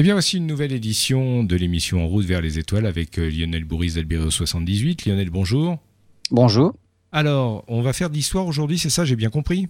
Eh 0.00 0.02
bien, 0.02 0.14
voici 0.14 0.38
une 0.38 0.46
nouvelle 0.46 0.72
édition 0.72 1.44
de 1.44 1.54
l'émission 1.56 2.02
En 2.02 2.06
route 2.06 2.24
vers 2.24 2.40
les 2.40 2.58
étoiles 2.58 2.86
avec 2.86 3.18
euh, 3.18 3.28
Lionel 3.28 3.64
Bourris 3.64 3.96
d'Albero 3.96 4.30
78. 4.30 5.04
Lionel, 5.04 5.28
bonjour. 5.28 5.76
Bonjour. 6.30 6.72
Alors, 7.12 7.66
on 7.68 7.82
va 7.82 7.92
faire 7.92 8.08
d'histoire 8.08 8.46
aujourd'hui, 8.46 8.78
c'est 8.78 8.88
ça, 8.88 9.04
j'ai 9.04 9.14
bien 9.14 9.28
compris? 9.28 9.68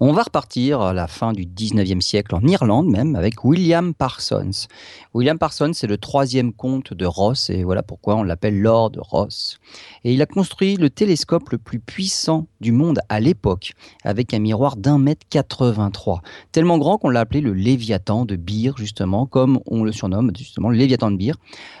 On 0.00 0.12
va 0.12 0.22
repartir 0.22 0.80
à 0.80 0.92
la 0.92 1.06
fin 1.06 1.32
du 1.32 1.46
19e 1.46 2.00
siècle 2.00 2.34
en 2.34 2.40
Irlande 2.46 2.88
même 2.88 3.16
avec 3.16 3.44
William 3.44 3.94
Parsons. 3.94 4.66
William 5.14 5.38
Parsons 5.38 5.72
c'est 5.74 5.86
le 5.86 5.98
troisième 5.98 6.52
comte 6.52 6.92
de 6.92 7.06
Ross 7.06 7.50
et 7.50 7.64
voilà 7.64 7.82
pourquoi 7.82 8.16
on 8.16 8.22
l'appelle 8.22 8.60
Lord 8.60 8.92
Ross. 8.98 9.58
Et 10.04 10.14
il 10.14 10.22
a 10.22 10.26
construit 10.26 10.76
le 10.76 10.90
télescope 10.90 11.50
le 11.50 11.58
plus 11.58 11.78
puissant 11.78 12.46
du 12.60 12.72
monde 12.72 13.00
à 13.08 13.20
l'époque 13.20 13.72
avec 14.04 14.34
un 14.34 14.38
miroir 14.38 14.76
d'un 14.76 14.98
mètre 14.98 15.26
83. 15.30 16.22
Tellement 16.52 16.78
grand 16.78 16.98
qu'on 16.98 17.10
l'a 17.10 17.20
appelé 17.20 17.40
le 17.40 17.52
Léviathan 17.52 18.24
de 18.24 18.36
Beer 18.36 18.72
justement 18.76 19.26
comme 19.26 19.60
on 19.66 19.84
le 19.84 19.92
surnomme 19.92 20.32
justement 20.36 20.70
le 20.70 20.76
Léviathan 20.76 21.10
de 21.10 21.16
Beer. 21.16 21.34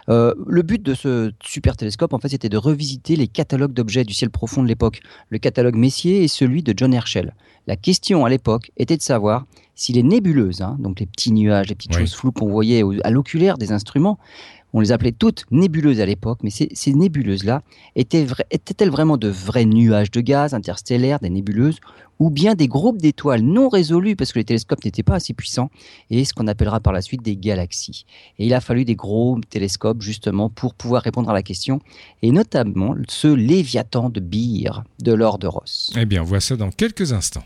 Euh, 0.08 0.34
le 0.46 0.62
but 0.62 0.82
de 0.82 0.94
ce 0.94 1.32
super 1.42 1.76
télescope 1.76 2.12
en 2.12 2.18
fait 2.18 2.28
c'était 2.28 2.48
de 2.48 2.56
revisiter 2.56 3.16
les 3.16 3.28
catalogues 3.28 3.72
d'objets 3.72 4.04
du 4.04 4.14
ciel 4.14 4.30
profond 4.30 4.62
de 4.62 4.68
l'époque. 4.68 5.00
Le 5.28 5.38
catalogue 5.38 5.76
Messier 5.76 6.22
et 6.22 6.28
celui 6.28 6.62
de 6.62 6.74
John 6.76 6.92
Herschel. 6.92 7.34
La 7.66 7.76
question 7.76 8.24
à 8.24 8.28
l'époque 8.28 8.70
était 8.76 8.96
de 8.96 9.02
savoir 9.02 9.46
si 9.74 9.92
les 9.92 10.02
nébuleuses, 10.02 10.60
hein, 10.60 10.76
donc 10.78 11.00
les 11.00 11.06
petits 11.06 11.32
nuages, 11.32 11.68
les 11.68 11.74
petites 11.74 11.96
choses 11.96 12.14
floues 12.14 12.32
qu'on 12.32 12.48
voyait 12.48 12.82
à 13.02 13.10
l'oculaire 13.10 13.58
des 13.58 13.72
instruments, 13.72 14.18
on 14.74 14.80
les 14.80 14.90
appelait 14.90 15.12
toutes 15.12 15.44
nébuleuses 15.52 16.00
à 16.00 16.06
l'époque, 16.06 16.40
mais 16.42 16.50
ces, 16.50 16.92
nébuleuses-là 16.92 17.62
étaient-elles 17.94 18.90
vraiment 18.90 19.16
de 19.16 19.28
vrais 19.28 19.66
nuages 19.66 20.10
de 20.10 20.20
gaz 20.20 20.52
interstellaires, 20.52 21.20
des 21.20 21.30
nébuleuses, 21.30 21.78
ou 22.18 22.28
bien 22.28 22.56
des 22.56 22.66
groupes 22.66 22.98
d'étoiles 22.98 23.42
non 23.42 23.68
résolus 23.68 24.16
parce 24.16 24.32
que 24.32 24.40
les 24.40 24.44
télescopes 24.44 24.84
n'étaient 24.84 25.04
pas 25.04 25.14
assez 25.14 25.32
puissants, 25.32 25.70
et 26.10 26.24
ce 26.24 26.34
qu'on 26.34 26.48
appellera 26.48 26.80
par 26.80 26.92
la 26.92 27.02
suite 27.02 27.22
des 27.22 27.36
galaxies. 27.36 28.04
Et 28.40 28.46
il 28.46 28.54
a 28.54 28.60
fallu 28.60 28.84
des 28.84 28.96
gros 28.96 29.38
télescopes 29.48 30.02
justement 30.02 30.50
pour 30.50 30.74
pouvoir 30.74 31.02
répondre 31.02 31.30
à 31.30 31.34
la 31.34 31.44
question, 31.44 31.78
et 32.22 32.32
notamment 32.32 32.96
ce 33.08 33.28
Léviathan 33.28 34.10
de 34.10 34.18
Beer 34.18 34.82
de 35.00 35.12
l'or 35.12 35.38
de 35.38 35.46
Ross. 35.46 35.92
Eh 35.96 36.04
bien, 36.04 36.22
on 36.22 36.24
voit 36.24 36.40
ça 36.40 36.56
dans 36.56 36.70
quelques 36.70 37.12
instants. 37.12 37.44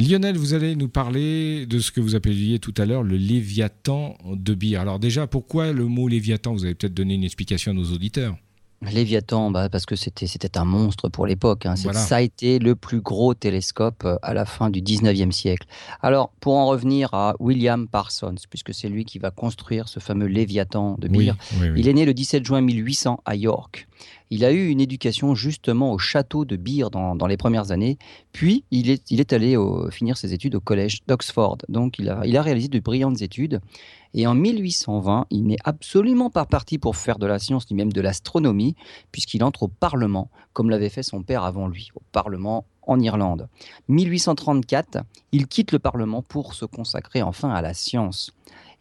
Lionel, 0.00 0.38
vous 0.38 0.54
allez 0.54 0.76
nous 0.76 0.88
parler 0.88 1.66
de 1.66 1.78
ce 1.78 1.90
que 1.90 2.00
vous 2.00 2.14
appeliez 2.14 2.58
tout 2.58 2.72
à 2.78 2.86
l'heure 2.86 3.02
le 3.02 3.18
Léviathan 3.18 4.16
de 4.24 4.54
Beer. 4.54 4.78
Alors 4.78 4.98
déjà, 4.98 5.26
pourquoi 5.26 5.72
le 5.72 5.84
mot 5.84 6.08
Léviathan? 6.08 6.54
Vous 6.54 6.64
avez 6.64 6.74
peut-être 6.74 6.94
donné 6.94 7.14
une 7.14 7.24
explication 7.24 7.72
à 7.72 7.74
nos 7.74 7.84
auditeurs. 7.92 8.34
Léviathan, 8.80 9.50
bah, 9.50 9.68
parce 9.68 9.84
que 9.84 9.96
c'était 9.96 10.26
c'était 10.26 10.56
un 10.56 10.64
monstre 10.64 11.10
pour 11.10 11.26
l'époque. 11.26 11.66
Hein. 11.66 11.76
Ça 11.76 12.16
a 12.16 12.20
été 12.22 12.58
le 12.58 12.76
plus 12.76 13.02
gros 13.02 13.34
télescope 13.34 14.04
euh, 14.06 14.16
à 14.22 14.32
la 14.32 14.46
fin 14.46 14.70
du 14.70 14.80
19e 14.80 15.32
siècle. 15.32 15.66
Alors, 16.00 16.30
pour 16.40 16.54
en 16.54 16.66
revenir 16.66 17.12
à 17.12 17.34
William 17.38 17.86
Parsons, 17.86 18.36
puisque 18.48 18.72
c'est 18.72 18.88
lui 18.88 19.04
qui 19.04 19.18
va 19.18 19.30
construire 19.30 19.86
ce 19.88 20.00
fameux 20.00 20.28
Léviathan 20.28 20.96
de 20.98 21.08
Beer, 21.08 21.34
il 21.76 21.88
est 21.88 21.92
né 21.92 22.06
le 22.06 22.14
17 22.14 22.46
juin 22.46 22.62
1800 22.62 23.20
à 23.26 23.36
York. 23.36 23.86
Il 24.30 24.44
a 24.44 24.52
eu 24.52 24.68
une 24.68 24.80
éducation 24.80 25.34
justement 25.34 25.92
au 25.92 25.98
château 25.98 26.44
de 26.44 26.56
Beer 26.56 26.90
dans, 26.90 27.26
les 27.26 27.36
premières 27.36 27.72
années, 27.72 27.98
puis 28.32 28.64
il 28.70 28.88
est, 28.88 29.10
il 29.10 29.18
est 29.18 29.32
allé 29.32 29.56
finir 29.90 30.16
ses 30.16 30.32
études 30.32 30.54
au 30.54 30.60
collège 30.60 31.00
d'Oxford. 31.08 31.58
Donc 31.68 31.98
il 31.98 32.08
a, 32.08 32.22
il 32.24 32.36
a 32.36 32.42
réalisé 32.42 32.68
de 32.68 32.78
brillantes 32.78 33.22
études. 33.22 33.60
Et 34.14 34.26
en 34.26 34.34
1820, 34.34 35.26
il 35.30 35.46
n'est 35.46 35.56
absolument 35.64 36.30
pas 36.30 36.44
parti 36.44 36.78
pour 36.78 36.96
faire 36.96 37.18
de 37.18 37.26
la 37.26 37.38
science 37.38 37.70
ni 37.70 37.76
même 37.76 37.92
de 37.92 38.00
l'astronomie, 38.00 38.74
puisqu'il 39.12 39.44
entre 39.44 39.64
au 39.64 39.68
Parlement, 39.68 40.30
comme 40.52 40.70
l'avait 40.70 40.88
fait 40.88 41.02
son 41.02 41.22
père 41.22 41.44
avant 41.44 41.68
lui, 41.68 41.90
au 41.94 42.02
Parlement 42.12 42.66
en 42.82 42.98
Irlande. 42.98 43.48
1834, 43.88 44.98
il 45.32 45.46
quitte 45.46 45.72
le 45.72 45.78
Parlement 45.78 46.22
pour 46.22 46.54
se 46.54 46.64
consacrer 46.64 47.22
enfin 47.22 47.50
à 47.50 47.62
la 47.62 47.74
science. 47.74 48.32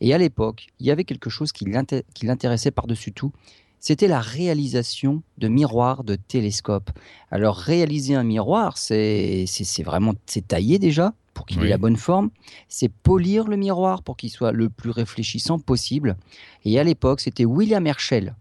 Et 0.01 0.13
à 0.13 0.17
l'époque, 0.17 0.67
il 0.79 0.87
y 0.87 0.91
avait 0.91 1.03
quelque 1.03 1.29
chose 1.29 1.51
qui 1.51 1.65
l'intéressait 1.65 2.71
par-dessus 2.71 3.11
tout, 3.11 3.31
c'était 3.79 4.07
la 4.07 4.19
réalisation 4.19 5.23
de 5.37 5.47
miroirs 5.47 6.03
de 6.03 6.15
télescope. 6.15 6.91
Alors 7.31 7.55
réaliser 7.55 8.15
un 8.15 8.23
miroir, 8.23 8.77
c'est 8.77 9.45
vraiment 9.83 10.13
c'est 10.25 10.47
tailler 10.47 10.79
déjà 10.79 11.13
pour 11.33 11.45
qu'il 11.45 11.63
ait 11.63 11.69
la 11.69 11.77
bonne 11.77 11.95
forme, 11.95 12.31
c'est 12.67 12.89
polir 12.89 13.47
le 13.47 13.55
miroir 13.55 14.03
pour 14.03 14.17
qu'il 14.17 14.29
soit 14.29 14.51
le 14.51 14.69
plus 14.69 14.89
réfléchissant 14.89 15.57
possible. 15.57 16.17
Et 16.65 16.77
à 16.77 16.83
l'époque, 16.83 17.21
c'était 17.21 17.45
William 17.45 17.87
Herschel 17.87 18.35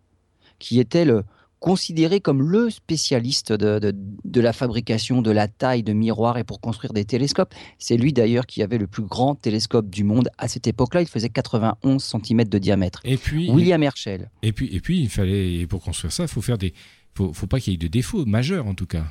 qui 0.58 0.80
était 0.80 1.04
le, 1.04 1.24
considéré 1.60 2.20
comme 2.20 2.42
le 2.42 2.70
spécialiste 2.70 3.52
de, 3.52 4.41
la 4.41 4.52
fabrication, 4.52 5.22
de 5.22 5.30
la 5.30 5.48
taille 5.48 5.82
de 5.82 5.92
miroirs 5.92 6.38
et 6.38 6.44
pour 6.44 6.60
construire 6.60 6.92
des 6.92 7.04
télescopes. 7.04 7.54
C'est 7.78 7.96
lui 7.96 8.12
d'ailleurs 8.12 8.46
qui 8.46 8.62
avait 8.62 8.78
le 8.78 8.86
plus 8.86 9.02
grand 9.02 9.34
télescope 9.34 9.91
du 9.91 10.04
monde 10.04 10.28
à 10.38 10.48
cette 10.48 10.66
époque-là. 10.66 11.02
Il 11.02 11.08
faisait 11.08 11.28
91 11.28 12.02
cm 12.02 12.44
de 12.44 12.58
diamètre. 12.58 13.00
Et 13.04 13.16
puis 13.16 13.50
William 13.50 13.82
Herschel. 13.82 14.30
Et 14.42 14.52
puis, 14.52 14.74
et 14.74 14.80
puis 14.80 15.00
il 15.00 15.08
fallait, 15.08 15.66
pour 15.66 15.82
construire 15.82 16.12
ça, 16.12 16.24
il 16.24 16.28
faut 16.28 16.42
faire 16.42 16.58
des, 16.58 16.74
faut, 17.14 17.32
faut 17.32 17.46
pas 17.46 17.60
qu'il 17.60 17.72
y 17.72 17.75
ait 17.75 17.78
de 17.78 17.88
défauts 17.88 18.25
majeurs 18.25 18.66
en 18.66 18.75
tout 18.75 18.86
cas. 18.86 19.04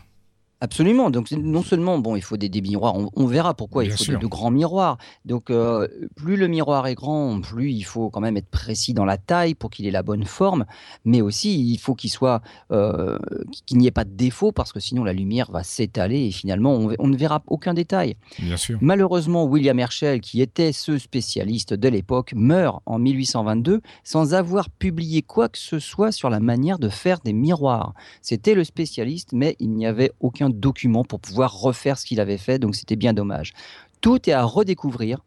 Absolument. 0.59 1.11
Donc 1.11 1.31
non 1.31 1.61
seulement 1.61 1.99
bon, 1.99 2.15
il 2.15 2.23
faut 2.23 2.35
des, 2.35 2.49
miroirs, 2.61 2.95
on, 2.95 3.27
verra 3.27 3.53
pourquoi 3.53 3.85
il 3.85 3.91
faut 3.91 4.11
de, 4.11 4.25
grands 4.25 4.49
miroirs. 4.49 4.97
Donc 5.23 5.51
euh, 5.51 5.87
plus 6.15 6.35
le 6.35 6.47
miroir 6.47 6.87
est 6.87 6.95
grand, 6.95 7.39
plus 7.41 7.71
il 7.71 7.83
faut 7.83 8.09
quand 8.09 8.21
même 8.21 8.37
être 8.37 8.49
précis 8.49 8.95
dans 8.95 9.05
la 9.05 9.17
taille 9.17 9.53
pour 9.53 9.69
qu'il 9.69 9.85
ait 9.85 9.91
la 9.91 10.01
bonne 10.01 10.25
forme, 10.25 10.65
mais 11.05 11.21
aussi 11.21 11.71
il 11.71 11.77
faut 11.77 11.93
qu'il 11.93 12.09
soit 12.09 12.41
euh, 12.71 13.19
qu'il 13.67 13.77
n'y 13.77 13.85
ait 13.85 13.91
pas 13.91 14.03
de 14.03 14.09
défaut 14.09 14.51
parce 14.51 14.73
que 14.73 14.79
sinon 14.79 15.03
la 15.03 15.13
lumière 15.13 15.51
va 15.51 15.61
s'étaler 15.61 16.25
et 16.25 16.31
finalement 16.31 16.73
on, 16.73 17.07
ne 17.07 17.17
verra 17.17 17.43
aucun 17.45 17.75
détail. 17.75 18.15
Bien 18.39 18.57
sûr. 18.57 18.79
Malheureusement, 18.81 19.45
William 19.45 19.77
Herschel, 19.77 20.21
qui 20.21 20.41
était 20.41 20.71
ce 20.71 20.97
spécialiste 20.97 21.75
de 21.75 21.87
l'époque, 21.87 22.33
meurt 22.35 22.81
en 22.87 22.97
1822 22.97 23.81
sans 24.03 24.33
avoir 24.33 24.71
publié 24.71 25.21
quoi 25.21 25.49
que 25.49 25.59
ce 25.59 25.77
soit 25.77 26.11
sur 26.11 26.31
la 26.31 26.39
manière 26.39 26.79
de 26.79 26.89
faire 26.89 27.19
des 27.19 27.33
miroirs. 27.33 27.93
C'était 28.23 28.55
le 28.55 28.63
spécialiste, 28.63 29.33
mais 29.33 29.55
il 29.59 29.71
n'y 29.71 29.85
avait 29.85 30.11
aucun 30.19 30.46
document 30.49 31.03
pour 31.03 31.19
pouvoir 31.19 31.59
refaire 31.59 31.97
ce 31.97 32.05
qu'il 32.05 32.19
avait 32.19 32.37
fait, 32.37 32.59
donc 32.59 32.75
c'était 32.75 32.95
bien 32.95 33.13
dommage. 33.13 33.53
Tout 34.01 34.29
est 34.29 34.33
à 34.33 34.43
redécouvrir. 34.43 35.19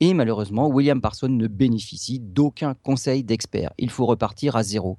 Et 0.00 0.12
malheureusement, 0.12 0.68
William 0.68 1.00
Parsons 1.00 1.28
ne 1.28 1.46
bénéficie 1.46 2.18
d'aucun 2.18 2.74
conseil 2.74 3.24
d'expert. 3.24 3.72
Il 3.78 3.90
faut 3.90 4.06
repartir 4.06 4.56
à 4.56 4.62
zéro. 4.62 4.96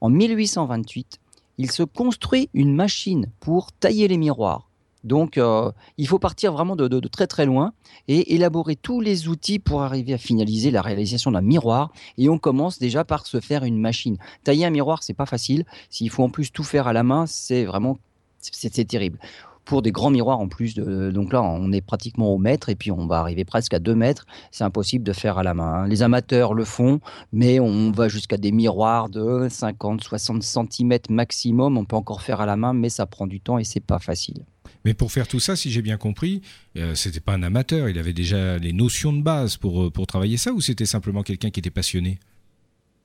En 0.00 0.08
1828, 0.08 1.18
il 1.58 1.70
se 1.70 1.82
construit 1.82 2.48
une 2.54 2.74
machine 2.74 3.26
pour 3.40 3.72
tailler 3.72 4.08
les 4.08 4.16
miroirs. 4.16 4.70
Donc, 5.02 5.38
euh, 5.38 5.72
il 5.96 6.06
faut 6.06 6.18
partir 6.18 6.52
vraiment 6.52 6.76
de, 6.76 6.86
de, 6.86 7.08
très 7.08 7.26
très 7.26 7.46
loin 7.46 7.72
et 8.06 8.34
élaborer 8.34 8.76
tous 8.76 9.00
les 9.00 9.28
outils 9.28 9.58
pour 9.58 9.82
arriver 9.82 10.12
à 10.12 10.18
finaliser 10.18 10.70
la 10.70 10.82
réalisation 10.82 11.32
d'un 11.32 11.40
miroir. 11.40 11.90
Et 12.18 12.28
on 12.28 12.38
commence 12.38 12.78
déjà 12.78 13.04
par 13.04 13.26
se 13.26 13.40
faire 13.40 13.64
une 13.64 13.78
machine. 13.78 14.18
Tailler 14.44 14.66
un 14.66 14.70
miroir, 14.70 15.02
c'est 15.02 15.14
pas 15.14 15.26
facile. 15.26 15.64
S'il 15.88 16.10
faut 16.10 16.22
en 16.22 16.28
plus 16.28 16.52
tout 16.52 16.64
faire 16.64 16.86
à 16.86 16.92
la 16.92 17.02
main, 17.02 17.26
c'est 17.26 17.64
vraiment 17.64 17.98
c'est 18.40 18.86
terrible. 18.86 19.18
Pour 19.64 19.82
des 19.82 19.92
grands 19.92 20.10
miroirs 20.10 20.40
en 20.40 20.48
plus, 20.48 20.74
donc 20.74 21.32
là 21.32 21.42
on 21.42 21.70
est 21.70 21.80
pratiquement 21.80 22.32
au 22.32 22.38
mètre 22.38 22.70
et 22.70 22.74
puis 22.74 22.90
on 22.90 23.06
va 23.06 23.20
arriver 23.20 23.44
presque 23.44 23.72
à 23.74 23.78
2 23.78 23.94
mètres. 23.94 24.26
C'est 24.50 24.64
impossible 24.64 25.04
de 25.04 25.12
faire 25.12 25.38
à 25.38 25.42
la 25.42 25.54
main. 25.54 25.82
Hein. 25.82 25.86
Les 25.86 26.02
amateurs 26.02 26.54
le 26.54 26.64
font, 26.64 27.00
mais 27.32 27.60
on 27.60 27.92
va 27.92 28.08
jusqu'à 28.08 28.36
des 28.36 28.50
miroirs 28.50 29.10
de 29.10 29.48
50-60 29.48 30.40
cm 30.42 30.98
maximum. 31.10 31.76
On 31.78 31.84
peut 31.84 31.96
encore 31.96 32.22
faire 32.22 32.40
à 32.40 32.46
la 32.46 32.56
main, 32.56 32.72
mais 32.72 32.88
ça 32.88 33.06
prend 33.06 33.26
du 33.26 33.40
temps 33.40 33.58
et 33.58 33.64
c'est 33.64 33.80
pas 33.80 33.98
facile. 33.98 34.44
Mais 34.84 34.94
pour 34.94 35.12
faire 35.12 35.28
tout 35.28 35.40
ça, 35.40 35.56
si 35.56 35.70
j'ai 35.70 35.82
bien 35.82 35.98
compris, 35.98 36.40
euh, 36.76 36.94
c'était 36.94 37.20
pas 37.20 37.34
un 37.34 37.42
amateur. 37.42 37.88
Il 37.88 37.98
avait 37.98 38.12
déjà 38.12 38.58
les 38.58 38.72
notions 38.72 39.12
de 39.12 39.22
base 39.22 39.56
pour, 39.56 39.84
euh, 39.84 39.90
pour 39.90 40.06
travailler 40.06 40.36
ça 40.36 40.52
ou 40.52 40.60
c'était 40.60 40.86
simplement 40.86 41.22
quelqu'un 41.22 41.50
qui 41.50 41.60
était 41.60 41.70
passionné? 41.70 42.18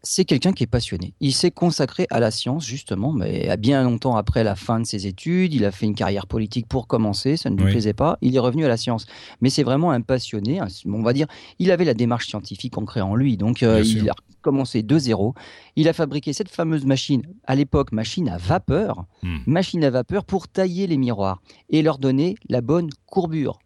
C'est 0.06 0.24
quelqu'un 0.24 0.54
qui 0.54 0.64
est 0.64 0.68
passionné. 0.68 1.14
Il 1.20 1.34
s'est 1.34 1.52
consacré 1.52 2.06
à 2.12 2.20
la 2.20 2.32
science, 2.32 2.66
justement, 2.66 3.12
mais 3.12 3.50
à 3.50 3.58
bien 3.58 3.84
longtemps 3.84 4.16
après 4.16 4.44
la 4.44 4.56
fin 4.56 4.80
de 4.80 4.86
ses 4.86 5.08
études. 5.08 5.54
Il 5.54 5.66
a 5.66 5.72
fait 5.72 5.86
une 5.86 5.96
carrière 5.96 6.28
politique 6.28 6.68
pour 6.68 6.88
commencer, 6.88 7.38
ça 7.38 7.50
ne 7.50 7.58
lui 7.58 7.72
plaisait 7.72 7.94
pas. 7.94 8.18
Il 8.22 8.36
est 8.36 8.40
revenu 8.40 8.66
à 8.66 8.68
la 8.68 8.78
science. 8.78 9.08
Mais 9.42 9.50
c'est 9.50 9.64
vraiment 9.64 9.92
un 9.92 10.02
passionné, 10.02 10.62
on 10.86 11.02
va 11.02 11.14
dire. 11.14 11.28
Il 11.60 11.72
avait 11.72 11.86
la 11.86 11.94
démarche 11.94 12.28
scientifique 12.28 12.78
ancrée 12.78 13.02
en 13.02 13.16
lui, 13.16 13.36
donc 13.36 13.64
euh, 13.64 13.82
il 13.84 14.10
a 14.10 14.14
commencé 14.42 14.84
de 14.84 14.98
zéro. 14.98 15.34
Il 15.76 15.90
a 15.90 15.94
fabriqué 15.94 16.32
cette 16.32 16.50
fameuse 16.50 16.86
machine, 16.86 17.24
à 17.46 17.56
l'époque, 17.56 17.92
machine 17.92 18.30
à 18.30 18.38
vapeur, 18.38 19.06
hmm. 19.24 19.38
machine 19.48 19.84
à 19.84 19.90
vapeur 19.90 20.24
pour 20.24 20.48
tailler 20.48 20.86
les 20.88 20.98
miroirs 20.98 21.42
et 21.70 21.82
leur 21.82 21.98
donner 21.98 22.36
la 22.48 22.62
bonne 22.62 22.90
courbure. 23.08 23.60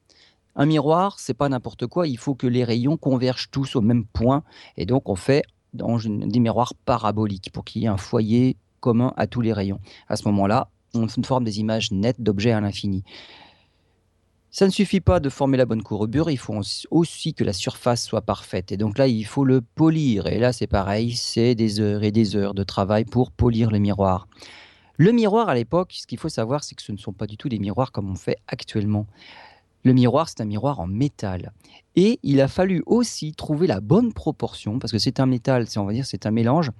Un 0.55 0.65
miroir, 0.65 1.19
c'est 1.19 1.33
pas 1.33 1.47
n'importe 1.49 1.87
quoi. 1.87 2.07
Il 2.07 2.17
faut 2.17 2.35
que 2.35 2.47
les 2.47 2.63
rayons 2.63 2.97
convergent 2.97 3.49
tous 3.51 3.75
au 3.75 3.81
même 3.81 4.05
point. 4.05 4.43
Et 4.77 4.85
donc, 4.85 5.07
on 5.07 5.15
fait 5.15 5.43
dans 5.73 5.97
des 5.97 6.39
miroirs 6.39 6.73
paraboliques 6.85 7.51
pour 7.51 7.65
qu'il 7.65 7.81
y 7.81 7.85
ait 7.85 7.89
un 7.89 7.97
foyer 7.97 8.57
commun 8.79 9.13
à 9.17 9.27
tous 9.27 9.41
les 9.41 9.53
rayons. 9.53 9.79
À 10.07 10.15
ce 10.15 10.27
moment-là, 10.27 10.69
on 10.93 11.07
forme 11.23 11.43
des 11.43 11.59
images 11.59 11.91
nettes 11.91 12.21
d'objets 12.21 12.51
à 12.51 12.61
l'infini. 12.61 13.03
Ça 14.51 14.65
ne 14.65 14.71
suffit 14.71 14.99
pas 14.99 15.19
de 15.19 15.29
former 15.29 15.57
la 15.57 15.67
bonne 15.67 15.83
courbure, 15.83 16.31
il 16.31 16.37
faut 16.37 16.59
aussi 16.89 17.35
que 17.35 17.43
la 17.43 17.53
surface 17.53 18.03
soit 18.03 18.21
parfaite. 18.21 18.71
Et 18.71 18.77
donc 18.77 18.97
là, 18.97 19.07
il 19.07 19.25
faut 19.25 19.45
le 19.45 19.61
polir. 19.61 20.25
Et 20.25 20.39
là, 20.39 20.53
c'est 20.53 20.65
pareil, 20.65 21.15
c'est 21.15 21.53
des 21.53 21.79
heures 21.79 22.03
et 22.03 22.11
des 22.11 22.35
heures 22.35 22.55
de 22.55 22.63
travail 22.63 23.05
pour 23.05 23.31
polir 23.31 23.69
le 23.69 23.77
miroir. 23.77 24.27
Le 24.97 25.11
miroir 25.11 25.49
à 25.49 25.55
l'époque, 25.55 25.93
ce 25.93 26.07
qu'il 26.07 26.17
faut 26.17 26.29
savoir, 26.29 26.63
c'est 26.63 26.73
que 26.73 26.81
ce 26.81 26.91
ne 26.91 26.97
sont 26.97 27.13
pas 27.13 27.27
du 27.27 27.37
tout 27.37 27.47
des 27.47 27.59
miroirs 27.59 27.91
comme 27.91 28.09
on 28.09 28.15
fait 28.15 28.37
actuellement. 28.47 29.05
Le 29.83 29.93
miroir, 29.93 30.27
c'est 30.29 30.41
un 30.41 30.45
miroir 30.45 30.79
en 30.79 30.87
métal. 30.87 31.51
Et 31.95 32.19
il 32.23 32.41
a 32.41 32.47
fallu 32.47 32.83
aussi 32.85 33.33
trouver 33.33 33.67
la 33.67 33.79
bonne 33.79 34.13
proportion, 34.13 34.79
parce 34.79 34.91
que 34.91 34.99
c'est 34.99 35.19
un 35.19 35.25
métal, 35.25 35.65
on 35.77 35.85
va 35.85 35.93
dire, 35.93 36.05
c'est 36.05 36.25
un 36.25 36.31
mélange, 36.31 36.71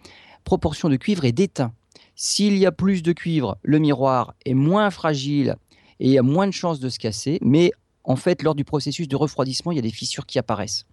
proportion 0.43 0.89
de 0.89 0.95
cuivre 0.95 1.25
et 1.25 1.31
d'étain. 1.31 1.73
S'il 2.15 2.57
y 2.57 2.65
a 2.65 2.71
plus 2.71 3.01
de 3.01 3.13
cuivre, 3.13 3.57
le 3.63 3.79
miroir 3.79 4.33
est 4.45 4.53
moins 4.53 4.89
fragile 4.89 5.55
et 5.99 6.17
a 6.17 6.23
moins 6.23 6.47
de 6.47 6.51
chances 6.51 6.79
de 6.79 6.89
se 6.89 6.99
casser, 6.99 7.39
mais 7.41 7.71
en 8.09 8.15
fait, 8.15 8.41
lors 8.41 8.56
du 8.56 8.65
processus 8.65 9.07
de 9.07 9.15
refroidissement, 9.15 9.71
il 9.71 9.75
y 9.75 9.79
a 9.79 9.83
des 9.83 9.91
fissures 9.91 10.25
qui 10.25 10.39
apparaissent. 10.39 10.88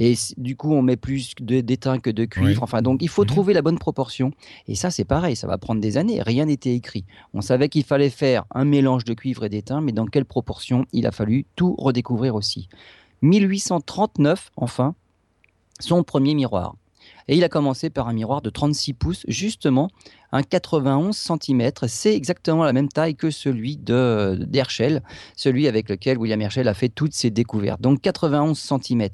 Et 0.00 0.14
du 0.36 0.56
coup, 0.56 0.72
on 0.72 0.82
met 0.82 0.96
plus 0.96 1.32
d'étain 1.40 2.00
que 2.00 2.10
de 2.10 2.24
cuivre. 2.24 2.60
Enfin, 2.60 2.82
donc, 2.82 3.02
il 3.02 3.08
faut 3.08 3.24
trouver 3.24 3.54
la 3.54 3.62
bonne 3.62 3.78
proportion. 3.78 4.32
Et 4.66 4.74
ça, 4.74 4.90
c'est 4.90 5.04
pareil, 5.04 5.36
ça 5.36 5.46
va 5.46 5.58
prendre 5.58 5.80
des 5.80 5.96
années. 5.96 6.20
Rien 6.20 6.46
n'était 6.46 6.74
écrit. 6.74 7.04
On 7.34 7.40
savait 7.40 7.68
qu'il 7.68 7.84
fallait 7.84 8.10
faire 8.10 8.46
un 8.52 8.64
mélange 8.64 9.04
de 9.04 9.14
cuivre 9.14 9.44
et 9.44 9.48
d'étain, 9.48 9.80
mais 9.80 9.92
dans 9.92 10.06
quelle 10.06 10.24
proportion 10.24 10.86
Il 10.92 11.06
a 11.06 11.12
fallu 11.12 11.46
tout 11.54 11.76
redécouvrir 11.78 12.34
aussi. 12.34 12.68
1839, 13.22 14.50
enfin, 14.56 14.96
son 15.78 16.02
premier 16.02 16.34
miroir. 16.34 16.74
Et 17.28 17.36
il 17.36 17.44
a 17.44 17.48
commencé 17.48 17.90
par 17.90 18.08
un 18.08 18.12
miroir 18.12 18.42
de 18.42 18.50
36 18.50 18.92
pouces, 18.92 19.24
justement 19.28 19.88
un 20.32 20.42
91 20.42 21.16
cm. 21.16 21.70
C'est 21.86 22.14
exactement 22.14 22.64
la 22.64 22.72
même 22.72 22.88
taille 22.88 23.14
que 23.14 23.30
celui 23.30 23.76
d'Herschel, 23.76 25.02
celui 25.36 25.68
avec 25.68 25.88
lequel 25.88 26.18
William 26.18 26.40
Herschel 26.40 26.68
a 26.68 26.74
fait 26.74 26.88
toutes 26.88 27.14
ses 27.14 27.30
découvertes. 27.30 27.80
Donc 27.80 28.00
91 28.00 28.58
cm. 28.58 29.08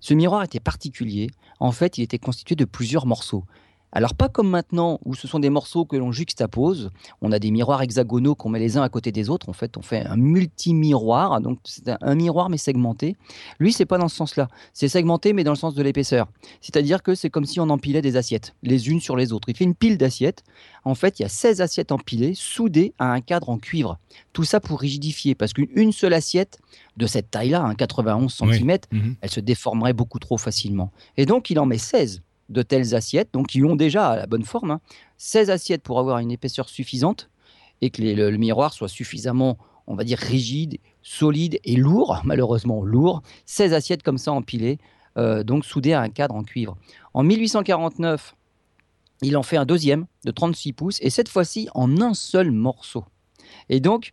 Ce 0.00 0.14
miroir 0.14 0.42
était 0.42 0.60
particulier. 0.60 1.30
En 1.58 1.72
fait, 1.72 1.98
il 1.98 2.02
était 2.02 2.18
constitué 2.18 2.54
de 2.54 2.64
plusieurs 2.64 3.06
morceaux. 3.06 3.44
Alors 3.92 4.14
pas 4.14 4.28
comme 4.28 4.48
maintenant 4.48 5.00
où 5.04 5.14
ce 5.14 5.26
sont 5.26 5.40
des 5.40 5.50
morceaux 5.50 5.84
que 5.84 5.96
l'on 5.96 6.12
juxtapose, 6.12 6.90
on 7.22 7.32
a 7.32 7.38
des 7.40 7.50
miroirs 7.50 7.82
hexagonaux 7.82 8.36
qu'on 8.36 8.48
met 8.48 8.60
les 8.60 8.76
uns 8.76 8.82
à 8.82 8.88
côté 8.88 9.10
des 9.10 9.28
autres, 9.28 9.48
en 9.48 9.52
fait 9.52 9.76
on 9.76 9.82
fait 9.82 10.06
un 10.06 10.16
multi-miroir, 10.16 11.40
donc 11.40 11.58
c'est 11.64 11.88
un, 11.88 12.14
miroir 12.14 12.50
mais 12.50 12.56
segmenté. 12.56 13.16
Lui 13.58 13.72
c'est 13.72 13.86
pas 13.86 13.98
dans 13.98 14.08
ce 14.08 14.16
sens-là, 14.16 14.48
c'est 14.72 14.88
segmenté 14.88 15.32
mais 15.32 15.42
dans 15.42 15.52
le 15.52 15.56
sens 15.56 15.74
de 15.74 15.82
l'épaisseur. 15.82 16.28
C'est-à-dire 16.60 17.02
que 17.02 17.16
c'est 17.16 17.30
comme 17.30 17.46
si 17.46 17.58
on 17.58 17.68
empilait 17.68 18.02
des 18.02 18.16
assiettes, 18.16 18.54
les 18.62 18.88
unes 18.88 19.00
sur 19.00 19.16
les 19.16 19.32
autres. 19.32 19.48
Il 19.48 19.56
fait 19.56 19.64
une 19.64 19.74
pile 19.74 19.98
d'assiettes, 19.98 20.44
en 20.84 20.94
fait 20.94 21.18
il 21.18 21.22
y 21.22 21.26
a 21.26 21.28
16 21.28 21.60
assiettes 21.60 21.90
empilées, 21.90 22.34
soudées 22.34 22.94
à 22.98 23.12
un 23.12 23.20
cadre 23.20 23.48
en 23.48 23.58
cuivre. 23.58 23.98
Tout 24.32 24.44
ça 24.44 24.60
pour 24.60 24.80
rigidifier, 24.80 25.34
parce 25.34 25.52
qu'une 25.52 25.92
seule 25.92 26.12
assiette 26.12 26.60
de 26.96 27.06
cette 27.06 27.30
taille-là, 27.30 27.62
un 27.62 27.74
91 27.74 28.32
cm, 28.32 28.78
elle 29.20 29.30
se 29.30 29.40
déformerait 29.40 29.94
beaucoup 29.94 30.20
trop 30.20 30.38
facilement. 30.38 30.92
Et 31.16 31.26
donc 31.26 31.50
il 31.50 31.58
en 31.58 31.66
met 31.66 31.78
16 31.78 32.22
de 32.50 32.62
telles 32.62 32.94
assiettes, 32.94 33.30
donc 33.32 33.46
qui 33.48 33.64
ont 33.64 33.76
déjà 33.76 34.16
la 34.16 34.26
bonne 34.26 34.44
forme. 34.44 34.78
16 35.16 35.48
hein. 35.48 35.52
assiettes 35.54 35.82
pour 35.82 35.98
avoir 35.98 36.18
une 36.18 36.30
épaisseur 36.30 36.68
suffisante 36.68 37.30
et 37.80 37.90
que 37.90 38.02
le, 38.02 38.36
miroir 38.36 38.74
soit 38.74 38.88
suffisamment, 38.88 39.56
on 39.86 39.94
va 39.94 40.04
dire, 40.04 40.18
rigide, 40.18 40.78
solide 41.02 41.58
et 41.64 41.76
lourd, 41.76 42.20
malheureusement 42.24 42.82
lourd. 42.82 43.22
16 43.46 43.72
assiettes 43.72 44.02
comme 44.02 44.18
ça 44.18 44.32
empilées, 44.32 44.78
euh, 45.16 45.42
donc 45.42 45.64
soudées 45.64 45.94
à 45.94 46.00
un 46.00 46.10
cadre 46.10 46.34
en 46.34 46.42
cuivre. 46.42 46.76
En 47.14 47.22
1849, 47.22 48.36
il 49.22 49.36
en 49.36 49.42
fait 49.42 49.56
un 49.56 49.66
deuxième 49.66 50.06
de 50.24 50.30
36 50.30 50.72
pouces 50.72 50.98
et 51.00 51.10
cette 51.10 51.28
fois-ci 51.28 51.68
en 51.74 52.00
un 52.00 52.14
seul 52.14 52.50
morceau. 52.50 53.04
Et 53.68 53.80
donc, 53.80 54.12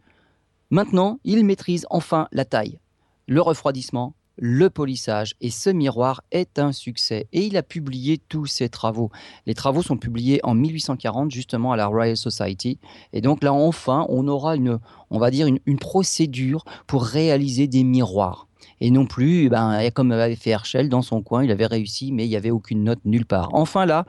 maintenant, 0.70 1.20
il 1.24 1.44
maîtrise 1.46 1.86
enfin 1.90 2.28
la 2.32 2.46
taille, 2.46 2.80
le 3.28 3.42
refroidissement, 3.42 4.14
le 4.38 4.70
polissage. 4.70 5.36
Et 5.42 5.50
ce 5.50 5.70
miroir 5.70 6.22
est 6.32 6.60
un 6.60 6.72
succès. 6.72 7.28
Et 7.34 7.46
il 7.46 7.58
a 7.58 7.64
publié 7.64 8.18
tous 8.18 8.46
ses 8.46 8.70
travaux. 8.70 9.12
Les 9.46 9.54
travaux 9.54 9.82
sont 9.82 9.98
publiés 9.98 10.40
en 10.44 10.54
1840 10.54 11.32
justement 11.32 11.72
à 11.72 11.76
la 11.76 11.88
Royal 11.88 12.18
Society. 12.18 12.80
Et 13.14 13.22
donc 13.22 13.44
là, 13.44 13.54
enfin, 13.54 14.06
on 14.10 14.28
aura 14.28 14.56
une, 14.56 14.80
on 15.10 15.20
va 15.20 15.32
dire, 15.32 15.48
une, 15.48 15.78
procédure 15.78 16.66
pour 16.88 17.04
réaliser 17.04 17.68
des 17.68 17.84
miroirs. 17.84 18.48
Et 18.82 18.92
non 18.92 19.06
plus, 19.06 19.46
eh 19.46 19.50
ben, 19.50 19.90
comme 19.94 20.12
avait 20.12 20.36
fait 20.36 20.52
Herschel 20.52 20.90
dans 20.90 21.02
son 21.02 21.22
coin, 21.22 21.44
il 21.44 21.52
avait 21.52 21.66
réussi, 21.66 22.12
mais 22.12 22.26
il 22.26 22.30
n'y 22.30 22.36
avait 22.36 22.52
aucune 22.52 22.84
note 22.84 23.00
nulle 23.06 23.26
part. 23.26 23.50
Enfin 23.54 23.86
là, 23.86 24.06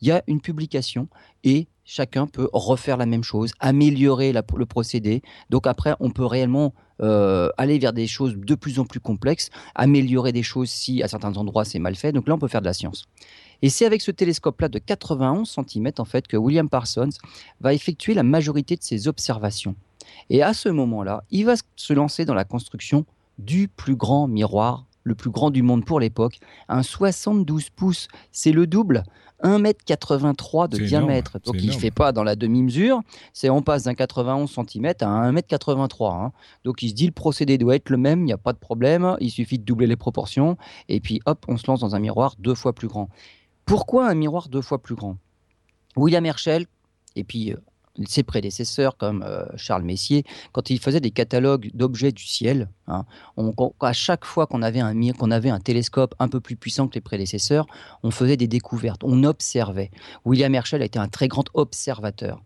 il 0.00 0.08
y 0.08 0.12
a 0.12 0.22
une 0.26 0.40
publication 0.40 1.08
et 1.44 1.68
chacun 1.90 2.28
peut 2.28 2.48
refaire 2.52 2.96
la 2.96 3.06
même 3.06 3.24
chose, 3.24 3.50
améliorer 3.58 4.32
le 4.32 4.64
procédé. 4.66 5.22
Donc 5.50 5.66
après, 5.66 5.96
on 5.98 6.10
peut 6.10 6.24
réellement 6.24 6.72
euh, 7.02 7.48
aller 7.58 7.80
vers 7.80 7.92
des 7.92 8.06
choses 8.06 8.36
de 8.36 8.54
plus 8.54 8.78
en 8.78 8.84
plus 8.84 9.00
complexes, 9.00 9.50
améliorer 9.74 10.30
des 10.30 10.44
choses 10.44 10.70
si 10.70 11.02
à 11.02 11.08
certains 11.08 11.36
endroits 11.36 11.64
c'est 11.64 11.80
mal 11.80 11.96
fait. 11.96 12.12
Donc 12.12 12.28
là, 12.28 12.34
on 12.34 12.38
peut 12.38 12.46
faire 12.46 12.60
de 12.60 12.66
la 12.66 12.74
science. 12.74 13.06
Et 13.62 13.70
c'est 13.70 13.86
avec 13.86 14.02
ce 14.02 14.12
télescope-là 14.12 14.68
de 14.68 14.78
91 14.78 15.50
cm 15.50 15.90
en 15.98 16.04
fait 16.04 16.28
que 16.28 16.36
William 16.36 16.68
Parsons 16.68 17.10
va 17.60 17.74
effectuer 17.74 18.14
la 18.14 18.22
majorité 18.22 18.76
de 18.76 18.82
ses 18.84 19.08
observations. 19.08 19.74
Et 20.30 20.44
à 20.44 20.54
ce 20.54 20.68
moment-là, 20.68 21.24
il 21.32 21.44
va 21.44 21.54
se 21.74 21.92
lancer 21.92 22.24
dans 22.24 22.34
la 22.34 22.44
construction 22.44 23.04
du 23.38 23.66
plus 23.66 23.96
grand 23.96 24.28
miroir 24.28 24.86
le 25.02 25.14
plus 25.14 25.30
grand 25.30 25.50
du 25.50 25.62
monde 25.62 25.84
pour 25.84 26.00
l'époque, 26.00 26.38
un 26.68 26.82
72 26.82 27.70
pouces. 27.70 28.08
C'est 28.32 28.52
le 28.52 28.66
double 28.66 29.02
1m83 29.42 30.68
de 30.68 30.78
diamètre. 30.78 31.38
Donc 31.44 31.56
il 31.58 31.68
ne 31.68 31.72
fait 31.72 31.90
pas 31.90 32.12
dans 32.12 32.24
la 32.24 32.36
demi-mesure. 32.36 33.00
C'est 33.32 33.50
on 33.50 33.62
passe 33.62 33.84
d'un 33.84 33.94
91 33.94 34.50
cm 34.50 34.86
à 35.00 35.30
1m83. 35.30 36.14
Hein. 36.14 36.32
Donc 36.64 36.82
il 36.82 36.90
se 36.90 36.94
dit 36.94 37.06
le 37.06 37.12
procédé 37.12 37.58
doit 37.58 37.76
être 37.76 37.90
le 37.90 37.96
même, 37.96 38.20
il 38.20 38.26
n'y 38.26 38.32
a 38.32 38.38
pas 38.38 38.52
de 38.52 38.58
problème. 38.58 39.16
Il 39.20 39.30
suffit 39.30 39.58
de 39.58 39.64
doubler 39.64 39.86
les 39.86 39.96
proportions 39.96 40.56
et 40.88 41.00
puis 41.00 41.20
hop, 41.26 41.44
on 41.48 41.56
se 41.56 41.66
lance 41.66 41.80
dans 41.80 41.94
un 41.94 42.00
miroir 42.00 42.34
deux 42.38 42.54
fois 42.54 42.72
plus 42.72 42.88
grand. 42.88 43.08
Pourquoi 43.64 44.08
un 44.08 44.14
miroir 44.14 44.48
deux 44.48 44.62
fois 44.62 44.82
plus 44.82 44.94
grand? 44.94 45.16
William 45.96 46.24
Herschel, 46.24 46.66
et 47.16 47.24
puis 47.24 47.52
euh, 47.52 47.56
ses 48.06 48.22
prédécesseurs 48.22 48.96
comme 48.96 49.22
euh, 49.26 49.44
Charles 49.56 49.82
Messier, 49.82 50.24
quand 50.52 50.70
ils 50.70 50.78
faisaient 50.78 51.00
des 51.00 51.10
catalogues 51.10 51.70
d'objets 51.74 52.12
du 52.12 52.24
ciel, 52.24 52.68
hein, 52.86 53.04
à 53.80 53.92
chaque 53.92 54.24
fois 54.24 54.46
qu'on 54.46 54.62
avait, 54.62 54.80
un, 54.80 54.94
qu'on 55.12 55.30
avait 55.30 55.50
un 55.50 55.60
télescope 55.60 56.14
un 56.18 56.28
peu 56.28 56.40
plus 56.40 56.56
puissant 56.56 56.88
que 56.88 56.94
les 56.94 57.00
prédécesseurs, 57.00 57.66
on 58.02 58.10
faisait 58.10 58.36
des 58.36 58.48
découvertes, 58.48 59.02
on 59.04 59.24
observait. 59.24 59.90
William 60.24 60.54
Herschel 60.54 60.82
a 60.82 60.84
été 60.84 60.98
un 60.98 61.08
très 61.08 61.28
grand 61.28 61.44
observateur. 61.54 62.40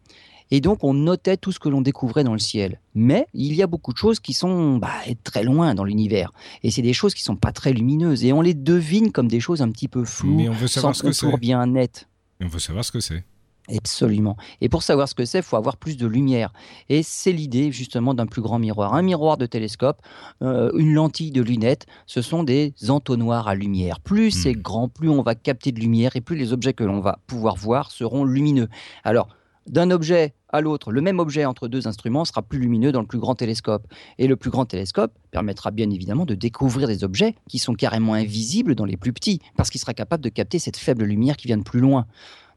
Et 0.50 0.60
donc, 0.60 0.84
on 0.84 0.94
notait 0.94 1.36
tout 1.36 1.52
ce 1.52 1.58
que 1.58 1.68
l'on 1.68 1.80
découvrait 1.80 2.22
dans 2.22 2.34
le 2.34 2.38
ciel. 2.38 2.78
Mais 2.94 3.26
il 3.32 3.54
y 3.54 3.62
a 3.62 3.66
beaucoup 3.66 3.92
de 3.92 3.98
choses 3.98 4.20
qui 4.20 4.34
sont 4.34 4.76
bah, 4.76 4.92
très 5.24 5.42
loin 5.42 5.74
dans 5.74 5.84
l'univers. 5.84 6.32
Et 6.62 6.70
c'est 6.70 6.82
des 6.82 6.92
choses 6.92 7.14
qui 7.14 7.22
sont 7.22 7.36
pas 7.36 7.50
très 7.50 7.72
lumineuses. 7.72 8.24
Et 8.24 8.32
on 8.32 8.42
les 8.42 8.54
devine 8.54 9.10
comme 9.10 9.26
des 9.26 9.40
choses 9.40 9.62
un 9.62 9.70
petit 9.70 9.88
peu 9.88 10.04
floues, 10.04 10.36
Mais 10.36 10.48
on 10.48 10.52
veut 10.52 10.68
savoir 10.68 10.94
sans 10.94 11.12
ce 11.12 11.26
que 11.26 11.38
bien 11.38 11.66
net. 11.66 12.08
On 12.40 12.46
veut 12.46 12.58
savoir 12.58 12.84
ce 12.84 12.92
que 12.92 13.00
c'est. 13.00 13.24
Absolument. 13.68 14.36
Et 14.60 14.68
pour 14.68 14.82
savoir 14.82 15.08
ce 15.08 15.14
que 15.14 15.24
c'est, 15.24 15.38
il 15.38 15.44
faut 15.44 15.56
avoir 15.56 15.78
plus 15.78 15.96
de 15.96 16.06
lumière. 16.06 16.52
Et 16.90 17.02
c'est 17.02 17.32
l'idée 17.32 17.72
justement 17.72 18.12
d'un 18.12 18.26
plus 18.26 18.42
grand 18.42 18.58
miroir. 18.58 18.94
Un 18.94 19.02
miroir 19.02 19.38
de 19.38 19.46
télescope, 19.46 20.02
euh, 20.42 20.70
une 20.76 20.92
lentille 20.92 21.30
de 21.30 21.40
lunette, 21.40 21.86
ce 22.06 22.20
sont 22.20 22.42
des 22.44 22.74
entonnoirs 22.88 23.48
à 23.48 23.54
lumière. 23.54 24.00
Plus 24.00 24.30
c'est 24.30 24.54
hmm. 24.54 24.62
grand, 24.62 24.88
plus 24.88 25.08
on 25.08 25.22
va 25.22 25.34
capter 25.34 25.72
de 25.72 25.80
lumière 25.80 26.14
et 26.14 26.20
plus 26.20 26.36
les 26.36 26.52
objets 26.52 26.74
que 26.74 26.84
l'on 26.84 27.00
va 27.00 27.18
pouvoir 27.26 27.56
voir 27.56 27.90
seront 27.90 28.24
lumineux. 28.24 28.68
Alors, 29.02 29.28
d'un 29.66 29.90
objet 29.90 30.34
à 30.50 30.60
l'autre, 30.60 30.92
le 30.92 31.00
même 31.00 31.18
objet 31.18 31.46
entre 31.46 31.68
deux 31.68 31.88
instruments 31.88 32.26
sera 32.26 32.42
plus 32.42 32.58
lumineux 32.58 32.92
dans 32.92 33.00
le 33.00 33.06
plus 33.06 33.18
grand 33.18 33.34
télescope. 33.34 33.86
Et 34.18 34.26
le 34.26 34.36
plus 34.36 34.50
grand 34.50 34.66
télescope 34.66 35.12
permettra 35.30 35.70
bien 35.70 35.88
évidemment 35.88 36.26
de 36.26 36.34
découvrir 36.34 36.86
des 36.86 37.02
objets 37.02 37.34
qui 37.48 37.58
sont 37.58 37.72
carrément 37.72 38.12
invisibles 38.12 38.74
dans 38.74 38.84
les 38.84 38.98
plus 38.98 39.14
petits, 39.14 39.40
parce 39.56 39.70
qu'il 39.70 39.80
sera 39.80 39.94
capable 39.94 40.22
de 40.22 40.28
capter 40.28 40.58
cette 40.58 40.76
faible 40.76 41.04
lumière 41.04 41.38
qui 41.38 41.46
vient 41.46 41.56
de 41.56 41.62
plus 41.62 41.80
loin. 41.80 42.06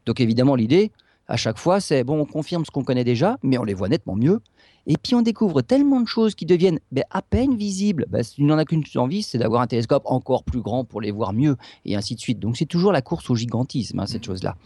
Donc 0.04 0.20
évidemment, 0.20 0.54
l'idée, 0.54 0.92
à 1.28 1.36
chaque 1.36 1.58
fois, 1.58 1.80
c'est 1.80 2.04
bon, 2.04 2.20
on 2.20 2.24
confirme 2.24 2.64
ce 2.64 2.70
qu'on 2.70 2.82
connaît 2.82 3.04
déjà, 3.04 3.38
mais 3.42 3.58
on 3.58 3.64
les 3.64 3.74
voit 3.74 3.88
nettement 3.88 4.16
mieux. 4.16 4.40
Et 4.86 4.96
puis 4.96 5.14
on 5.14 5.20
découvre 5.20 5.60
tellement 5.60 6.00
de 6.00 6.08
choses 6.08 6.34
qui 6.34 6.46
deviennent 6.46 6.80
ben, 6.90 7.04
à 7.10 7.20
peine 7.20 7.54
visibles. 7.56 8.06
Ben, 8.08 8.24
il 8.38 8.46
n'en 8.46 8.56
a 8.56 8.64
qu'une 8.64 8.82
envie, 8.96 9.22
c'est 9.22 9.36
d'avoir 9.36 9.60
un 9.60 9.66
télescope 9.66 10.04
encore 10.06 10.42
plus 10.42 10.62
grand 10.62 10.84
pour 10.84 11.02
les 11.02 11.10
voir 11.10 11.34
mieux, 11.34 11.56
et 11.84 11.94
ainsi 11.94 12.14
de 12.14 12.20
suite. 12.20 12.40
Donc 12.40 12.56
c'est 12.56 12.66
toujours 12.66 12.92
la 12.92 13.02
course 13.02 13.28
au 13.28 13.34
gigantisme, 13.34 14.00
hein, 14.00 14.06
cette 14.06 14.22
mmh. 14.22 14.24
chose-là. 14.24 14.56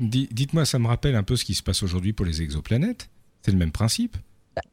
Dites-moi, 0.00 0.64
ça 0.64 0.78
me 0.78 0.88
rappelle 0.88 1.14
un 1.14 1.22
peu 1.22 1.36
ce 1.36 1.44
qui 1.44 1.54
se 1.54 1.62
passe 1.62 1.82
aujourd'hui 1.82 2.12
pour 2.12 2.26
les 2.26 2.42
exoplanètes. 2.42 3.08
C'est 3.42 3.52
le 3.52 3.58
même 3.58 3.70
principe. 3.70 4.16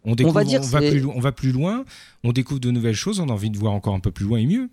On, 0.04 0.16
découvre, 0.16 0.42
va, 0.42 0.60
on, 0.60 0.62
va 0.62 0.80
plus, 0.80 1.06
on 1.06 1.20
va 1.20 1.32
plus 1.32 1.52
loin, 1.52 1.86
on 2.24 2.32
découvre 2.32 2.60
de 2.60 2.72
nouvelles 2.72 2.96
choses, 2.96 3.20
on 3.20 3.30
a 3.30 3.32
envie 3.32 3.52
de 3.52 3.58
voir 3.58 3.74
encore 3.74 3.94
un 3.94 4.00
peu 4.00 4.12
plus 4.12 4.26
loin 4.26 4.40
et 4.40 4.46
mieux. 4.46 4.70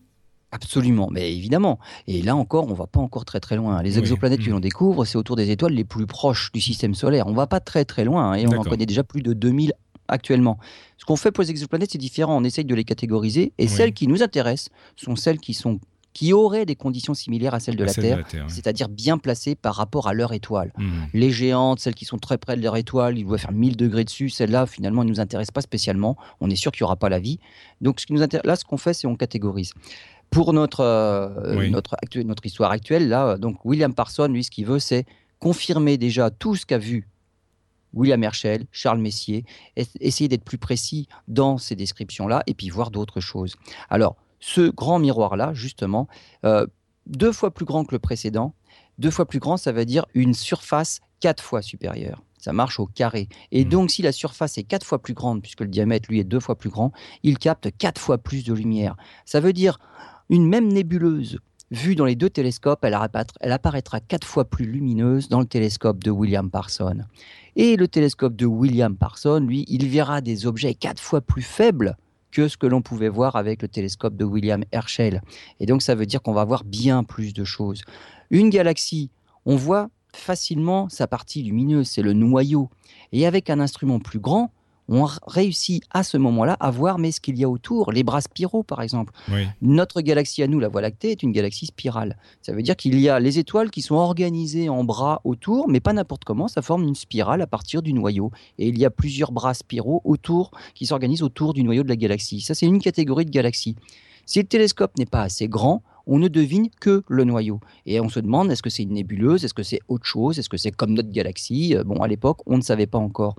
Absolument, 0.55 1.09
mais 1.11 1.35
évidemment. 1.35 1.81
Et 2.07 2.23
là 2.23 2.37
encore, 2.37 2.71
on 2.71 2.75
va 2.75 2.87
pas 2.87 3.01
encore 3.01 3.25
très 3.25 3.41
très 3.41 3.57
loin. 3.57 3.83
Les 3.83 3.99
exoplanètes 3.99 4.39
que 4.39 4.49
mm. 4.49 4.53
l'on 4.53 4.61
découvre, 4.61 5.05
c'est 5.05 5.19
autour 5.19 5.35
des 5.35 5.51
étoiles 5.51 5.73
les 5.73 5.83
plus 5.83 6.07
proches 6.07 6.53
du 6.53 6.61
système 6.61 6.95
solaire. 6.95 7.27
On 7.27 7.33
va 7.33 7.49
pas 7.49 7.59
très 7.59 7.85
très 7.85 8.05
loin 8.05 8.31
hein, 8.31 8.35
et 8.35 8.47
on 8.47 8.53
en 8.53 8.63
connaît 8.63 8.87
déjà 8.87 9.03
plus 9.03 9.21
de 9.21 9.33
2000 9.33 9.73
actuellement. 10.07 10.59
Ce 10.97 11.05
qu'on 11.05 11.17
fait 11.17 11.33
pour 11.33 11.43
les 11.43 11.51
exoplanètes, 11.51 11.91
c'est 11.91 11.99
différent. 11.99 12.37
On 12.37 12.45
essaye 12.45 12.65
de 12.65 12.75
les 12.75 12.85
catégoriser 12.85 13.53
et 13.59 13.67
celles 13.67 13.93
qui 13.93 14.07
nous 14.07 14.23
intéressent 14.23 14.71
sont 14.95 15.17
celles 15.17 15.39
qui 15.39 15.55
sont 15.55 15.81
qui 16.13 16.33
auraient 16.33 16.65
des 16.65 16.77
conditions 16.77 17.13
similaires 17.13 17.55
à 17.55 17.61
celles 17.61 17.75
de 17.75 17.83
la 17.83 17.93
Terre, 17.93 18.25
c'est-à-dire 18.47 18.89
bien 18.89 19.19
placées 19.19 19.57
par 19.57 19.75
rapport 19.75 20.07
à 20.07 20.15
leur 20.15 20.33
étoile. 20.33 20.73
Mm. 20.79 20.91
Les 21.13 21.31
géantes, 21.33 21.81
celles 21.81 21.97
qui 21.97 22.05
sont 22.05 22.19
très 22.19 22.39
près 22.39 22.57
de 22.57 22.63
leur 22.63 22.77
étoile, 22.77 23.19
il 23.19 23.27
doit 23.27 23.37
faire 23.37 23.51
1000 23.51 23.77
degrés 23.77 24.05
dessus, 24.05 24.29
celles-là, 24.31 24.67
finalement, 24.67 25.03
ne 25.03 25.09
nous 25.09 25.19
intéressent 25.19 25.51
pas 25.51 25.61
spécialement. 25.61 26.17
On 26.41 26.49
est 26.49 26.57
sûr 26.57 26.71
qu'il 26.71 26.85
n'y 26.85 26.87
aura 26.87 26.95
pas 26.95 27.09
la 27.09 27.19
vie. 27.19 27.41
Donc, 27.81 27.99
ce 27.99 28.07
qui 28.07 28.13
nous 28.13 28.23
intéresse, 28.23 28.47
là, 28.47 28.55
ce 28.55 28.65
qu'on 28.65 28.77
fait, 28.77 28.95
c'est 28.95 29.09
on 29.09 29.17
catégorise 29.17 29.73
pour 30.31 30.53
notre, 30.53 30.81
euh, 30.81 31.69
notre, 31.69 31.97
notre 32.25 32.47
histoire 32.47 32.71
actuelle, 32.71 33.09
là, 33.09 33.37
donc 33.37 33.65
William 33.65 33.95
Parson, 33.95 34.27
lui, 34.27 34.45
ce 34.45 34.51
qu'il 34.51 34.67
veut, 34.67 34.79
c'est 34.79 35.07
confirmer 35.39 35.99
déjà 35.99 36.31
tout 36.31 36.57
ce 36.57 36.67
qu'a 36.67 36.79
vu 36.79 37.09
William 37.95 38.23
Herschel, 38.23 38.67
Charles 38.73 38.99
Messier, 38.99 39.45
essayer 39.77 40.29
d'être 40.29 40.45
plus 40.45 40.59
précis 40.59 41.09
dans 41.29 41.59
ces 41.59 41.77
descriptions-là 41.77 42.43
et 42.47 42.55
puis 42.55 42.69
voir 42.69 42.91
d'autres 42.91 43.21
choses. 43.21 43.55
Alors, 43.89 44.17
ce 44.41 44.69
grand 44.71 44.99
miroir-là, 44.99 45.55
justement, 45.55 46.09
euh, 46.45 46.67
deux 47.07 47.33
fois 47.33 47.53
plus 47.53 47.65
grand 47.65 47.85
que 47.85 47.95
le 47.95 47.99
précédent, 47.99 48.55
deux 48.99 49.11
fois 49.11 49.27
plus 49.27 49.39
grand, 49.39 49.57
ça 49.57 49.73
veut 49.73 49.85
dire 49.85 50.07
une 50.15 50.35
surface 50.35 51.01
quatre 51.21 51.43
fois 51.43 51.63
supérieure. 51.63 52.23
Ça 52.39 52.53
marche 52.53 52.79
au 52.79 52.87
carré. 52.87 53.29
Et 53.53 53.65
mmh. 53.65 53.69
donc, 53.69 53.91
si 53.91 54.03
la 54.03 54.13
surface 54.13 54.59
est 54.59 54.65
quatre 54.65 54.85
fois 54.85 55.01
plus 55.01 55.15
grande, 55.15 55.41
puisque 55.41 55.63
le 55.63 55.69
diamètre, 55.69 56.11
lui, 56.11 56.21
est 56.21 56.25
deux 56.25 56.41
fois 56.41 56.59
plus 56.59 56.69
grand, 56.69 56.93
il 57.23 57.39
capte 57.39 57.71
quatre 57.79 57.99
fois 57.99 58.19
plus 58.19 58.45
de 58.45 58.53
lumière. 58.53 58.97
Ça 59.25 59.41
veut 59.41 59.55
dire 59.55 59.79
une 60.31 60.49
même 60.49 60.73
nébuleuse 60.73 61.39
vue 61.71 61.95
dans 61.95 62.05
les 62.05 62.15
deux 62.15 62.31
télescopes, 62.31 62.85
elle, 62.85 62.97
elle 63.41 63.53
apparaîtra 63.53 64.01
quatre 64.01 64.27
fois 64.27 64.45
plus 64.45 64.67
lumineuse 64.67 65.29
dans 65.29 65.41
le 65.41 65.47
télescope 65.47 66.03
de 66.03 66.11
William 66.11 66.51
Parson. 66.51 67.01
Et 67.57 67.77
le 67.77 67.89
télescope 67.89 68.37
de 68.37 68.47
William 68.47 68.97
Parson, 68.97 69.41
lui, 69.41 69.65
il 69.69 69.89
verra 69.89 70.21
des 70.21 70.47
objets 70.47 70.75
quatre 70.75 71.01
fois 71.01 71.21
plus 71.21 71.43
faibles 71.43 71.97
que 72.31 72.49
ce 72.49 72.57
que 72.57 72.67
l'on 72.67 72.83
pouvait 72.83 73.09
voir 73.09 73.37
avec 73.37 73.63
le 73.63 73.69
télescope 73.69 74.17
de 74.17 74.25
William 74.25 74.65
Herschel. 74.73 75.23
Et 75.61 75.67
donc 75.67 75.83
ça 75.83 75.95
veut 75.95 76.07
dire 76.07 76.21
qu'on 76.21 76.33
va 76.33 76.45
voir 76.45 76.65
bien 76.65 77.05
plus 77.05 77.33
de 77.33 77.45
choses. 77.45 77.83
Une 78.31 78.51
galaxie, 78.51 79.11
on 79.47 79.57
voit 79.57 79.89
facilement 80.13 80.89
sa 80.89 81.07
partie 81.07 81.43
lumineuse, 81.43 81.89
c'est 81.89 82.03
le 82.03 82.13
noyau. 82.13 82.71
Et 83.13 83.27
avec 83.27 83.51
un 83.51 83.61
instrument 83.61 84.01
plus 84.01 84.19
grand, 84.19 84.53
on 84.89 85.07
réussit 85.27 85.83
à 85.91 86.03
ce 86.03 86.17
moment-là 86.17 86.57
à 86.61 86.71
voir 86.71 86.99
mais 86.99 87.13
ce 87.13 87.21
qu'il 87.21 87.39
y 87.39 87.45
a 87.45 87.49
autour, 87.49 87.93
les 87.93 88.03
bras 88.03 88.21
spiraux 88.21 88.63
par 88.63 88.83
exemple. 88.83 89.13
Notre 89.63 90.01
galaxie 90.01 90.43
à 90.43 90.47
nous, 90.47 90.61
la 90.61 90.69
Voie 90.69 90.81
lactée, 90.81 91.13
est 91.13 91.23
une 91.23 91.33
galaxie 91.33 91.67
spirale. 91.67 92.17
Ça 92.43 92.53
veut 92.53 92.63
dire 92.63 92.77
qu'il 92.77 92.99
y 93.01 93.09
a 93.09 93.21
les 93.21 93.39
étoiles 93.39 93.71
qui 93.71 93.83
sont 93.83 93.95
organisées 93.95 94.69
en 94.69 94.85
bras 94.85 95.21
autour, 95.25 95.69
mais 95.69 95.81
pas 95.81 95.93
n'importe 95.93 96.25
comment, 96.25 96.49
ça 96.49 96.63
forme 96.63 96.83
une 96.85 96.95
spirale 96.95 97.41
à 97.41 97.47
partir 97.47 97.83
du 97.83 97.93
noyau. 97.93 98.31
Et 98.59 98.69
il 98.69 98.79
y 98.79 98.85
a 98.85 98.91
plusieurs 98.91 99.33
bras 99.33 99.55
spiraux 99.55 100.03
autour 100.05 100.51
qui 100.75 100.87
s'organisent 100.87 101.23
autour 101.23 101.55
du 101.55 101.63
noyau 101.63 101.83
de 101.83 101.89
la 101.89 101.97
galaxie. 101.97 102.41
Ça, 102.41 102.55
c'est 102.55 102.67
une 102.67 102.81
catégorie 102.81 103.25
de 103.25 103.31
galaxies. 103.31 103.77
Si 104.27 104.39
le 104.39 104.47
télescope 104.47 104.97
n'est 104.99 105.07
pas 105.07 105.23
assez 105.23 105.49
grand, 105.49 105.83
on 106.07 106.19
ne 106.19 106.29
devine 106.29 106.69
que 106.81 107.03
le 107.09 107.25
noyau. 107.25 107.61
Et 107.87 108.01
on 108.01 108.09
se 108.09 108.21
demande, 108.21 108.51
est-ce 108.51 108.63
que 108.63 108.71
c'est 108.71 108.83
une 108.83 108.93
nébuleuse, 108.93 109.45
est-ce 109.45 109.55
que 109.55 109.63
c'est 109.63 109.81
autre 109.89 110.07
chose, 110.07 110.39
est-ce 110.39 110.49
que 110.49 110.57
c'est 110.57 110.71
comme 110.71 110.93
notre 110.93 111.11
galaxie? 111.11 111.75
Bon, 111.85 112.03
à 112.03 112.09
l'époque, 112.09 112.39
on 112.47 112.57
ne 112.57 112.63
savait 112.63 112.87
pas 112.87 112.99
encore. 112.99 113.37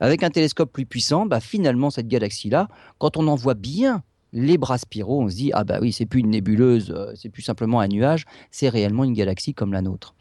Avec 0.00 0.22
un 0.22 0.30
télescope 0.30 0.72
plus 0.72 0.86
puissant, 0.86 1.26
bah, 1.26 1.40
finalement, 1.40 1.90
cette 1.90 2.08
galaxie-là, 2.08 2.68
quand 2.98 3.16
on 3.16 3.26
en 3.26 3.34
voit 3.34 3.54
bien 3.54 4.02
les 4.32 4.58
bras 4.58 4.78
spiraux, 4.78 5.22
on 5.22 5.28
se 5.28 5.36
dit, 5.36 5.50
ah 5.54 5.64
bah 5.64 5.78
oui, 5.80 5.92
c'est 5.92 6.06
plus 6.06 6.20
une 6.20 6.30
nébuleuse, 6.30 6.90
euh, 6.90 7.12
c'est 7.14 7.30
plus 7.30 7.42
simplement 7.42 7.80
un 7.80 7.88
nuage, 7.88 8.26
c'est 8.50 8.68
réellement 8.68 9.04
une 9.04 9.14
galaxie 9.14 9.54
comme 9.54 9.72
la 9.72 9.82
nôtre. 9.82 10.14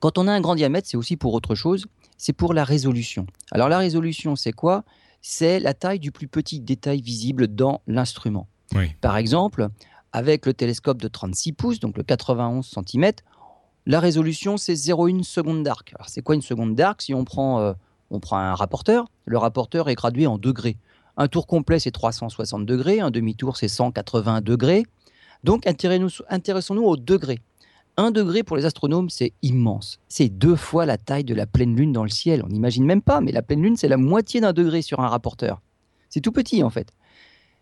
Quand 0.00 0.16
on 0.16 0.26
a 0.26 0.32
un 0.32 0.40
grand 0.40 0.54
diamètre, 0.54 0.88
c'est 0.88 0.96
aussi 0.96 1.16
pour 1.16 1.34
autre 1.34 1.54
chose, 1.54 1.86
c'est 2.16 2.32
pour 2.32 2.54
la 2.54 2.64
résolution. 2.64 3.26
Alors 3.50 3.68
la 3.68 3.78
résolution, 3.78 4.36
c'est 4.36 4.52
quoi? 4.52 4.84
C'est 5.20 5.60
la 5.60 5.74
taille 5.74 5.98
du 5.98 6.12
plus 6.12 6.28
petit 6.28 6.60
détail 6.60 7.00
visible 7.00 7.48
dans 7.48 7.82
l'instrument. 7.86 8.48
Par 9.00 9.16
exemple, 9.16 9.68
avec 10.12 10.46
le 10.46 10.54
télescope 10.54 11.00
de 11.00 11.08
36 11.08 11.52
pouces, 11.52 11.80
donc 11.80 11.96
le 11.96 12.04
91 12.04 12.66
cm, 12.66 13.12
la 13.86 14.00
résolution, 14.00 14.56
c'est 14.56 14.74
0,1 14.74 15.22
seconde 15.22 15.62
d'arc. 15.62 15.92
Alors 15.94 16.08
c'est 16.08 16.22
quoi 16.22 16.34
une 16.34 16.42
seconde 16.42 16.74
d'arc? 16.74 17.02
Si 17.02 17.12
on 17.12 17.24
prend... 17.24 17.60
Euh, 17.60 17.72
on 18.10 18.20
prend 18.20 18.38
un 18.38 18.54
rapporteur. 18.54 19.06
Le 19.26 19.38
rapporteur 19.38 19.88
est 19.88 19.94
gradué 19.94 20.26
en 20.26 20.38
degrés. 20.38 20.76
Un 21.16 21.28
tour 21.28 21.46
complet, 21.46 21.78
c'est 21.78 21.90
360 21.90 22.64
degrés. 22.64 23.00
Un 23.00 23.10
demi-tour, 23.10 23.56
c'est 23.56 23.68
180 23.68 24.40
degrés. 24.40 24.84
Donc, 25.44 25.66
intéressons-nous 25.66 26.84
au 26.84 26.96
degré. 26.96 27.40
Un 27.96 28.12
degré 28.12 28.44
pour 28.44 28.56
les 28.56 28.64
astronomes, 28.64 29.10
c'est 29.10 29.32
immense. 29.42 29.98
C'est 30.08 30.28
deux 30.28 30.54
fois 30.54 30.86
la 30.86 30.96
taille 30.96 31.24
de 31.24 31.34
la 31.34 31.46
pleine 31.46 31.74
lune 31.74 31.92
dans 31.92 32.04
le 32.04 32.10
ciel. 32.10 32.42
On 32.44 32.48
n'imagine 32.48 32.84
même 32.84 33.02
pas, 33.02 33.20
mais 33.20 33.32
la 33.32 33.42
pleine 33.42 33.62
lune, 33.62 33.76
c'est 33.76 33.88
la 33.88 33.96
moitié 33.96 34.40
d'un 34.40 34.52
degré 34.52 34.82
sur 34.82 35.00
un 35.00 35.08
rapporteur. 35.08 35.60
C'est 36.08 36.20
tout 36.20 36.32
petit, 36.32 36.62
en 36.62 36.70
fait. 36.70 36.92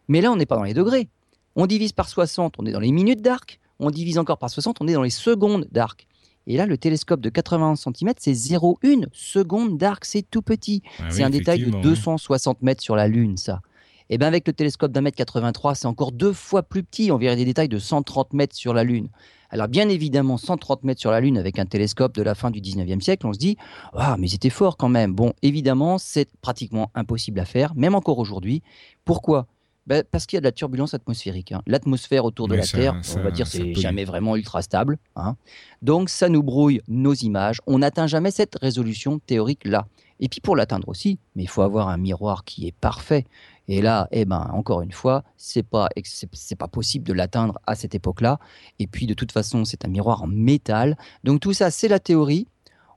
Mais 0.08 0.20
là, 0.20 0.30
on 0.30 0.36
n'est 0.36 0.46
pas 0.46 0.56
dans 0.56 0.62
les 0.62 0.74
degrés. 0.74 1.08
On 1.56 1.66
divise 1.66 1.92
par 1.92 2.08
60, 2.08 2.56
on 2.58 2.66
est 2.66 2.72
dans 2.72 2.80
les 2.80 2.92
minutes 2.92 3.22
d'arc. 3.22 3.60
On 3.78 3.90
divise 3.90 4.18
encore 4.18 4.38
par 4.38 4.50
60, 4.50 4.76
on 4.80 4.88
est 4.88 4.92
dans 4.92 5.02
les 5.02 5.10
secondes 5.10 5.66
d'arc. 5.72 6.06
Et 6.46 6.56
là, 6.56 6.66
le 6.66 6.78
télescope 6.78 7.20
de 7.20 7.28
91 7.28 7.78
cm, 7.78 8.12
c'est 8.18 8.32
0,1 8.32 9.06
seconde 9.12 9.78
d'arc, 9.78 10.04
c'est 10.04 10.22
tout 10.22 10.42
petit. 10.42 10.82
Ah 11.00 11.10
c'est 11.10 11.22
un 11.22 11.30
détail 11.30 11.64
de 11.64 11.70
260 11.82 12.62
mètres 12.62 12.82
sur 12.82 12.96
la 12.96 13.08
Lune, 13.08 13.36
ça. 13.36 13.60
Et 14.08 14.14
eh 14.14 14.18
bien 14.18 14.28
avec 14.28 14.46
le 14.46 14.52
télescope 14.52 14.92
d'un 14.92 15.00
mètre 15.00 15.16
83, 15.16 15.74
c'est 15.74 15.86
encore 15.86 16.12
deux 16.12 16.32
fois 16.32 16.62
plus 16.62 16.84
petit. 16.84 17.10
On 17.10 17.18
verrait 17.18 17.34
des 17.34 17.44
détails 17.44 17.68
de 17.68 17.80
130 17.80 18.34
mètres 18.34 18.54
sur 18.54 18.72
la 18.72 18.84
Lune. 18.84 19.08
Alors 19.50 19.66
bien 19.66 19.88
évidemment, 19.88 20.36
130 20.36 20.84
mètres 20.84 21.00
sur 21.00 21.10
la 21.10 21.20
Lune 21.20 21.36
avec 21.36 21.58
un 21.58 21.66
télescope 21.66 22.14
de 22.14 22.22
la 22.22 22.36
fin 22.36 22.52
du 22.52 22.60
19e 22.60 23.00
siècle, 23.00 23.26
on 23.26 23.32
se 23.32 23.38
dit 23.38 23.56
ah 23.94 24.16
mais 24.16 24.28
c'était 24.28 24.50
fort 24.50 24.76
quand 24.76 24.88
même. 24.88 25.12
Bon, 25.12 25.32
évidemment, 25.42 25.98
c'est 25.98 26.28
pratiquement 26.40 26.92
impossible 26.94 27.40
à 27.40 27.44
faire, 27.44 27.74
même 27.74 27.96
encore 27.96 28.20
aujourd'hui. 28.20 28.62
Pourquoi? 29.04 29.48
Bah, 29.86 30.02
parce 30.04 30.26
qu'il 30.26 30.36
y 30.36 30.38
a 30.38 30.40
de 30.40 30.46
la 30.46 30.52
turbulence 30.52 30.94
atmosphérique. 30.94 31.52
Hein. 31.52 31.62
L'atmosphère 31.66 32.24
autour 32.24 32.48
de 32.48 32.54
la 32.56 32.66
Terre, 32.66 33.00
on 33.16 33.20
va 33.20 33.30
dire, 33.30 33.46
c'est 33.46 33.74
jamais 33.74 34.04
vraiment 34.04 34.36
ultra 34.36 34.62
stable. 34.62 34.98
Hein. 35.14 35.36
Donc 35.82 36.08
ça 36.08 36.28
nous 36.28 36.42
brouille 36.42 36.80
nos 36.88 37.14
images. 37.14 37.60
On 37.66 37.78
n'atteint 37.78 38.06
jamais 38.06 38.30
cette 38.30 38.56
résolution 38.60 39.18
théorique-là. 39.20 39.86
Et 40.18 40.28
puis 40.28 40.40
pour 40.40 40.56
l'atteindre 40.56 40.88
aussi, 40.88 41.18
mais 41.34 41.42
il 41.42 41.48
faut 41.48 41.62
avoir 41.62 41.88
un 41.88 41.98
miroir 41.98 42.44
qui 42.44 42.66
est 42.66 42.72
parfait. 42.72 43.26
Et 43.68 43.82
là, 43.82 44.08
eh 44.12 44.24
ben, 44.24 44.48
encore 44.52 44.80
une 44.80 44.92
fois, 44.92 45.24
c'est 45.36 45.62
pas 45.62 45.88
c'est 46.32 46.56
pas 46.56 46.68
possible 46.68 47.06
de 47.06 47.12
l'atteindre 47.12 47.58
à 47.66 47.74
cette 47.74 47.94
époque-là. 47.94 48.38
Et 48.78 48.86
puis 48.86 49.06
de 49.06 49.14
toute 49.14 49.32
façon, 49.32 49.64
c'est 49.64 49.84
un 49.84 49.88
miroir 49.88 50.22
en 50.22 50.26
métal. 50.26 50.96
Donc 51.24 51.40
tout 51.40 51.52
ça, 51.52 51.70
c'est 51.70 51.88
la 51.88 51.98
théorie. 51.98 52.48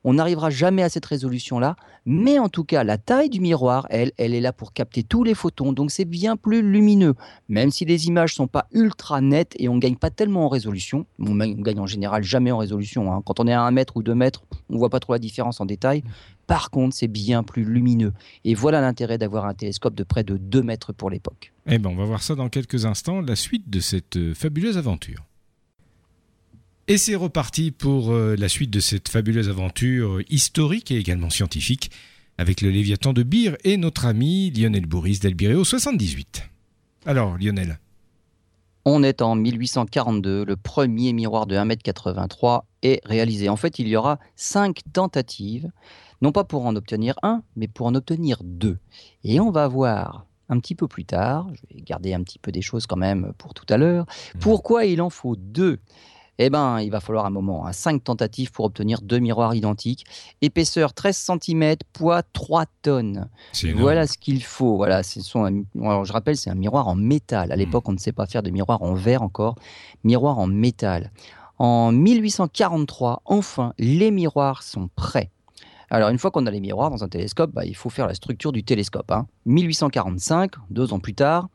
On 0.03 0.13
n'arrivera 0.13 0.49
jamais 0.49 0.83
à 0.83 0.89
cette 0.89 1.05
résolution-là, 1.05 1.75
mais 2.05 2.39
en 2.39 2.49
tout 2.49 2.63
cas, 2.63 2.83
la 2.83 2.97
taille 2.97 3.29
du 3.29 3.39
miroir, 3.39 3.85
elle, 3.89 4.11
elle 4.17 4.33
est 4.33 4.41
là 4.41 4.53
pour 4.53 4.73
capter 4.73 5.03
tous 5.03 5.23
les 5.23 5.33
photons, 5.33 5.73
donc 5.73 5.91
c'est 5.91 6.05
bien 6.05 6.37
plus 6.37 6.61
lumineux. 6.61 7.15
Même 7.49 7.71
si 7.71 7.85
les 7.85 8.07
images 8.07 8.33
sont 8.33 8.47
pas 8.47 8.67
ultra 8.71 9.21
nettes 9.21 9.53
et 9.59 9.69
on 9.69 9.77
gagne 9.77 9.95
pas 9.95 10.09
tellement 10.09 10.45
en 10.45 10.49
résolution, 10.49 11.05
on, 11.19 11.35
gagne 11.35 11.79
en 11.79 11.87
général 11.87 12.23
jamais 12.23 12.51
en 12.51 12.57
résolution. 12.57 13.13
Hein. 13.13 13.21
Quand 13.25 13.39
on 13.39 13.47
est 13.47 13.53
à 13.53 13.61
1 13.61 13.71
mètre 13.71 13.97
ou 13.97 14.03
2 14.03 14.15
mètres, 14.15 14.43
on 14.69 14.77
voit 14.77 14.89
pas 14.89 14.99
trop 14.99 15.13
la 15.13 15.19
différence 15.19 15.59
en 15.61 15.65
détail. 15.65 16.03
Par 16.47 16.71
contre, 16.71 16.95
c'est 16.95 17.07
bien 17.07 17.43
plus 17.43 17.63
lumineux. 17.63 18.13
Et 18.43 18.55
voilà 18.55 18.81
l'intérêt 18.81 19.17
d'avoir 19.17 19.45
un 19.45 19.53
télescope 19.53 19.93
de 19.93 20.03
près 20.03 20.23
de 20.23 20.37
2 20.37 20.63
mètres 20.63 20.93
pour 20.93 21.09
l'époque. 21.09 21.53
Eh 21.67 21.77
ben, 21.77 21.89
on 21.91 21.95
va 21.95 22.05
voir 22.05 22.23
ça 22.23 22.35
dans 22.35 22.49
quelques 22.49 22.85
instants, 22.85 23.21
la 23.21 23.35
suite 23.35 23.69
de 23.69 23.79
cette 23.79 24.17
euh, 24.17 24.33
fabuleuse 24.33 24.77
aventure. 24.77 25.28
Et 26.91 26.97
c'est 26.97 27.13
reparti 27.13 27.69
pour 27.69 28.11
euh, 28.11 28.35
la 28.35 28.49
suite 28.49 28.71
de 28.71 28.79
cette 28.79 29.09
fabuleuse 29.09 29.47
aventure 29.47 30.21
historique 30.27 30.89
et 30.89 30.97
également 30.97 31.29
scientifique 31.29 31.91
avec 32.39 32.61
le 32.61 32.71
Léviathan 32.71 33.13
de 33.13 33.21
Beer 33.21 33.57
et 33.63 33.77
notre 33.77 34.07
ami 34.07 34.49
Lionel 34.49 34.87
Boris 34.87 35.19
d'Albireo 35.19 35.63
78. 35.63 36.49
Alors 37.05 37.37
Lionel 37.37 37.77
On 38.85 39.03
est 39.03 39.21
en 39.21 39.35
1842, 39.35 40.45
le 40.45 40.55
premier 40.55 41.13
miroir 41.13 41.45
de 41.45 41.57
1m83 41.57 42.63
est 42.81 43.01
réalisé. 43.05 43.49
En 43.49 43.55
fait, 43.55 43.77
il 43.77 43.87
y 43.87 43.95
aura 43.95 44.17
cinq 44.35 44.79
tentatives, 44.91 45.69
non 46.23 46.31
pas 46.31 46.43
pour 46.43 46.65
en 46.65 46.75
obtenir 46.75 47.13
un, 47.21 47.43
mais 47.55 47.67
pour 47.67 47.85
en 47.85 47.93
obtenir 47.93 48.39
deux. 48.43 48.79
Et 49.23 49.39
on 49.39 49.51
va 49.51 49.67
voir 49.67 50.25
un 50.51 50.59
petit 50.59 50.73
peu 50.73 50.87
plus 50.87 51.05
tard, 51.05 51.51
je 51.53 51.75
vais 51.75 51.83
garder 51.83 52.15
un 52.15 52.23
petit 52.23 52.39
peu 52.39 52.51
des 52.51 52.63
choses 52.63 52.87
quand 52.87 52.97
même 52.97 53.31
pour 53.37 53.53
tout 53.53 53.71
à 53.71 53.77
l'heure, 53.77 54.05
mmh. 54.07 54.39
pourquoi 54.39 54.85
il 54.85 55.03
en 55.03 55.11
faut 55.11 55.35
deux 55.35 55.77
eh 56.41 56.49
ben, 56.49 56.79
il 56.79 56.89
va 56.89 57.01
falloir 57.01 57.25
un 57.25 57.29
moment, 57.29 57.65
à 57.65 57.69
hein. 57.69 57.73
5 57.73 58.03
tentatives 58.03 58.51
pour 58.51 58.63
obtenir 58.63 59.01
deux 59.01 59.19
miroirs 59.19 59.53
identiques. 59.55 60.05
Épaisseur 60.41 60.93
13 60.93 61.31
cm, 61.41 61.75
poids 61.91 62.23
3 62.23 62.65
tonnes. 62.81 63.29
Voilà 63.75 64.07
ce 64.07 64.17
qu'il 64.17 64.41
faut. 64.41 64.77
Voilà, 64.77 65.01
alors, 65.75 66.05
je 66.05 66.13
rappelle, 66.13 66.37
c'est 66.37 66.49
un 66.49 66.55
miroir 66.55 66.87
en 66.87 66.95
métal. 66.95 67.51
À 67.51 67.55
hmm. 67.55 67.59
l'époque, 67.59 67.89
on 67.89 67.91
ne 67.91 67.97
sait 67.97 68.13
pas 68.13 68.25
faire 68.25 68.41
de 68.41 68.49
miroir 68.51 68.81
en 68.81 68.93
verre 68.93 69.21
encore. 69.21 69.55
Miroir 70.05 70.39
en 70.39 70.47
métal. 70.47 71.11
En 71.57 71.91
1843, 71.91 73.21
enfin, 73.25 73.73
les 73.77 74.09
miroirs 74.09 74.63
sont 74.63 74.89
prêts. 74.95 75.29
Alors, 75.89 76.09
une 76.09 76.19
fois 76.19 76.31
qu'on 76.31 76.45
a 76.45 76.51
les 76.51 76.61
miroirs 76.61 76.89
dans 76.89 77.03
un 77.03 77.09
télescope, 77.09 77.51
bah, 77.51 77.65
il 77.65 77.75
faut 77.75 77.89
faire 77.89 78.07
la 78.07 78.13
structure 78.13 78.53
du 78.53 78.63
télescope. 78.63 79.11
1845, 79.45 80.55
hein. 80.55 80.61
deux 80.69 80.93
ans 80.93 80.99
plus 80.99 81.15
tard, 81.15 81.49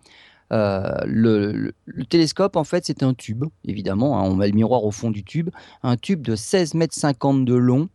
euh, 0.53 0.95
le, 1.07 1.73
télescope, 2.09 2.57
en 2.57 2.65
fait, 2.65 2.85
c'est 2.85 3.03
un 3.03 3.15
tube, 3.15 3.45
évidemment. 3.65 4.19
Hein, 4.19 4.25
on 4.25 4.37
met 4.37 4.49
le 4.49 4.55
miroir 4.55 4.85
au 4.85 4.91
fond 4.91 5.11
du 5.11 5.25
tube. 5.25 5.51
Un 5.83 5.97
tube 5.97 6.23
de 6.23 6.37
16 6.37 6.75
mètres 6.75 6.95
50 6.95 7.45
de 7.45 7.55
long. 7.55 7.89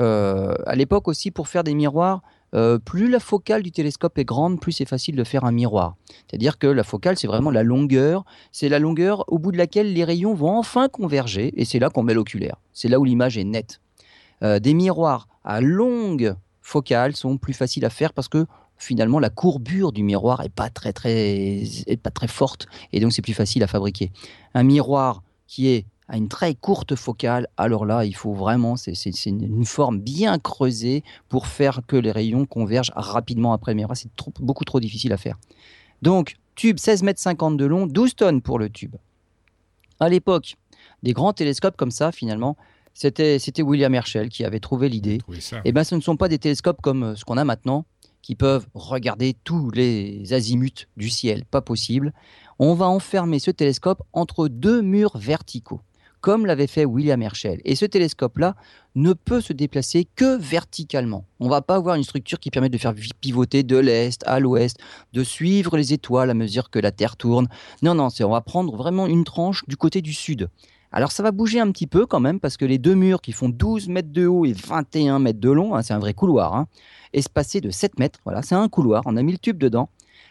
Euh, 0.00 0.54
à 0.66 0.74
l'époque 0.74 1.08
aussi, 1.08 1.30
pour 1.30 1.48
faire 1.48 1.64
des 1.64 1.74
miroirs, 1.74 2.22
euh, 2.54 2.78
plus 2.78 3.08
la 3.08 3.20
focale 3.20 3.62
du 3.62 3.72
télescope 3.72 4.18
est 4.18 4.24
grande, 4.24 4.60
plus 4.60 4.72
c'est 4.72 4.88
facile 4.88 5.16
de 5.16 5.24
faire 5.24 5.44
un 5.44 5.52
miroir. 5.52 5.96
C'est-à-dire 6.28 6.58
que 6.58 6.66
la 6.66 6.84
focale, 6.84 7.18
c'est 7.18 7.26
vraiment 7.26 7.50
la 7.50 7.62
longueur. 7.62 8.24
C'est 8.52 8.68
la 8.68 8.78
longueur 8.78 9.24
au 9.28 9.38
bout 9.38 9.52
de 9.52 9.58
laquelle 9.58 9.92
les 9.92 10.04
rayons 10.04 10.34
vont 10.34 10.56
enfin 10.56 10.88
converger. 10.88 11.52
Et 11.56 11.64
c'est 11.64 11.78
là 11.78 11.90
qu'on 11.90 12.02
met 12.02 12.14
l'oculaire. 12.14 12.56
C'est 12.72 12.88
là 12.88 12.98
où 12.98 13.04
l'image 13.04 13.38
est 13.38 13.44
nette. 13.44 13.80
des 14.42 14.74
miroirs 14.74 15.26
à 15.44 15.60
longue 15.60 16.34
focale 16.64 17.14
sont 17.14 17.36
plus 17.36 17.52
faciles 17.52 17.84
à 17.84 17.90
faire 17.90 18.12
parce 18.12 18.28
que 18.28 18.46
finalement 18.76 19.18
la 19.18 19.30
courbure 19.30 19.92
du 19.92 20.02
miroir 20.02 20.42
est 20.42 20.48
pas 20.48 20.70
très 20.70 20.92
très 20.92 21.62
est 21.86 22.00
pas 22.02 22.10
très 22.10 22.28
forte 22.28 22.66
et 22.92 23.00
donc 23.00 23.12
c'est 23.12 23.22
plus 23.22 23.34
facile 23.34 23.62
à 23.62 23.66
fabriquer. 23.66 24.10
Un 24.54 24.62
miroir 24.62 25.22
qui 25.46 25.68
est 25.68 25.86
à 26.08 26.16
une 26.16 26.28
très 26.28 26.54
courte 26.54 26.96
focale, 26.96 27.48
alors 27.56 27.86
là, 27.86 28.04
il 28.04 28.14
faut 28.14 28.34
vraiment, 28.34 28.76
c'est 28.76 28.92
une 29.26 29.64
forme 29.64 30.00
bien 30.00 30.38
creusée 30.38 31.02
pour 31.28 31.46
faire 31.46 31.80
que 31.86 31.96
les 31.96 32.12
rayons 32.12 32.44
convergent 32.44 32.92
rapidement 32.94 33.52
après. 33.52 33.74
Mais 33.74 33.84
c'est 33.94 34.10
beaucoup 34.40 34.64
trop 34.64 34.80
difficile 34.80 35.12
à 35.12 35.16
faire. 35.16 35.38
Donc, 36.02 36.36
tube 36.56 36.78
16 36.78 37.02
mètres 37.04 37.20
50 37.20 37.56
de 37.56 37.64
long, 37.64 37.86
12 37.86 38.16
tonnes 38.16 38.42
pour 38.42 38.58
le 38.58 38.68
tube. 38.68 38.96
À 39.98 40.08
l'époque, 40.08 40.56
des 41.02 41.12
grands 41.12 41.32
télescopes 41.32 41.76
comme 41.76 41.90
ça, 41.90 42.12
finalement, 42.12 42.56
c'était 42.92 43.62
William 43.62 43.94
Herschel 43.94 44.28
qui 44.28 44.44
avait 44.44 44.60
trouvé 44.60 44.88
l'idée. 44.88 45.20
Et 45.28 45.60
eh 45.64 45.72
ben, 45.72 45.84
ce 45.84 45.94
ne 45.94 46.00
sont 46.00 46.16
pas 46.16 46.28
des 46.28 46.38
télescopes 46.38 46.80
comme 46.80 47.02
euh, 47.02 47.16
ce 47.16 47.24
qu'on 47.24 47.36
a 47.36 47.44
maintenant, 47.44 47.86
qui 48.24 48.36
peuvent 48.36 48.66
regarder 48.72 49.34
tous 49.44 49.70
les 49.70 50.32
azimuts 50.32 50.88
du 50.96 51.10
ciel. 51.10 51.44
Pas 51.44 51.60
possible. 51.60 52.14
On 52.58 52.72
va 52.72 52.86
enfermer 52.86 53.38
ce 53.38 53.50
télescope 53.50 54.02
entre 54.14 54.48
deux 54.48 54.80
murs 54.80 55.18
verticaux 55.18 55.82
comme 56.22 56.46
l'avait 56.46 56.66
fait 56.66 56.86
William 56.86 57.20
Herschel. 57.20 57.60
Et 57.66 57.74
ce 57.74 57.84
télescope-là 57.84 58.56
ne 58.94 59.12
peut 59.12 59.42
se 59.42 59.52
déplacer 59.52 60.08
que 60.16 60.38
verticalement. 60.38 61.26
On 61.38 61.50
va 61.50 61.60
pas 61.60 61.74
avoir 61.74 61.96
une 61.96 62.02
structure 62.02 62.40
qui 62.40 62.50
permet 62.50 62.70
de 62.70 62.78
faire 62.78 62.94
pivoter 63.20 63.62
de 63.62 63.76
l'est 63.76 64.24
à 64.26 64.40
l'ouest, 64.40 64.78
de 65.12 65.22
suivre 65.22 65.76
les 65.76 65.92
étoiles 65.92 66.30
à 66.30 66.34
mesure 66.34 66.70
que 66.70 66.78
la 66.78 66.92
Terre 66.92 67.18
tourne. 67.18 67.46
Non, 67.82 67.94
non, 67.94 68.08
on 68.20 68.30
va 68.30 68.40
prendre 68.40 68.74
vraiment 68.74 69.06
une 69.06 69.24
tranche 69.24 69.66
du 69.68 69.76
côté 69.76 70.00
du 70.00 70.14
sud. 70.14 70.48
Alors 70.96 71.10
ça 71.10 71.24
va 71.24 71.32
bouger 71.32 71.58
un 71.58 71.72
petit 71.72 71.88
peu 71.88 72.06
quand 72.06 72.20
même 72.20 72.38
parce 72.38 72.56
que 72.56 72.64
les 72.64 72.78
deux 72.78 72.94
murs 72.94 73.20
qui 73.20 73.32
font 73.32 73.48
12 73.48 73.88
mètres 73.88 74.12
de 74.12 74.26
haut 74.26 74.44
et 74.44 74.52
21 74.52 75.18
mètres 75.18 75.40
de 75.40 75.50
long, 75.50 75.74
hein, 75.74 75.82
c'est 75.82 75.92
un 75.92 75.98
vrai 75.98 76.14
couloir, 76.14 76.54
hein, 76.54 76.68
espacé 77.12 77.60
de 77.60 77.70
7 77.70 77.98
mètres, 77.98 78.20
voilà, 78.24 78.42
c'est 78.42 78.54
un 78.54 78.68
couloir, 78.68 79.02
on 79.04 79.16
a 79.16 79.22
mis 79.22 79.32
le 79.32 79.38
tube 79.38 79.58
dedans. 79.58 79.88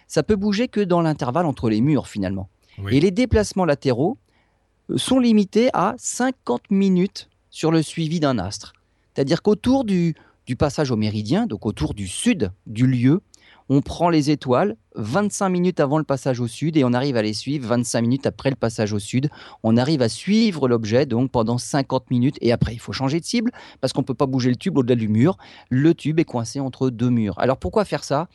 Ça 0.08 0.24
peut 0.24 0.38
bouger 0.38 0.70
que 0.70 0.80
dans 0.80 1.02
l'intervalle 1.02 1.46
entre 1.46 1.70
les 1.70 1.82
murs 1.82 2.08
finalement. 2.08 2.48
Et 2.90 3.02
les 3.02 3.12
déplacements 3.12 3.66
latéraux, 3.66 4.18
sont 4.96 5.20
limités 5.20 5.70
à 5.74 5.96
50 5.98 6.72
minutes 6.72 7.30
sur 7.50 7.72
le 7.72 7.82
suivi 7.82 8.20
d'un 8.20 8.38
astre. 8.40 8.74
C'est-à-dire 9.14 9.42
qu'autour 9.42 9.84
du, 9.84 10.16
du 10.46 10.56
passage 10.56 10.92
au 10.92 10.96
méridien, 10.96 11.46
donc 11.46 11.66
autour 11.66 11.94
du 11.94 12.08
sud 12.08 12.52
du 12.68 12.88
lieu, 12.88 13.22
on 13.70 13.82
prend 13.82 14.10
les 14.10 14.30
étoiles 14.30 14.76
25 14.96 15.50
minutes 15.50 15.80
avant 15.80 15.98
le 15.98 16.04
passage 16.04 16.40
au 16.40 16.48
sud 16.48 16.78
et 16.78 16.84
on 16.84 16.94
arrive 16.94 17.16
à 17.18 17.22
les 17.22 17.34
suivre 17.34 17.68
25 17.68 18.02
minutes 18.02 18.26
après 18.26 18.50
le 18.50 18.56
passage 18.56 18.94
au 18.94 19.00
sud. 19.00 19.30
On 19.64 19.78
arrive 19.78 20.02
à 20.02 20.10
suivre 20.10 20.68
l'objet 20.68 21.06
donc 21.06 21.32
pendant 21.32 21.58
50 21.58 22.12
minutes 22.12 22.38
et 22.42 22.52
après 22.52 22.74
il 22.74 22.80
faut 22.80 22.94
changer 22.94 23.20
de 23.20 23.26
cible 23.26 23.52
parce 23.82 23.94
qu'on 23.94 24.02
ne 24.02 24.06
peut 24.06 24.14
pas 24.14 24.26
bouger 24.26 24.50
le 24.50 24.56
tube 24.56 24.78
au-delà 24.78 24.96
du 24.96 25.08
mur. 25.08 25.38
Le 25.70 25.94
tube 25.94 26.20
est 26.20 26.26
coincé 26.26 26.60
entre 26.60 26.90
deux 26.90 27.10
murs. 27.10 27.38
Alors 27.40 27.58
pourquoi 27.58 27.86
faire 27.86 28.04
ça? 28.04 28.28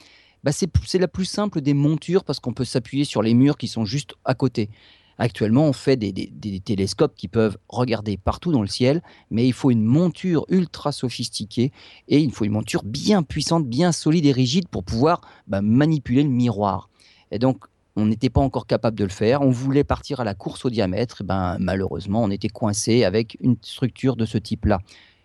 Bah 0.44 0.52
c'est 0.52 0.98
la 0.98 1.08
plus 1.08 1.24
simple 1.24 1.60
des 1.60 1.74
montures 1.74 2.24
parce 2.24 2.38
qu'on 2.40 2.52
peut 2.52 2.64
s'appuyer 2.64 3.04
sur 3.04 3.22
les 3.22 3.34
murs 3.34 3.56
qui 3.56 3.68
sont 3.68 3.84
juste 3.84 4.14
à 4.24 4.34
côté. 4.34 4.70
Actuellement, 5.18 5.64
on 5.64 5.72
fait 5.72 5.96
des, 5.96 6.60
télescopes 6.60 7.14
qui 7.16 7.26
peuvent 7.26 7.58
regarder 7.68 8.16
partout 8.16 8.52
dans 8.52 8.62
le 8.62 8.68
ciel, 8.68 9.02
mais 9.30 9.46
il 9.46 9.52
faut 9.52 9.72
une 9.72 9.82
monture 9.82 10.46
ultra 10.48 10.92
sophistiquée 10.92 11.72
et 12.06 12.20
il 12.20 12.30
faut 12.30 12.44
une 12.44 12.52
monture 12.52 12.84
bien 12.84 13.24
puissante, 13.24 13.66
bien 13.66 13.90
solide 13.90 14.26
et 14.26 14.32
rigide 14.32 14.68
pour 14.68 14.84
pouvoir 14.84 15.22
bah, 15.48 15.60
manipuler 15.60 16.22
le 16.22 16.28
miroir. 16.28 16.88
Et 17.32 17.40
donc, 17.40 17.64
on 17.96 18.06
n'était 18.06 18.30
pas 18.30 18.40
encore 18.40 18.68
capable 18.68 18.96
de 18.96 19.02
le 19.02 19.10
faire. 19.10 19.42
On 19.42 19.50
voulait 19.50 19.82
partir 19.82 20.20
à 20.20 20.24
la 20.24 20.34
course 20.34 20.64
au 20.64 20.70
diamètre. 20.70 21.22
Et 21.22 21.24
ben, 21.24 21.56
malheureusement, 21.58 22.22
on 22.22 22.30
était 22.30 22.48
coincé 22.48 23.02
avec 23.02 23.36
une 23.40 23.56
structure 23.60 24.14
de 24.14 24.24
ce 24.24 24.38
type-là. 24.38 24.78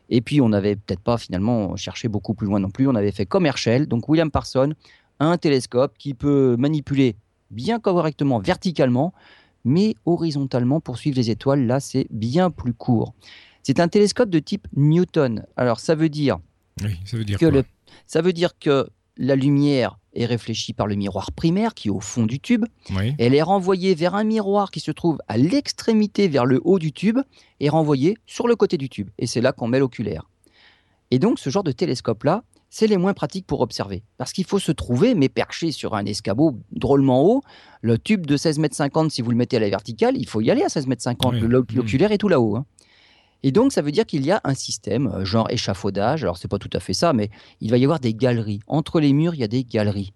Et 0.09 0.21
puis, 0.21 0.41
on 0.41 0.49
n'avait 0.49 0.75
peut-être 0.75 1.01
pas 1.01 1.19
finalement 1.19 1.75
cherché 1.75 2.07
beaucoup 2.07 2.33
plus 2.33 2.47
loin 2.47 2.59
non 2.59 2.71
plus. 2.71 2.87
On 2.87 2.95
avait 2.95 3.11
fait 3.11 3.27
comme 3.27 3.45
Herschel, 3.45 3.87
donc 3.87 4.09
William 4.09 4.31
Parson, 4.31 4.73
un 5.19 5.37
télescope 5.37 5.99
qui 5.99 6.15
peut 6.15 6.55
manipuler 6.57 7.15
bien 7.51 7.79
correctement 7.79 8.39
verticalement 8.39 9.13
mais 9.63 9.95
horizontalement 10.05 10.79
pour 10.79 10.97
suivre 10.97 11.17
les 11.17 11.29
étoiles, 11.29 11.65
là, 11.65 11.79
c'est 11.79 12.07
bien 12.09 12.49
plus 12.49 12.73
court. 12.73 13.13
C'est 13.63 13.79
un 13.79 13.87
télescope 13.87 14.29
de 14.29 14.39
type 14.39 14.67
Newton. 14.75 15.45
Alors, 15.55 15.79
ça 15.79 15.95
veut 15.95 16.09
dire, 16.09 16.39
ça 17.05 17.17
veut 17.17 17.23
dire 17.23 17.39
que 17.39 17.63
ça 18.07 18.21
veut 18.21 18.33
dire 18.33 18.57
que 18.57 18.89
la 19.17 19.35
lumière 19.35 19.97
est 20.13 20.25
réfléchie 20.25 20.73
par 20.73 20.87
le 20.87 20.95
miroir 20.95 21.31
primaire 21.31 21.73
qui 21.73 21.87
est 21.87 21.91
au 21.91 21.99
fond 21.99 22.25
du 22.25 22.39
tube. 22.39 22.65
Elle 23.17 23.35
est 23.35 23.41
renvoyée 23.41 23.95
vers 23.95 24.15
un 24.15 24.23
miroir 24.23 24.71
qui 24.71 24.79
se 24.79 24.91
trouve 24.91 25.19
à 25.27 25.37
l'extrémité 25.37 26.27
vers 26.27 26.45
le 26.45 26.61
haut 26.63 26.79
du 26.79 26.91
tube 26.91 27.19
et 27.59 27.69
renvoyée 27.69 28.17
sur 28.25 28.47
le 28.47 28.55
côté 28.55 28.77
du 28.77 28.89
tube. 28.89 29.09
Et 29.17 29.27
c'est 29.27 29.41
là 29.41 29.51
qu'on 29.51 29.67
met 29.67 29.79
l'oculaire. 29.79 30.29
Et 31.11 31.19
donc 31.19 31.39
ce 31.39 31.49
genre 31.49 31.63
de 31.63 31.71
télescope-là, 31.71 32.43
c'est 32.73 32.87
les 32.87 32.97
moins 32.97 33.13
pratiques 33.13 33.45
pour 33.45 33.61
observer. 33.61 34.01
Parce 34.17 34.33
qu'il 34.33 34.45
faut 34.45 34.57
se 34.57 34.71
trouver, 34.71 35.13
mais 35.13 35.29
perché 35.29 35.71
sur 35.71 35.93
un 35.93 36.05
escabeau 36.05 36.57
drôlement 36.71 37.23
haut. 37.23 37.43
Le 37.81 37.99
tube 37.99 38.25
de 38.25 38.35
16 38.35 38.57
mètres 38.57 38.75
50, 38.75 39.11
si 39.11 39.21
vous 39.21 39.29
le 39.29 39.37
mettez 39.37 39.57
à 39.57 39.59
la 39.59 39.69
verticale, 39.69 40.17
il 40.17 40.27
faut 40.27 40.41
y 40.41 40.49
aller 40.49 40.63
à 40.63 40.69
16 40.69 40.87
mètres 40.87 41.03
50. 41.03 41.35
L'oculaire 41.35 42.11
est 42.11 42.17
tout 42.17 42.29
là-haut. 42.29 42.55
Hein. 42.55 42.65
Et 43.43 43.51
donc, 43.51 43.73
ça 43.73 43.83
veut 43.83 43.91
dire 43.91 44.07
qu'il 44.07 44.25
y 44.25 44.31
a 44.31 44.41
un 44.43 44.55
système, 44.55 45.05
euh, 45.05 45.23
genre 45.23 45.51
échafaudage. 45.51 46.23
Alors, 46.23 46.39
c'est 46.39 46.47
pas 46.47 46.57
tout 46.57 46.69
à 46.73 46.79
fait 46.79 46.93
ça, 46.93 47.13
mais 47.13 47.29
il 47.61 47.69
va 47.69 47.77
y 47.77 47.83
avoir 47.83 47.99
des 47.99 48.15
galeries. 48.15 48.61
Entre 48.65 48.99
les 48.99 49.13
murs, 49.13 49.35
il 49.35 49.41
y 49.41 49.43
a 49.43 49.47
des 49.47 49.63
galeries. 49.63 50.11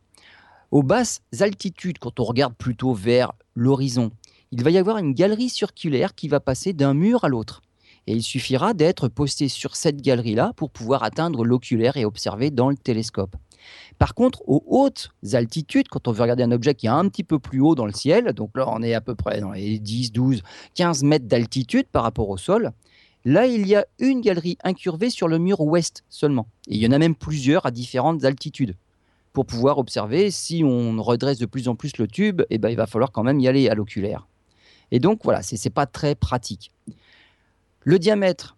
Aux 0.71 0.81
basses 0.81 1.21
altitudes, 1.39 1.99
quand 1.99 2.19
on 2.19 2.23
regarde 2.23 2.55
plutôt 2.55 2.95
vers 2.95 3.33
l'horizon, 3.53 4.09
il 4.49 4.63
va 4.63 4.71
y 4.71 4.79
avoir 4.79 4.97
une 4.97 5.13
galerie 5.13 5.49
circulaire 5.49 6.15
qui 6.15 6.27
va 6.27 6.39
passer 6.39 6.73
d'un 6.73 6.95
mur 6.95 7.23
à 7.23 7.27
l'autre 7.27 7.61
et 8.07 8.13
il 8.13 8.23
suffira 8.23 8.73
d'être 8.73 9.09
posté 9.09 9.49
sur 9.49 9.75
cette 9.75 10.01
galerie-là 10.01 10.53
pour 10.55 10.71
pouvoir 10.71 11.03
atteindre 11.03 11.43
l'oculaire 11.43 11.97
et 11.97 12.05
observer 12.05 12.49
dans 12.51 12.69
le 12.69 12.77
télescope. 12.77 13.35
Par 13.97 14.15
contre, 14.15 14.41
aux 14.47 14.63
hautes 14.65 15.09
altitudes, 15.33 15.89
quand 15.89 16.07
on 16.07 16.13
veut 16.13 16.21
regarder 16.21 16.43
un 16.43 16.51
objet 16.51 16.73
qui 16.73 16.85
est 16.85 16.89
un 16.89 17.07
petit 17.09 17.25
peu 17.25 17.37
plus 17.37 17.59
haut 17.59 17.75
dans 17.75 17.85
le 17.85 17.91
ciel, 17.91 18.31
donc 18.33 18.55
là 18.55 18.65
on 18.67 18.81
est 18.81 18.93
à 18.93 19.01
peu 19.01 19.13
près 19.13 19.41
dans 19.41 19.51
les 19.51 19.77
10, 19.77 20.13
12, 20.13 20.41
15 20.75 21.03
mètres 21.03 21.25
d'altitude 21.25 21.87
par 21.91 22.03
rapport 22.03 22.29
au 22.29 22.37
sol, 22.37 22.71
là 23.25 23.45
il 23.45 23.67
y 23.67 23.75
a 23.75 23.85
une 23.99 24.21
galerie 24.21 24.57
incurvée 24.63 25.09
sur 25.09 25.27
le 25.27 25.37
mur 25.37 25.59
ouest 25.59 26.05
seulement. 26.09 26.47
Et 26.69 26.75
il 26.75 26.81
y 26.81 26.87
en 26.87 26.91
a 26.91 26.99
même 26.99 27.15
plusieurs 27.15 27.65
à 27.65 27.71
différentes 27.71 28.23
altitudes. 28.23 28.75
Pour 29.33 29.45
pouvoir 29.45 29.77
observer, 29.79 30.31
si 30.31 30.63
on 30.63 31.01
redresse 31.03 31.37
de 31.37 31.45
plus 31.45 31.67
en 31.67 31.75
plus 31.75 31.97
le 31.97 32.07
tube, 32.07 32.41
eh 32.49 32.57
ben, 32.57 32.69
il 32.69 32.77
va 32.77 32.87
falloir 32.87 33.11
quand 33.11 33.23
même 33.23 33.39
y 33.39 33.47
aller 33.47 33.69
à 33.69 33.75
l'oculaire. 33.75 34.27
Et 34.91 34.99
donc 34.99 35.19
voilà, 35.23 35.43
ce 35.43 35.55
n'est 35.55 35.71
pas 35.71 35.85
très 35.85 36.15
pratique. 36.15 36.71
Le 37.81 37.99
diamètre 37.99 38.57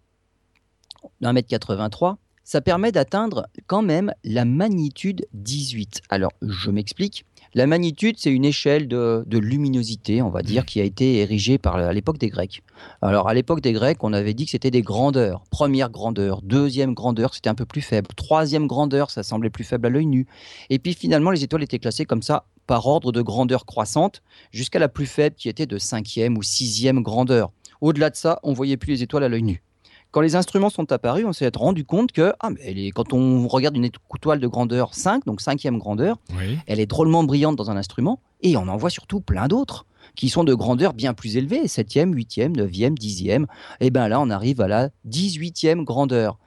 d'un 1.20 1.32
mètre 1.32 1.48
83, 1.48 2.18
ça 2.44 2.60
permet 2.60 2.90
d'atteindre 2.90 3.46
quand 3.68 3.82
même 3.82 4.12
la 4.24 4.44
magnitude 4.44 5.26
18. 5.34 6.02
Alors, 6.08 6.32
je 6.42 6.70
m'explique. 6.70 7.24
La 7.54 7.66
magnitude, 7.66 8.16
c'est 8.18 8.30
une 8.30 8.44
échelle 8.44 8.88
de, 8.88 9.24
luminosité, 9.30 10.22
on 10.22 10.30
va 10.30 10.42
dire, 10.42 10.62
mmh. 10.62 10.66
qui 10.66 10.80
a 10.80 10.84
été 10.84 11.18
érigée 11.18 11.58
par, 11.58 11.76
à 11.76 11.92
l'époque 11.92 12.18
des 12.18 12.28
Grecs. 12.28 12.62
Alors, 13.02 13.28
à 13.28 13.34
l'époque 13.34 13.60
des 13.60 13.72
Grecs, 13.72 14.02
on 14.02 14.12
avait 14.12 14.34
dit 14.34 14.46
que 14.46 14.50
c'était 14.50 14.70
des 14.70 14.82
grandeurs. 14.82 15.44
Première 15.50 15.90
grandeur, 15.90 16.42
deuxième 16.42 16.94
grandeur, 16.94 17.34
c'était 17.34 17.50
un 17.50 17.54
peu 17.54 17.66
plus 17.66 17.82
faible. 17.82 18.08
Troisième 18.16 18.66
grandeur, 18.66 19.10
ça 19.10 19.22
semblait 19.22 19.50
plus 19.50 19.64
faible 19.64 19.86
à 19.86 19.90
l'œil 19.90 20.06
nu. 20.06 20.26
Et 20.70 20.78
puis 20.78 20.94
finalement, 20.94 21.30
les 21.30 21.44
étoiles 21.44 21.62
étaient 21.62 21.78
classées 21.78 22.04
comme 22.04 22.22
ça 22.22 22.46
par 22.66 22.86
ordre 22.86 23.10
de 23.10 23.20
grandeur 23.20 23.66
croissante, 23.66 24.22
jusqu'à 24.52 24.78
la 24.78 24.88
plus 24.88 25.06
faible 25.06 25.34
qui 25.34 25.48
était 25.48 25.66
de 25.66 25.76
cinquième 25.76 26.38
ou 26.38 26.42
sixième 26.42 27.02
grandeur. 27.02 27.50
Au-delà 27.80 28.10
de 28.10 28.16
ça, 28.16 28.40
on 28.42 28.52
voyait 28.52 28.76
plus 28.76 28.92
les 28.92 29.02
étoiles 29.02 29.24
à 29.24 29.28
l'œil 29.28 29.42
nu. 29.42 29.62
Quand 30.10 30.20
les 30.20 30.34
instruments 30.34 30.70
sont 30.70 30.90
apparus, 30.90 31.24
on 31.24 31.32
s'est 31.32 31.50
rendu 31.54 31.84
compte 31.84 32.10
que 32.10 32.32
ah, 32.40 32.50
mais 32.50 32.90
quand 32.90 33.12
on 33.12 33.46
regarde 33.46 33.76
une 33.76 33.84
étoile 33.84 34.40
de 34.40 34.46
grandeur 34.48 34.94
5, 34.94 35.24
donc 35.24 35.40
cinquième 35.40 35.78
grandeur, 35.78 36.18
elle 36.66 36.80
est 36.80 36.86
drôlement 36.86 37.22
brillante 37.22 37.54
dans 37.54 37.70
un 37.70 37.76
instrument, 37.76 38.20
et 38.42 38.56
on 38.56 38.66
en 38.66 38.76
voit 38.76 38.90
surtout 38.90 39.20
plein 39.20 39.46
d'autres 39.46 39.86
qui 40.16 40.28
sont 40.28 40.42
de 40.42 40.54
grandeur 40.54 40.94
bien 40.94 41.14
plus 41.14 41.36
élevée, 41.36 41.66
7e, 41.66 42.12
8e, 42.12 42.56
9e, 42.56 42.98
10e. 42.98 43.46
Et 43.78 43.90
bien 43.90 44.08
là, 44.08 44.20
on 44.20 44.30
arrive 44.30 44.60
à 44.60 44.66
la 44.66 44.88
18e 45.08 45.84
grandeur. 45.84 46.38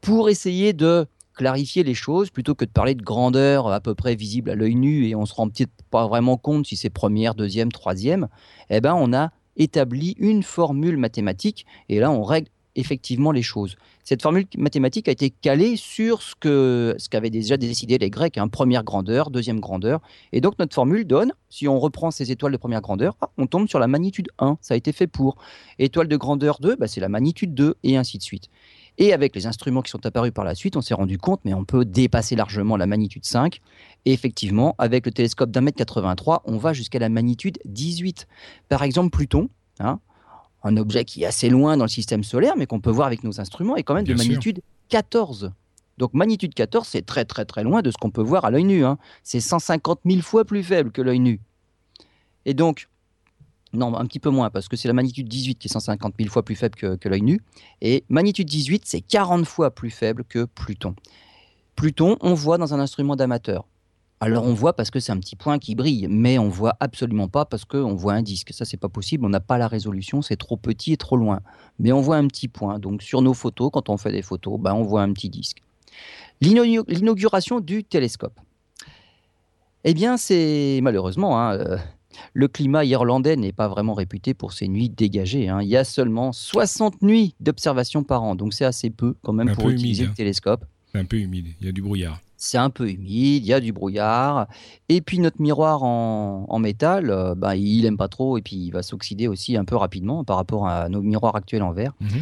Pour 0.00 0.28
essayer 0.28 0.72
de 0.72 1.06
clarifier 1.34 1.82
les 1.82 1.94
choses, 1.94 2.30
plutôt 2.30 2.54
que 2.54 2.64
de 2.64 2.70
parler 2.70 2.94
de 2.94 3.02
grandeur 3.02 3.68
à 3.68 3.80
peu 3.80 3.94
près 3.94 4.14
visible 4.14 4.50
à 4.50 4.54
l'œil 4.54 4.74
nu 4.74 5.08
et 5.08 5.14
on 5.14 5.26
se 5.26 5.34
rend 5.34 5.48
peut-être 5.48 5.72
pas 5.90 6.06
vraiment 6.06 6.36
compte 6.36 6.66
si 6.66 6.76
c'est 6.76 6.90
première, 6.90 7.34
deuxième, 7.34 7.72
troisième, 7.72 8.28
eh 8.70 8.80
ben 8.80 8.94
on 8.94 9.12
a 9.12 9.30
établit 9.56 10.14
une 10.18 10.42
formule 10.42 10.96
mathématique 10.96 11.66
et 11.88 11.98
là 12.00 12.10
on 12.10 12.22
règle 12.22 12.48
effectivement 12.74 13.32
les 13.32 13.42
choses. 13.42 13.76
Cette 14.04 14.22
formule 14.22 14.46
mathématique 14.56 15.08
a 15.08 15.12
été 15.12 15.30
calée 15.30 15.76
sur 15.76 16.22
ce 16.22 16.34
que 16.34 16.96
qu'avaient 17.10 17.30
déjà 17.30 17.56
décidé 17.56 17.98
les 17.98 18.10
Grecs, 18.10 18.38
hein, 18.38 18.48
première 18.48 18.82
grandeur, 18.82 19.30
deuxième 19.30 19.60
grandeur. 19.60 20.00
Et 20.32 20.40
donc 20.40 20.58
notre 20.58 20.74
formule 20.74 21.06
donne, 21.06 21.32
si 21.50 21.68
on 21.68 21.78
reprend 21.78 22.10
ces 22.10 22.32
étoiles 22.32 22.52
de 22.52 22.56
première 22.56 22.80
grandeur, 22.80 23.16
on 23.38 23.46
tombe 23.46 23.68
sur 23.68 23.78
la 23.78 23.88
magnitude 23.88 24.28
1, 24.38 24.58
ça 24.60 24.74
a 24.74 24.76
été 24.76 24.92
fait 24.92 25.06
pour. 25.06 25.36
Étoile 25.78 26.08
de 26.08 26.16
grandeur 26.16 26.58
2, 26.60 26.76
bah, 26.76 26.88
c'est 26.88 27.00
la 27.00 27.08
magnitude 27.08 27.54
2, 27.54 27.76
et 27.82 27.96
ainsi 27.96 28.18
de 28.18 28.22
suite. 28.22 28.48
Et 28.98 29.12
avec 29.12 29.34
les 29.34 29.46
instruments 29.46 29.82
qui 29.82 29.90
sont 29.90 30.04
apparus 30.04 30.32
par 30.32 30.44
la 30.44 30.54
suite, 30.54 30.76
on 30.76 30.82
s'est 30.82 30.94
rendu 30.94 31.18
compte, 31.18 31.40
mais 31.44 31.54
on 31.54 31.64
peut 31.64 31.84
dépasser 31.84 32.36
largement 32.36 32.76
la 32.76 32.86
magnitude 32.86 33.24
5. 33.24 33.60
Et 34.04 34.12
effectivement, 34.12 34.74
avec 34.78 35.06
le 35.06 35.12
télescope 35.12 35.50
d'un 35.50 35.62
mètre 35.62 35.78
83, 35.78 36.42
on 36.44 36.58
va 36.58 36.72
jusqu'à 36.72 36.98
la 36.98 37.08
magnitude 37.08 37.58
18. 37.64 38.26
Par 38.68 38.82
exemple, 38.82 39.10
Pluton, 39.10 39.48
hein, 39.80 39.98
un 40.62 40.76
objet 40.76 41.04
qui 41.04 41.22
est 41.22 41.26
assez 41.26 41.48
loin 41.48 41.76
dans 41.76 41.84
le 41.84 41.90
système 41.90 42.22
solaire, 42.22 42.54
mais 42.56 42.66
qu'on 42.66 42.80
peut 42.80 42.90
voir 42.90 43.06
avec 43.06 43.24
nos 43.24 43.40
instruments, 43.40 43.76
est 43.76 43.82
quand 43.82 43.94
même 43.94 44.06
de 44.06 44.14
magnitude 44.14 44.60
14. 44.88 45.52
Donc 45.98 46.14
magnitude 46.14 46.54
14, 46.54 46.86
c'est 46.88 47.04
très 47.04 47.24
très 47.24 47.44
très 47.44 47.62
loin 47.62 47.82
de 47.82 47.90
ce 47.90 47.96
qu'on 47.96 48.10
peut 48.10 48.22
voir 48.22 48.44
à 48.44 48.50
l'œil 48.50 48.64
nu. 48.64 48.84
Hein. 48.84 48.98
C'est 49.22 49.40
150 49.40 50.00
000 50.04 50.20
fois 50.20 50.44
plus 50.44 50.62
faible 50.62 50.90
que 50.90 51.02
l'œil 51.02 51.20
nu. 51.20 51.40
Et 52.44 52.54
donc, 52.54 52.88
Non, 53.74 53.96
un 53.96 54.04
petit 54.04 54.18
peu 54.18 54.28
moins, 54.28 54.50
parce 54.50 54.68
que 54.68 54.76
c'est 54.76 54.88
la 54.88 54.94
magnitude 54.94 55.28
18 55.28 55.58
qui 55.58 55.68
est 55.68 55.72
150 55.72 56.14
000 56.18 56.30
fois 56.30 56.44
plus 56.44 56.56
faible 56.56 56.76
que, 56.76 57.08
l'œil 57.08 57.22
nu. 57.22 57.40
Et 57.80 58.04
magnitude 58.10 58.46
18, 58.46 58.82
c'est 58.84 59.00
40 59.00 59.46
fois 59.46 59.74
plus 59.74 59.90
faible 59.90 60.24
que 60.24 60.44
Pluton. 60.44 60.94
Pluton, 61.74 62.18
on 62.20 62.34
voit 62.34 62.58
dans 62.58 62.74
un 62.74 62.80
instrument 62.80 63.16
d'amateur. 63.16 63.66
Alors 64.20 64.44
on 64.44 64.54
voit 64.54 64.74
parce 64.74 64.90
que 64.90 65.00
c'est 65.00 65.10
un 65.10 65.18
petit 65.18 65.34
point 65.34 65.58
qui 65.58 65.74
brille, 65.74 66.06
mais 66.08 66.38
on 66.38 66.48
voit 66.48 66.76
absolument 66.78 67.26
pas 67.26 67.44
parce 67.44 67.64
qu'on 67.64 67.96
voit 67.96 68.12
un 68.12 68.22
disque. 68.22 68.52
Ça, 68.52 68.64
c'est 68.64 68.76
pas 68.76 68.88
possible, 68.88 69.24
on 69.24 69.30
n'a 69.30 69.40
pas 69.40 69.58
la 69.58 69.66
résolution, 69.66 70.22
c'est 70.22 70.36
trop 70.36 70.56
petit 70.56 70.92
et 70.92 70.96
trop 70.96 71.16
loin. 71.16 71.40
Mais 71.80 71.90
on 71.90 72.00
voit 72.00 72.18
un 72.18 72.28
petit 72.28 72.46
point. 72.46 72.78
Donc 72.78 73.02
sur 73.02 73.20
nos 73.20 73.34
photos, 73.34 73.70
quand 73.72 73.88
on 73.88 73.96
fait 73.96 74.12
des 74.12 74.22
photos, 74.22 74.60
ben, 74.60 74.74
on 74.74 74.84
voit 74.84 75.02
un 75.02 75.12
petit 75.12 75.28
disque. 75.28 75.58
L'inauguration 76.40 77.58
du 77.58 77.82
télescope. 77.82 78.38
Eh 79.84 79.94
bien, 79.94 80.16
c'est 80.16 80.78
malheureusement, 80.82 81.40
hein, 81.40 81.56
euh, 81.56 81.76
le 82.32 82.48
climat 82.48 82.84
irlandais 82.84 83.36
n'est 83.36 83.52
pas 83.52 83.68
vraiment 83.68 83.94
réputé 83.94 84.34
pour 84.34 84.52
ses 84.52 84.68
nuits 84.68 84.88
dégagées. 84.88 85.48
Hein. 85.48 85.60
Il 85.62 85.68
y 85.68 85.76
a 85.76 85.84
seulement 85.84 86.32
60 86.32 87.02
nuits 87.02 87.34
d'observation 87.40 88.04
par 88.04 88.22
an, 88.22 88.34
donc 88.34 88.54
c'est 88.54 88.64
assez 88.64 88.90
peu 88.90 89.14
quand 89.22 89.32
même 89.32 89.52
pour 89.52 89.70
utiliser 89.70 90.04
le 90.04 90.10
hein. 90.10 90.14
télescope. 90.16 90.64
C'est 90.92 90.98
un 90.98 91.04
peu 91.04 91.18
humide, 91.18 91.46
il 91.60 91.66
y 91.66 91.68
a 91.68 91.72
du 91.72 91.82
brouillard 91.82 92.20
c'est 92.42 92.58
un 92.58 92.70
peu 92.70 92.90
humide, 92.90 93.44
il 93.44 93.46
y 93.46 93.52
a 93.52 93.60
du 93.60 93.72
brouillard. 93.72 94.48
Et 94.88 95.00
puis 95.00 95.20
notre 95.20 95.40
miroir 95.40 95.84
en, 95.84 96.58
métal, 96.58 97.10
euh, 97.10 97.34
bah, 97.36 97.54
il 97.56 97.82
n'aime 97.82 97.96
pas 97.96 98.08
trop 98.08 98.36
et 98.36 98.42
puis 98.42 98.56
il 98.56 98.70
va 98.72 98.82
s'oxyder 98.82 99.28
aussi 99.28 99.56
un 99.56 99.64
peu 99.64 99.76
rapidement 99.76 100.24
par 100.24 100.36
rapport 100.36 100.66
à 100.66 100.88
nos 100.88 101.02
miroirs 101.02 101.36
actuels 101.36 101.62
en 101.62 101.72
verre. 101.72 101.92
Mhm. 102.00 102.20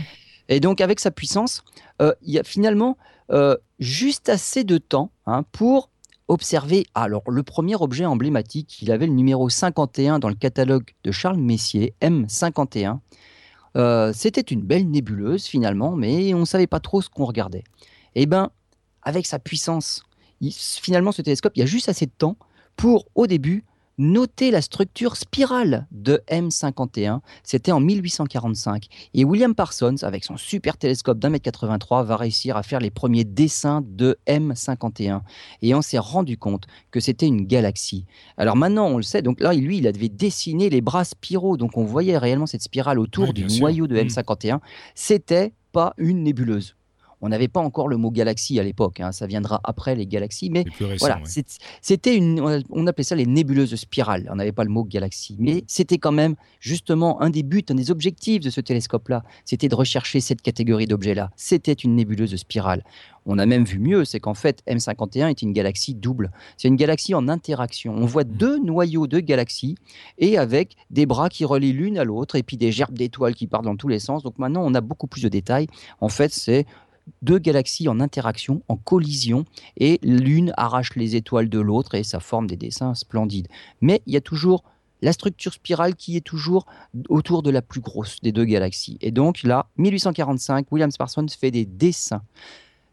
Et 0.51 0.61
donc 0.61 0.81
avec 0.81 1.01
sa 1.01 1.11
puissance, 1.11 1.65
euh, 2.03 2.13
il 2.23 2.35
y 2.35 2.39
a 2.39 2.45
finalement 2.45 2.99
euh, 3.31 3.57
juste 3.79 4.29
assez 4.29 4.63
de 4.63 4.77
temps 4.79 5.11
hein, 5.27 5.45
pour 5.53 5.90
observer. 6.31 6.87
Alors 6.95 7.31
le 7.31 7.43
premier 7.43 7.77
objet 7.77 8.07
emblématique, 8.07 8.81
il 8.83 8.91
avait 8.93 9.07
le 9.07 9.13
numéro 9.13 9.51
51 9.51 10.19
dans 10.19 10.29
le 10.29 10.35
catalogue 10.35 10.91
de 11.05 11.13
Charles 11.13 11.39
Messier, 11.39 11.95
M51. 12.01 13.01
C'était 14.15 14.41
une 14.41 14.63
belle 14.63 14.89
nébuleuse 14.89 15.45
finalement, 15.45 15.97
mais 15.97 16.33
on 16.35 16.41
ne 16.41 16.45
savait 16.45 16.67
pas 16.67 16.81
trop 16.81 17.03
ce 17.03 17.09
qu'on 17.11 17.25
regardait. 17.25 17.65
Eh 18.15 18.27
bien, 18.27 18.51
avec 19.03 19.27
sa 19.27 19.39
puissance 19.39 20.03
finalement, 20.51 21.13
ce 21.13 21.21
télescope, 21.23 21.53
il 21.57 21.61
y 21.61 21.63
a 21.63 21.67
juste 21.67 21.89
assez 21.89 22.07
de 22.07 22.13
temps 22.17 22.37
pour, 22.77 23.07
au 23.15 23.27
début, 23.27 23.65
noter 24.01 24.51
la 24.51 24.63
structure 24.63 25.17
spirale 25.17 25.87
de 25.93 26.23
M51. 26.29 27.21
C'était 27.45 27.71
en 27.71 27.81
1845. 27.81 28.87
Et 29.15 29.25
William 29.25 29.55
Parsons, 29.55 30.03
avec 30.03 30.25
son 30.25 30.37
super 30.37 30.77
télescope 30.77 31.19
d'un 31.19 31.29
mètre 31.29 31.45
83, 31.45 32.03
va 32.05 32.17
réussir 32.17 32.57
à 32.57 32.63
faire 32.63 32.81
les 32.81 32.91
premiers 32.91 33.25
dessins 33.25 33.83
de 33.87 34.19
M51. 34.27 35.21
Et 35.63 35.75
on 35.75 35.83
s'est 35.83 35.99
rendu 35.99 36.39
compte 36.39 36.67
que 36.91 36.99
c'était 36.99 37.27
une 37.27 37.47
galaxie. 37.47 38.07
Alors 38.37 38.57
maintenant, 38.57 38.87
on 38.87 38.97
le 38.97 39.03
sait. 39.03 39.23
Donc 39.23 39.41
là, 39.41 39.53
lui, 39.53 39.79
il 39.79 39.87
avait 39.87 40.09
dessiné 40.09 40.71
les 40.71 40.81
bras 40.81 41.05
spiraux. 41.05 41.57
Donc 41.57 41.77
on 41.77 41.85
voyait 41.85 42.19
réellement 42.19 42.47
cette 42.47 42.63
spirale 42.63 42.99
autour 42.99 43.35
du 43.35 43.45
noyau 43.45 43.87
de 43.87 43.97
M51. 43.97 44.57
Mm. 44.57 44.61
C'était 44.95 45.53
pas 45.73 45.95
une 45.99 46.23
nébuleuse. 46.23 46.75
On 47.21 47.29
n'avait 47.29 47.49
pas 47.49 47.61
encore 47.61 47.89
le 47.89 47.97
mot 47.97 48.11
galaxie 48.11 48.59
à 48.59 48.63
l'époque, 48.63 49.01
hein. 49.01 49.13
ça 49.13 49.27
viendra 49.27 49.61
après 49.65 49.95
les 49.95 50.07
galaxies, 50.07 50.51
mais 50.51 50.65
voilà, 50.99 51.21
c'était 51.83 52.17
une, 52.17 52.41
on 52.71 52.87
appelait 52.87 53.05
ça 53.05 53.15
les 53.15 53.27
nébuleuses 53.27 53.75
spirales. 53.75 54.29
On 54.33 54.37
n'avait 54.37 54.53
pas 54.53 54.65
le 54.65 54.71
mot 54.71 54.85
galaxie, 54.85 55.37
mais 55.39 55.65
c'était 55.67 55.99
quand 55.99 56.13
même 56.13 56.35
justement 56.61 57.21
un 57.21 57.31
des 57.31 57.43
buts, 57.43 57.65
un 57.69 57.75
des 57.75 57.91
objectifs 57.91 58.41
de 58.41 58.51
ce 58.51 58.61
télescope-là, 58.61 59.23
c'était 59.45 59.69
de 59.69 59.75
rechercher 59.75 60.21
cette 60.21 60.43
catégorie 60.43 60.87
d'objets-là. 60.87 61.31
C'était 61.37 61.73
une 61.73 61.95
nébuleuse 61.95 62.35
spirale. 62.37 62.85
On 63.27 63.39
a 63.39 63.47
même 63.47 63.65
vu 63.65 63.79
mieux, 63.79 64.05
c'est 64.05 64.21
qu'en 64.21 64.35
fait, 64.35 64.63
M51 64.67 65.29
est 65.29 65.43
une 65.43 65.53
galaxie 65.53 65.95
double. 65.95 66.31
C'est 66.57 66.69
une 66.69 66.77
galaxie 66.77 67.15
en 67.15 67.29
interaction. 67.29 67.95
On 67.95 68.07
voit 68.07 68.25
mmh. 68.25 68.37
deux 68.37 68.59
noyaux 68.59 69.07
de 69.07 69.21
galaxies 69.21 69.77
et 70.19 70.39
avec 70.39 70.77
des 70.91 71.07
bras 71.07 71.29
qui 71.29 71.45
relient 71.45 71.73
l'une 71.73 71.99
à 71.99 72.05
l'autre 72.05 72.37
et 72.37 72.43
puis 72.43 72.57
des 72.57 72.73
gerbes 72.73 72.97
d'étoiles 72.97 73.35
qui 73.35 73.47
partent 73.47 73.65
dans 73.65 73.77
tous 73.77 73.89
les 73.89 73.99
sens. 73.99 74.23
Donc 74.23 74.39
maintenant, 74.39 74.63
on 74.65 74.75
a 74.75 74.81
beaucoup 74.81 75.07
plus 75.07 75.23
de 75.23 75.29
détails. 75.29 75.67
En 76.01 76.09
fait, 76.09 76.33
c'est 76.33 76.67
deux 77.23 77.39
galaxies 77.39 77.89
en 77.89 78.01
interaction, 78.01 78.63
en 78.69 78.77
collision, 78.77 79.45
et 79.77 79.99
l'une 80.03 80.53
arrache 80.57 80.95
les 80.97 81.17
étoiles 81.17 81.49
de 81.49 81.61
l'autre 81.61 81.95
et 81.95 82.05
ça 82.05 82.21
forme 82.21 82.47
des 82.47 82.57
dessins 82.57 82.95
splendides. 82.95 83.49
Mais 83.81 84.03
il 84.07 84.15
y 84.15 84.17
a 84.17 84.21
toujours 84.21 84.65
la 85.03 85.13
structure 85.13 85.55
spirale 85.55 85.95
qui 85.95 86.17
est 86.17 86.21
toujours 86.21 86.67
autour 87.09 87.43
de 87.43 87.51
la 87.51 87.63
plus 87.63 87.81
grosse 87.81 88.21
des 88.21 88.33
deux 88.33 88.45
galaxies. 88.45 88.99
Et 89.01 89.11
donc 89.11 89.43
là, 89.43 89.67
1845, 89.79 90.67
William 90.71 90.91
Parsons 90.99 91.27
fait 91.29 91.51
des 91.51 91.65
dessins. 91.65 92.23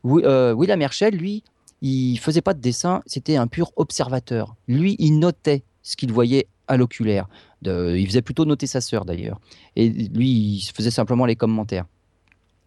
Euh, 0.05 0.53
William 0.53 0.81
Herschel, 0.81 1.15
lui, 1.15 1.43
il 1.81 2.17
faisait 2.17 2.41
pas 2.41 2.53
de 2.53 2.61
dessin, 2.61 3.01
c'était 3.05 3.35
un 3.35 3.47
pur 3.47 3.71
observateur. 3.75 4.55
Lui, 4.67 4.95
il 4.99 5.19
notait 5.19 5.63
ce 5.83 5.95
qu'il 5.95 6.11
voyait 6.11 6.47
à 6.67 6.77
l'oculaire. 6.77 7.27
il 7.63 8.05
faisait 8.07 8.21
plutôt 8.21 8.45
noter 8.45 8.67
sa 8.67 8.81
sœur 8.81 9.05
d'ailleurs. 9.05 9.39
Et 9.75 9.89
lui, 9.89 10.29
il 10.29 10.71
faisait 10.73 10.91
simplement 10.91 11.25
les 11.25 11.35
commentaires 11.35 11.85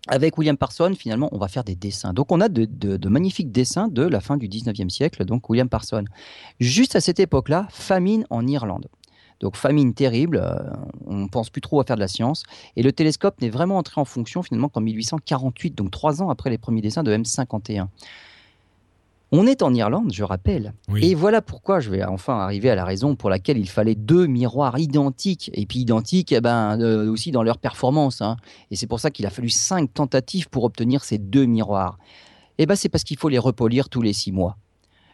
avec 0.08 0.38
William 0.38 0.56
Parsons, 0.56 0.94
finalement, 0.96 1.28
on 1.32 1.38
va 1.38 1.48
faire 1.48 1.64
des 1.64 1.74
dessins. 1.74 2.12
Donc, 2.12 2.32
on 2.32 2.40
a 2.40 2.48
de, 2.48 3.08
magnifiques 3.08 3.52
dessins 3.52 3.88
de 3.88 4.02
la 4.02 4.20
fin 4.20 4.36
du 4.36 4.48
19e 4.48 4.88
siècle, 4.88 5.24
donc 5.24 5.48
William 5.50 5.68
Parsons. 5.68 6.04
Juste 6.58 6.96
à 6.96 7.00
cette 7.00 7.20
époque-là, 7.20 7.66
famine 7.70 8.26
en 8.30 8.46
Irlande. 8.46 8.88
Donc, 9.40 9.56
famine 9.56 9.94
terrible, 9.94 10.40
euh, 10.42 10.54
on 11.06 11.16
ne 11.16 11.28
pense 11.28 11.48
plus 11.48 11.62
trop 11.62 11.80
à 11.80 11.84
faire 11.84 11.96
de 11.96 12.00
la 12.00 12.08
science. 12.08 12.42
Et 12.76 12.82
le 12.82 12.92
télescope 12.92 13.40
n'est 13.40 13.48
vraiment 13.48 13.78
entré 13.78 14.00
en 14.00 14.04
fonction 14.04 14.42
finalement 14.42 14.68
qu'en 14.68 14.82
1848, 14.82 15.74
donc 15.74 15.90
trois 15.90 16.22
ans 16.22 16.28
après 16.28 16.50
les 16.50 16.58
premiers 16.58 16.82
dessins 16.82 17.02
de 17.02 17.14
M51. 17.14 17.88
On 19.32 19.46
est 19.46 19.62
en 19.62 19.72
Irlande, 19.72 20.12
je 20.12 20.24
rappelle. 20.24 20.74
Et 21.00 21.14
voilà 21.14 21.40
pourquoi 21.40 21.78
je 21.78 21.88
vais 21.90 22.02
enfin 22.02 22.40
arriver 22.40 22.68
à 22.68 22.74
la 22.74 22.84
raison 22.84 23.14
pour 23.14 23.30
laquelle 23.30 23.58
il 23.58 23.68
fallait 23.68 23.94
deux 23.94 24.26
miroirs 24.26 24.76
identiques. 24.78 25.52
Et 25.54 25.66
puis 25.66 25.78
identiques 25.78 26.32
eh 26.32 26.40
ben, 26.40 26.80
euh, 26.80 27.08
aussi 27.08 27.30
dans 27.30 27.44
leur 27.44 27.58
performance. 27.58 28.22
Hein. 28.22 28.36
Et 28.72 28.76
c'est 28.76 28.88
pour 28.88 28.98
ça 28.98 29.12
qu'il 29.12 29.26
a 29.26 29.30
fallu 29.30 29.48
cinq 29.48 29.94
tentatives 29.94 30.48
pour 30.48 30.64
obtenir 30.64 31.04
ces 31.04 31.18
deux 31.18 31.46
miroirs. 31.46 31.96
Eh 32.58 32.66
ben, 32.66 32.74
c'est 32.74 32.88
parce 32.88 33.04
qu'il 33.04 33.18
faut 33.18 33.28
les 33.28 33.38
repolir 33.38 33.88
tous 33.88 34.02
les 34.02 34.12
six 34.12 34.32
mois 34.32 34.56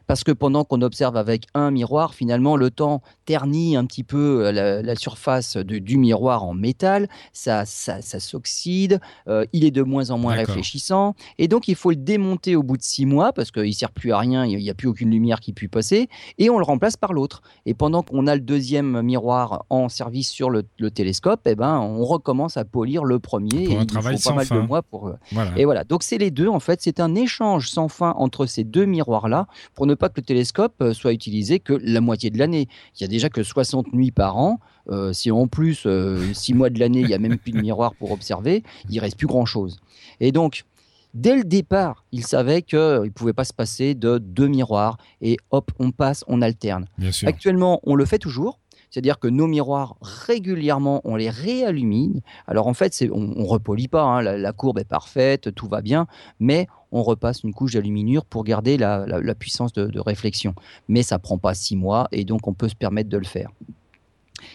parce 0.06 0.24
que 0.24 0.32
pendant 0.32 0.64
qu'on 0.64 0.82
observe 0.82 1.16
avec 1.16 1.46
un 1.54 1.70
miroir, 1.70 2.14
finalement, 2.14 2.56
le 2.56 2.70
temps 2.70 3.02
ternit 3.24 3.76
un 3.76 3.84
petit 3.84 4.04
peu 4.04 4.46
euh, 4.46 4.82
la, 4.82 4.96
surface 4.96 5.56
du 5.56 5.98
miroir 5.98 6.44
en 6.44 6.54
métal, 6.54 7.08
ça, 7.32 7.64
ça, 7.66 8.00
s'oxyde, 8.00 9.00
euh, 9.28 9.44
il 9.52 9.64
est 9.64 9.70
de 9.70 9.82
moins 9.82 10.10
en 10.10 10.18
moins 10.18 10.34
réfléchissant, 10.34 11.14
et 11.38 11.48
donc 11.48 11.68
il 11.68 11.74
faut 11.74 11.90
le 11.90 11.96
démonter 11.96 12.56
au 12.56 12.62
bout 12.62 12.76
de 12.76 12.82
six 12.82 13.04
mois, 13.04 13.32
parce 13.32 13.50
qu'il 13.50 13.64
ne 13.64 13.72
sert 13.72 13.90
plus 13.90 14.12
à 14.12 14.18
rien, 14.18 14.44
il 14.46 14.56
n'y 14.56 14.70
a 14.70 14.74
plus 14.74 14.88
aucune 14.88 15.10
lumière 15.10 15.40
qui 15.40 15.52
puisse 15.52 15.70
passer, 15.70 16.08
et 16.38 16.50
on 16.50 16.58
le 16.58 16.64
remplace 16.64 16.96
par 16.96 17.12
l'autre. 17.12 17.42
Et 17.66 17.74
pendant 17.74 18.02
qu'on 18.02 18.26
a 18.26 18.34
le 18.34 18.40
deuxième 18.40 19.02
miroir 19.02 19.64
en 19.70 19.88
service 19.88 20.30
sur 20.30 20.50
le, 20.50 20.62
télescope, 20.90 21.40
eh 21.46 21.54
ben, 21.54 21.78
on 21.78 22.04
recommence 22.04 22.56
à 22.56 22.64
polir 22.64 23.04
le 23.04 23.18
premier, 23.18 23.64
et 23.64 23.72
il 23.72 23.90
faut 23.90 24.30
pas 24.30 24.34
mal 24.34 24.48
de 24.48 24.58
mois 24.60 24.82
pour... 24.82 25.08
Euh, 25.08 25.18
et 25.56 25.64
voilà, 25.64 25.84
donc 25.84 26.02
c'est 26.02 26.18
les 26.18 26.30
deux, 26.30 26.48
en 26.48 26.60
fait, 26.60 26.80
c'est 26.80 27.00
un 27.00 27.14
échange 27.14 27.68
sans 27.68 27.88
fin 27.88 28.14
entre 28.16 28.46
ces 28.46 28.64
deux 28.64 28.84
miroirs-là, 28.84 29.46
pour 29.74 29.86
ne 29.86 29.95
pas 29.96 30.08
que 30.08 30.20
le 30.20 30.24
télescope 30.24 30.74
euh, 30.80 30.92
soit 30.92 31.12
utilisé 31.12 31.60
que 31.60 31.72
la 31.72 32.00
moitié 32.00 32.30
de 32.30 32.38
l'année. 32.38 32.68
Il 32.96 33.02
y 33.02 33.04
a 33.04 33.08
déjà 33.08 33.28
que 33.28 33.42
60 33.42 33.92
nuits 33.92 34.10
par 34.10 34.36
an. 34.36 34.60
Euh, 34.90 35.12
si 35.12 35.30
en 35.30 35.48
plus, 35.48 35.80
6 35.80 35.86
euh, 35.86 36.54
mois 36.54 36.70
de 36.70 36.78
l'année, 36.78 37.00
il 37.00 37.06
n'y 37.06 37.14
a 37.14 37.18
même 37.18 37.38
plus 37.38 37.52
de 37.52 37.60
miroir 37.60 37.94
pour 37.94 38.12
observer, 38.12 38.62
il 38.88 38.98
reste 39.00 39.16
plus 39.16 39.26
grand-chose. 39.26 39.80
Et 40.20 40.30
donc, 40.30 40.64
dès 41.12 41.34
le 41.34 41.42
départ, 41.42 42.04
il 42.12 42.24
savait 42.24 42.62
qu'il 42.62 42.78
ne 42.78 43.08
pouvait 43.08 43.32
pas 43.32 43.44
se 43.44 43.52
passer 43.52 43.94
de 43.94 44.18
deux 44.18 44.46
miroirs 44.46 44.96
et 45.20 45.36
hop, 45.50 45.72
on 45.78 45.90
passe, 45.90 46.24
on 46.28 46.40
alterne. 46.40 46.86
Actuellement, 47.24 47.80
on 47.82 47.96
le 47.96 48.04
fait 48.04 48.18
toujours. 48.18 48.60
C'est-à-dire 48.96 49.18
que 49.18 49.28
nos 49.28 49.46
miroirs, 49.46 49.96
régulièrement, 50.00 51.02
on 51.04 51.16
les 51.16 51.28
réallumine. 51.28 52.22
Alors 52.46 52.66
en 52.66 52.72
fait, 52.72 53.06
on 53.12 53.20
ne 53.20 53.44
repolit 53.46 53.88
pas, 53.88 54.02
hein. 54.02 54.22
la, 54.22 54.52
courbe 54.54 54.78
est 54.78 54.88
parfaite, 54.88 55.54
tout 55.54 55.68
va 55.68 55.82
bien, 55.82 56.06
mais 56.40 56.66
on 56.92 57.02
repasse 57.02 57.42
une 57.42 57.52
couche 57.52 57.74
d'aluminure 57.74 58.24
pour 58.24 58.42
garder 58.42 58.78
la, 58.78 59.34
puissance 59.38 59.74
de, 59.74 60.00
réflexion. 60.00 60.54
Mais 60.88 61.02
ça 61.02 61.18
prend 61.18 61.36
pas 61.36 61.52
six 61.52 61.76
mois 61.76 62.08
et 62.10 62.24
donc 62.24 62.48
on 62.48 62.54
peut 62.54 62.70
se 62.70 62.74
permettre 62.74 63.10
de 63.10 63.18
le 63.18 63.26
faire. 63.26 63.50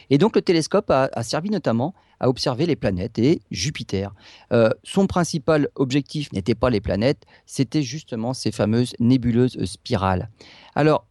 Et 0.09 0.17
donc 0.17 0.35
le 0.35 0.41
télescope 0.41 0.89
a, 0.89 1.21
servi 1.21 1.51
notamment 1.51 1.93
à 2.19 2.27
observer 2.27 2.65
les 2.65 2.75
planètes 2.75 3.19
et 3.19 3.43
Jupiter. 3.51 4.11
Euh, 4.51 4.71
son 4.83 5.05
principal 5.05 5.67
objectif 5.75 6.33
n'était 6.33 6.55
pas 6.55 6.71
les 6.71 6.81
planètes, 6.81 7.25
c'était 7.45 7.83
justement 7.83 8.33
ces 8.33 8.51
fameuses 8.51 8.95
nébuleuses 8.99 9.63
spirales. 9.65 10.31
Alors 10.73 11.05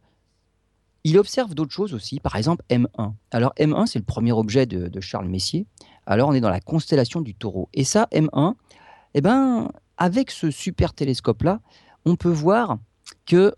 il 1.03 1.17
observe 1.17 1.55
d'autres 1.55 1.73
choses 1.73 1.93
aussi, 1.93 2.19
par 2.19 2.35
exemple 2.35 2.63
M1. 2.69 3.13
Alors 3.31 3.53
M1, 3.57 3.87
c'est 3.87 3.99
le 3.99 4.05
premier 4.05 4.31
objet 4.31 4.65
de, 4.65 5.01
Charles 5.01 5.27
Messier. 5.27 5.65
Alors 6.05 6.29
on 6.29 6.33
est 6.33 6.41
dans 6.41 6.49
la 6.49 6.59
constellation 6.59 7.21
du 7.21 7.33
taureau. 7.33 7.69
Et 7.73 7.83
ça, 7.83 8.07
M1, 8.11 8.53
eh 9.13 9.21
ben, 9.21 9.71
avec 9.97 10.31
ce 10.31 10.51
super 10.51 10.93
télescope-là, 10.93 11.59
on 12.05 12.15
peut 12.15 12.29
voir 12.29 12.77
qu'il 13.25 13.53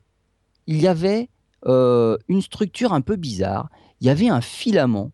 y 0.67 0.87
avait 0.87 1.29
euh, 1.65 2.17
une 2.27 2.41
structure 2.41 2.93
un 2.93 3.01
peu 3.01 3.15
bizarre. 3.15 3.69
Il 4.01 4.07
y 4.07 4.09
avait 4.09 4.29
un 4.29 4.41
filament 4.41 5.11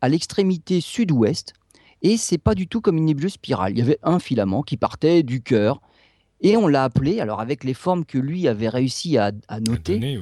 à 0.00 0.08
l'extrémité 0.08 0.80
sud-ouest, 0.80 1.54
et 2.02 2.16
c'est 2.16 2.38
pas 2.38 2.54
du 2.54 2.68
tout 2.68 2.80
comme 2.80 2.96
une 2.96 3.06
nébuleuse 3.06 3.32
spirale. 3.32 3.72
Il 3.72 3.78
y 3.78 3.82
avait 3.82 3.98
un 4.02 4.20
filament 4.20 4.62
qui 4.62 4.76
partait 4.76 5.24
du 5.24 5.42
cœur, 5.42 5.80
et 6.40 6.56
on 6.56 6.68
l'a 6.68 6.84
appelé, 6.84 7.20
alors 7.20 7.40
avec 7.40 7.64
les 7.64 7.74
formes 7.74 8.04
que 8.04 8.18
lui 8.18 8.46
avait 8.46 8.68
réussi 8.68 9.18
à, 9.18 9.32
noter, 9.60 10.18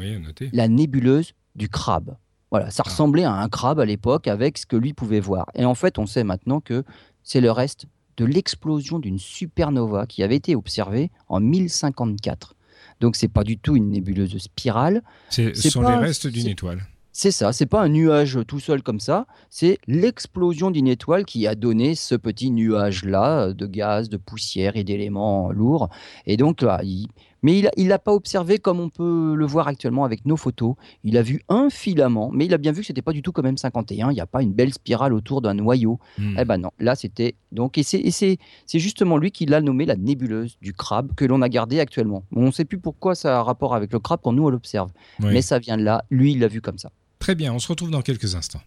la 0.52 0.68
nébuleuse 0.68 1.34
du 1.56 1.68
crabe. 1.68 2.16
Voilà, 2.50 2.70
ça 2.70 2.82
ah. 2.86 2.90
ressemblait 2.90 3.24
à 3.24 3.32
un 3.32 3.48
crabe 3.48 3.80
à 3.80 3.84
l'époque 3.84 4.28
avec 4.28 4.58
ce 4.58 4.66
que 4.66 4.76
lui 4.76 4.92
pouvait 4.92 5.20
voir. 5.20 5.46
Et 5.54 5.64
en 5.64 5.74
fait, 5.74 5.98
on 5.98 6.06
sait 6.06 6.24
maintenant 6.24 6.60
que 6.60 6.84
c'est 7.22 7.40
le 7.40 7.50
reste 7.50 7.86
de 8.16 8.24
l'explosion 8.24 8.98
d'une 8.98 9.18
supernova 9.18 10.06
qui 10.06 10.22
avait 10.22 10.36
été 10.36 10.56
observée 10.56 11.10
en 11.28 11.40
1054. 11.40 12.54
Donc 13.00 13.16
c'est 13.16 13.28
pas 13.28 13.44
du 13.44 13.58
tout 13.58 13.76
une 13.76 13.90
nébuleuse 13.90 14.38
spirale. 14.38 15.02
Ce 15.30 15.52
sont 15.52 15.82
les 15.82 15.94
restes 15.96 16.26
d'une 16.26 16.46
étoile. 16.46 16.86
C'est 17.18 17.30
ça, 17.30 17.54
c'est 17.54 17.64
pas 17.64 17.80
un 17.80 17.88
nuage 17.88 18.38
tout 18.46 18.60
seul 18.60 18.82
comme 18.82 19.00
ça, 19.00 19.26
c'est 19.48 19.78
l'explosion 19.86 20.70
d'une 20.70 20.86
étoile 20.86 21.24
qui 21.24 21.46
a 21.46 21.54
donné 21.54 21.94
ce 21.94 22.14
petit 22.14 22.50
nuage-là 22.50 23.54
de 23.54 23.66
gaz, 23.66 24.10
de 24.10 24.18
poussière 24.18 24.76
et 24.76 24.84
d'éléments 24.84 25.50
lourds. 25.50 25.88
Et 26.26 26.36
donc, 26.36 26.60
là, 26.60 26.82
il, 26.84 27.08
mais 27.42 27.58
il 27.76 27.84
ne 27.84 27.88
l'a 27.88 27.98
pas 27.98 28.12
observé 28.12 28.58
comme 28.58 28.80
on 28.80 28.88
peut 28.88 29.34
le 29.34 29.46
voir 29.46 29.68
actuellement 29.68 30.04
avec 30.04 30.24
nos 30.26 30.36
photos. 30.36 30.74
Il 31.04 31.16
a 31.16 31.22
vu 31.22 31.42
un 31.48 31.70
filament, 31.70 32.30
mais 32.32 32.46
il 32.46 32.54
a 32.54 32.58
bien 32.58 32.72
vu 32.72 32.80
que 32.80 32.86
c'était 32.86 33.02
pas 33.02 33.12
du 33.12 33.22
tout 33.22 33.32
comme 33.32 33.46
M51. 33.46 34.10
Il 34.10 34.14
n'y 34.14 34.20
a 34.20 34.26
pas 34.26 34.42
une 34.42 34.52
belle 34.52 34.72
spirale 34.72 35.12
autour 35.12 35.42
d'un 35.42 35.54
noyau. 35.54 35.98
Hmm. 36.18 36.36
Eh 36.38 36.44
ben 36.44 36.58
non, 36.58 36.70
là 36.78 36.94
c'était 36.94 37.34
donc 37.52 37.78
et 37.78 37.82
c'est 37.82 38.38
justement 38.74 39.16
lui 39.16 39.30
qui 39.30 39.46
l'a 39.46 39.60
nommé 39.60 39.86
la 39.86 39.96
nébuleuse 39.96 40.56
du 40.60 40.72
crabe 40.72 41.14
que 41.14 41.24
l'on 41.24 41.42
a 41.42 41.48
gardé 41.48 41.80
actuellement. 41.80 42.24
On 42.34 42.46
ne 42.46 42.50
sait 42.50 42.64
plus 42.64 42.78
pourquoi 42.78 43.14
ça 43.14 43.38
a 43.38 43.42
rapport 43.42 43.74
avec 43.74 43.92
le 43.92 43.98
crabe 43.98 44.20
quand 44.22 44.32
nous 44.32 44.44
on 44.44 44.50
l'observe, 44.50 44.90
mais 45.20 45.42
ça 45.42 45.58
vient 45.58 45.76
de 45.76 45.82
là. 45.82 46.04
Lui 46.10 46.32
il 46.32 46.40
l'a 46.40 46.48
vu 46.48 46.60
comme 46.60 46.78
ça. 46.78 46.90
Très 47.18 47.34
bien, 47.34 47.52
on 47.52 47.58
se 47.58 47.68
retrouve 47.68 47.90
dans 47.90 48.02
quelques 48.02 48.34
instants. 48.34 48.60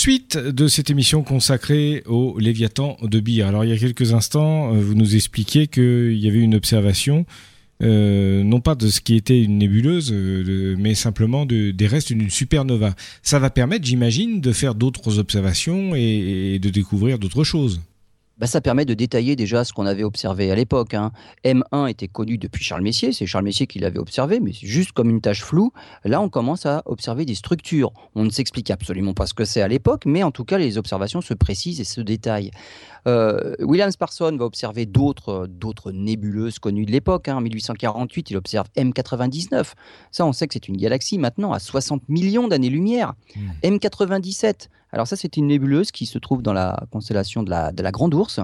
Suite 0.00 0.38
de 0.38 0.66
cette 0.66 0.88
émission 0.88 1.22
consacrée 1.22 2.02
au 2.06 2.38
Léviathan 2.38 2.96
de 3.02 3.20
Beer. 3.20 3.42
Alors 3.42 3.66
il 3.66 3.70
y 3.70 3.74
a 3.74 3.76
quelques 3.76 4.14
instants, 4.14 4.74
euh, 4.74 4.80
vous 4.80 4.94
nous 4.94 5.14
expliquiez 5.14 5.66
qu'il 5.66 6.16
y 6.16 6.26
avait 6.26 6.38
une 6.38 6.54
observation, 6.54 7.26
euh, 7.82 8.42
non 8.42 8.62
pas 8.62 8.74
de 8.76 8.88
ce 8.88 9.02
qui 9.02 9.14
était 9.14 9.42
une 9.42 9.58
nébuleuse, 9.58 10.10
euh, 10.10 10.74
mais 10.78 10.94
simplement 10.94 11.44
des 11.44 11.86
restes 11.86 12.14
d'une 12.14 12.30
supernova. 12.30 12.94
Ça 13.22 13.38
va 13.38 13.50
permettre, 13.50 13.84
j'imagine, 13.84 14.40
de 14.40 14.52
faire 14.52 14.74
d'autres 14.74 15.18
observations 15.18 15.94
et 15.94 16.58
de 16.58 16.70
découvrir 16.70 17.18
d'autres 17.18 17.44
choses. 17.44 17.82
Bah, 18.40 18.46
ça 18.46 18.62
permet 18.62 18.86
de 18.86 18.94
détailler 18.94 19.36
déjà 19.36 19.64
ce 19.64 19.74
qu'on 19.74 19.84
avait 19.84 20.02
observé 20.02 20.50
à 20.50 20.54
l'époque. 20.54 20.94
Hein. 20.94 21.12
M1 21.44 21.90
était 21.90 22.08
connu 22.08 22.38
depuis 22.38 22.64
Charles 22.64 22.80
Messier, 22.80 23.12
c'est 23.12 23.26
Charles 23.26 23.44
Messier 23.44 23.66
qui 23.66 23.78
l'avait 23.78 23.98
observé, 23.98 24.40
mais 24.40 24.52
juste 24.52 24.92
comme 24.92 25.10
une 25.10 25.20
tâche 25.20 25.44
floue. 25.44 25.72
Là, 26.04 26.22
on 26.22 26.30
commence 26.30 26.64
à 26.64 26.82
observer 26.86 27.26
des 27.26 27.34
structures. 27.34 27.92
On 28.14 28.24
ne 28.24 28.30
s'explique 28.30 28.70
absolument 28.70 29.12
pas 29.12 29.26
ce 29.26 29.34
que 29.34 29.44
c'est 29.44 29.60
à 29.60 29.68
l'époque, 29.68 30.04
mais 30.06 30.22
en 30.22 30.30
tout 30.30 30.46
cas, 30.46 30.56
les 30.56 30.78
observations 30.78 31.20
se 31.20 31.34
précisent 31.34 31.80
et 31.80 31.84
se 31.84 32.00
détaillent. 32.00 32.50
Euh, 33.06 33.54
William 33.60 33.90
Sparson 33.90 34.34
va 34.38 34.46
observer 34.46 34.86
d'autres, 34.86 35.46
d'autres 35.46 35.92
nébuleuses 35.92 36.58
connues 36.58 36.86
de 36.86 36.92
l'époque. 36.92 37.28
Hein. 37.28 37.36
En 37.36 37.40
1848, 37.42 38.30
il 38.30 38.38
observe 38.38 38.68
M99. 38.74 39.72
Ça, 40.12 40.24
on 40.24 40.32
sait 40.32 40.46
que 40.46 40.54
c'est 40.54 40.68
une 40.68 40.78
galaxie 40.78 41.18
maintenant 41.18 41.52
à 41.52 41.58
60 41.58 42.08
millions 42.08 42.48
d'années-lumière. 42.48 43.12
M97, 43.62 44.46
hmm. 44.46 44.79
Alors 44.92 45.06
ça, 45.06 45.16
c'est 45.16 45.36
une 45.36 45.46
nébuleuse 45.46 45.92
qui 45.92 46.06
se 46.06 46.18
trouve 46.18 46.42
dans 46.42 46.52
la 46.52 46.84
constellation 46.90 47.42
de 47.42 47.50
la, 47.50 47.72
de 47.72 47.82
la 47.82 47.92
Grande 47.92 48.14
Ourse. 48.14 48.40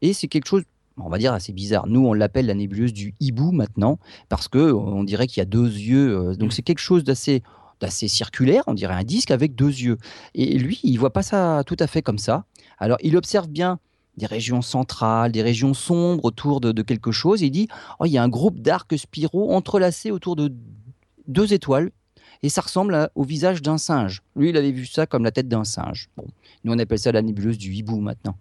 Et 0.00 0.12
c'est 0.12 0.28
quelque 0.28 0.46
chose 0.46 0.62
on 1.00 1.08
va 1.08 1.18
dire 1.18 1.32
assez 1.32 1.52
bizarre. 1.52 1.86
Nous, 1.86 2.04
on 2.04 2.12
l'appelle 2.12 2.46
la 2.46 2.54
nébuleuse 2.54 2.92
du 2.92 3.14
hibou 3.20 3.52
maintenant, 3.52 3.98
parce 4.28 4.48
que 4.48 4.72
on 4.72 5.04
dirait 5.04 5.26
qu'il 5.26 5.40
y 5.40 5.42
a 5.42 5.44
deux 5.44 5.66
yeux. 5.66 6.16
Euh, 6.16 6.34
donc, 6.34 6.48
hmm. 6.48 6.52
c'est 6.52 6.62
quelque 6.62 6.80
chose 6.80 7.04
d'assez 7.04 7.42
d'assez 7.80 8.08
circulaire, 8.08 8.64
on 8.66 8.74
dirait 8.74 8.94
un 8.94 9.04
disque 9.04 9.30
avec 9.30 9.54
deux 9.54 9.70
yeux. 9.70 9.98
Et 10.34 10.58
lui, 10.58 10.80
il 10.82 10.98
voit 10.98 11.12
pas 11.12 11.22
ça 11.22 11.62
tout 11.64 11.76
à 11.78 11.86
fait 11.86 12.02
comme 12.02 12.18
ça. 12.18 12.44
Alors, 12.78 12.98
il 13.02 13.16
observe 13.16 13.48
bien 13.48 13.78
des 14.16 14.26
régions 14.26 14.62
centrales, 14.62 15.30
des 15.30 15.42
régions 15.42 15.74
sombres 15.74 16.24
autour 16.24 16.60
de, 16.60 16.82
quelque 16.82 17.12
chose. 17.12 17.40
il 17.40 17.52
dit 17.52 17.68
oh, 18.00 18.04
il 18.04 18.10
y 18.10 18.18
a 18.18 18.22
un 18.22 18.28
groupe 18.28 18.58
d'arcs 18.58 18.98
spiraux 18.98 19.52
entrelacés 19.52 20.10
autour 20.10 20.34
de 20.34 20.52
deux 21.28 21.52
étoiles. 21.52 21.92
Et 22.42 22.48
ça 22.48 22.60
ressemble 22.60 23.10
au 23.14 23.24
visage 23.24 23.62
d'un 23.62 23.78
singe. 23.78 24.22
Lui, 24.36 24.50
il 24.50 24.56
avait 24.56 24.70
vu 24.70 24.86
ça 24.86 25.06
comme 25.06 25.24
la 25.24 25.30
tête 25.30 25.48
d'un 25.48 25.64
singe. 25.64 26.08
Bon, 26.16 26.24
nous, 26.64 26.72
on 26.72 26.78
appelle 26.78 26.98
ça 26.98 27.12
la 27.12 27.22
nébuleuse 27.22 27.58
du 27.58 27.72
hibou 27.72 28.00
maintenant. 28.00 28.36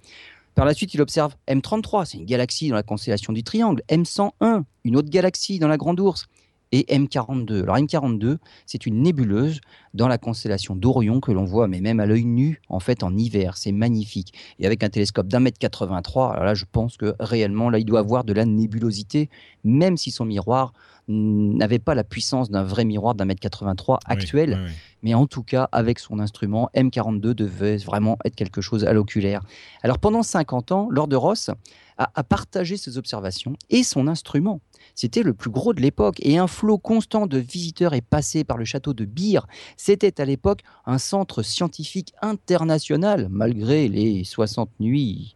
Par 0.55 0.65
la 0.65 0.73
suite, 0.73 0.93
il 0.93 1.01
observe 1.01 1.35
M33, 1.47 2.05
c'est 2.05 2.17
une 2.17 2.25
galaxie 2.25 2.69
dans 2.69 2.75
la 2.75 2.83
constellation 2.83 3.31
du 3.31 3.43
Triangle. 3.43 3.83
M101, 3.89 4.63
une 4.85 4.95
autre 4.95 5.09
galaxie 5.09 5.59
dans 5.59 5.67
la 5.67 5.77
Grande 5.77 5.99
Ourse 5.99 6.25
et 6.71 6.83
M42. 6.89 7.63
Alors 7.63 7.77
M42, 7.77 8.37
c'est 8.65 8.85
une 8.85 9.01
nébuleuse 9.01 9.61
dans 9.93 10.07
la 10.07 10.17
constellation 10.17 10.75
d'Orion 10.75 11.19
que 11.19 11.31
l'on 11.31 11.45
voit, 11.45 11.67
mais 11.67 11.81
même 11.81 11.99
à 11.99 12.05
l'œil 12.05 12.25
nu, 12.25 12.61
en 12.69 12.79
fait, 12.79 13.03
en 13.03 13.15
hiver. 13.15 13.57
C'est 13.57 13.71
magnifique. 13.71 14.33
Et 14.59 14.65
avec 14.65 14.83
un 14.83 14.89
télescope 14.89 15.27
d'un 15.27 15.39
mètre 15.39 15.57
83, 15.59 16.33
alors 16.33 16.45
là, 16.45 16.53
je 16.53 16.65
pense 16.71 16.97
que 16.97 17.15
réellement, 17.19 17.69
là, 17.69 17.79
il 17.79 17.85
doit 17.85 17.99
avoir 17.99 18.23
de 18.23 18.33
la 18.33 18.45
nébulosité, 18.45 19.29
même 19.63 19.97
si 19.97 20.11
son 20.11 20.25
miroir 20.25 20.73
n'avait 21.07 21.79
pas 21.79 21.95
la 21.95 22.03
puissance 22.03 22.51
d'un 22.51 22.63
vrai 22.63 22.83
miroir 22.83 23.15
d'un 23.15 23.25
mètre 23.25 23.39
83 23.39 23.99
actuel. 24.05 24.59
Mais 25.03 25.13
en 25.13 25.25
tout 25.25 25.43
cas, 25.43 25.69
avec 25.71 25.99
son 25.99 26.19
instrument, 26.19 26.69
M42 26.75 27.33
devait 27.33 27.77
vraiment 27.77 28.17
être 28.25 28.35
quelque 28.35 28.61
chose 28.61 28.83
à 28.83 28.91
l'oculaire. 28.93 29.41
Alors 29.83 29.99
pendant 29.99 30.23
50 30.23 30.71
ans, 30.73 30.89
Lord 30.91 31.09
Ross 31.13 31.49
a, 31.97 32.11
a 32.13 32.23
partagé 32.23 32.75
ses 32.75 32.97
observations 32.97 33.53
et 33.69 33.83
son 33.83 34.07
instrument. 34.07 34.59
C'était 34.99 35.21
le 35.21 35.35
plus 35.35 35.51
gros 35.51 35.75
de 35.75 35.79
l'époque 35.79 36.17
et 36.21 36.39
un 36.39 36.47
flot 36.47 36.79
constant 36.79 37.27
de 37.27 37.37
visiteurs 37.37 37.93
est 37.93 38.01
passé 38.01 38.43
par 38.43 38.57
le 38.57 38.65
château 38.65 38.95
de 38.95 39.05
Beer. 39.05 39.41
C'était 39.77 40.19
à 40.19 40.25
l'époque 40.25 40.61
un 40.87 40.97
centre 40.97 41.43
scientifique 41.43 42.13
international, 42.23 43.27
malgré 43.29 43.89
les 43.89 44.23
60 44.23 44.71
nuits 44.79 45.35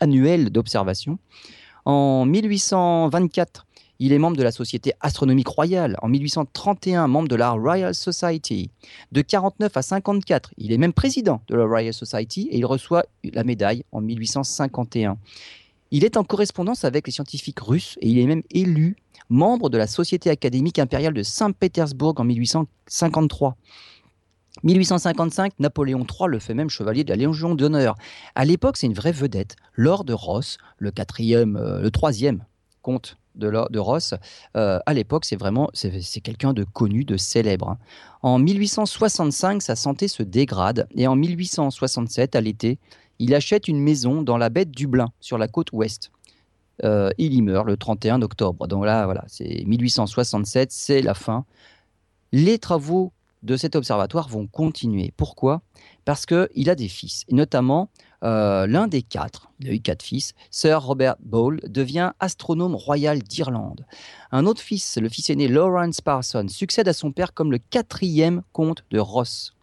annuelles 0.00 0.48
d'observation. 0.48 1.18
En 1.84 2.24
1824, 2.24 3.66
il 3.98 4.14
est 4.14 4.18
membre 4.18 4.38
de 4.38 4.42
la 4.42 4.52
Société 4.52 4.94
astronomique 5.00 5.48
royale. 5.48 5.98
En 6.00 6.08
1831, 6.08 7.06
membre 7.06 7.28
de 7.28 7.36
la 7.36 7.50
Royal 7.50 7.94
Society. 7.94 8.70
De 9.12 9.20
49 9.20 9.76
à 9.76 9.82
54, 9.82 10.54
il 10.56 10.72
est 10.72 10.78
même 10.78 10.94
président 10.94 11.42
de 11.48 11.56
la 11.56 11.66
Royal 11.66 11.92
Society 11.92 12.48
et 12.50 12.56
il 12.56 12.64
reçoit 12.64 13.04
la 13.22 13.44
médaille 13.44 13.84
en 13.92 14.00
1851. 14.00 15.18
Il 15.90 16.04
est 16.04 16.16
en 16.16 16.24
correspondance 16.24 16.84
avec 16.84 17.06
les 17.06 17.12
scientifiques 17.12 17.60
russes 17.60 17.96
et 18.00 18.08
il 18.08 18.18
est 18.18 18.26
même 18.26 18.42
élu 18.50 18.96
membre 19.28 19.70
de 19.70 19.78
la 19.78 19.86
Société 19.86 20.30
académique 20.30 20.78
impériale 20.78 21.14
de 21.14 21.22
Saint-Pétersbourg 21.22 22.14
en 22.18 22.24
1853. 22.24 23.56
1855, 24.62 25.52
Napoléon 25.58 26.06
III 26.08 26.28
le 26.28 26.38
fait 26.38 26.54
même 26.54 26.70
chevalier 26.70 27.04
de 27.04 27.10
la 27.10 27.16
Légion 27.16 27.54
d'honneur. 27.54 27.96
À 28.34 28.44
l'époque, 28.44 28.76
c'est 28.76 28.86
une 28.86 28.94
vraie 28.94 29.12
vedette. 29.12 29.56
Lord 29.74 30.06
Ross, 30.10 30.58
le 30.78 30.90
quatrième, 30.90 31.56
euh, 31.56 31.80
le 31.80 31.90
troisième 31.90 32.44
comte 32.82 33.16
de, 33.34 33.50
de 33.70 33.78
Ross, 33.78 34.14
euh, 34.56 34.78
à 34.86 34.94
l'époque, 34.94 35.24
c'est 35.24 35.36
vraiment 35.36 35.68
c'est 35.74 36.20
quelqu'un 36.20 36.52
de 36.52 36.62
connu, 36.62 37.04
de 37.04 37.16
célèbre. 37.16 37.70
Hein. 37.70 37.78
En 38.22 38.38
1865, 38.38 39.60
sa 39.60 39.74
santé 39.74 40.06
se 40.06 40.22
dégrade 40.22 40.86
et 40.94 41.08
en 41.08 41.16
1867, 41.16 42.36
à 42.36 42.40
l'été, 42.40 42.78
il 43.18 43.34
achète 43.34 43.68
une 43.68 43.80
maison 43.80 44.22
dans 44.22 44.36
la 44.36 44.48
baie 44.48 44.64
de 44.64 44.70
Dublin, 44.70 45.12
sur 45.20 45.38
la 45.38 45.48
côte 45.48 45.72
ouest. 45.72 46.10
Euh, 46.82 47.10
il 47.18 47.34
y 47.34 47.42
meurt 47.42 47.66
le 47.66 47.76
31 47.76 48.22
octobre. 48.22 48.66
Donc 48.66 48.84
là, 48.84 49.04
voilà, 49.04 49.24
c'est 49.28 49.64
1867, 49.66 50.72
c'est 50.72 51.02
la 51.02 51.14
fin. 51.14 51.44
Les 52.32 52.58
travaux 52.58 53.12
de 53.44 53.56
cet 53.56 53.76
observatoire 53.76 54.28
vont 54.28 54.46
continuer. 54.46 55.12
Pourquoi? 55.16 55.62
Parce 56.04 56.26
qu'il 56.26 56.70
a 56.70 56.74
des 56.74 56.88
fils, 56.88 57.24
et 57.28 57.34
notamment 57.34 57.90
euh, 58.24 58.66
l'un 58.66 58.88
des 58.88 59.02
quatre, 59.02 59.50
il 59.60 59.68
a 59.68 59.72
eu 59.72 59.80
quatre 59.80 60.02
fils, 60.02 60.32
Sir 60.50 60.82
Robert 60.82 61.16
Ball, 61.20 61.60
devient 61.68 62.12
astronome 62.20 62.74
royal 62.74 63.22
d'Irlande. 63.22 63.84
Un 64.32 64.46
autre 64.46 64.62
fils, 64.62 64.96
le 64.96 65.10
fils 65.10 65.28
aîné 65.28 65.46
Lawrence 65.46 66.00
Parson, 66.00 66.46
succède 66.48 66.88
à 66.88 66.94
son 66.94 67.12
père 67.12 67.34
comme 67.34 67.52
le 67.52 67.58
quatrième 67.58 68.42
comte 68.52 68.84
de 68.90 68.98
Ross. 68.98 69.54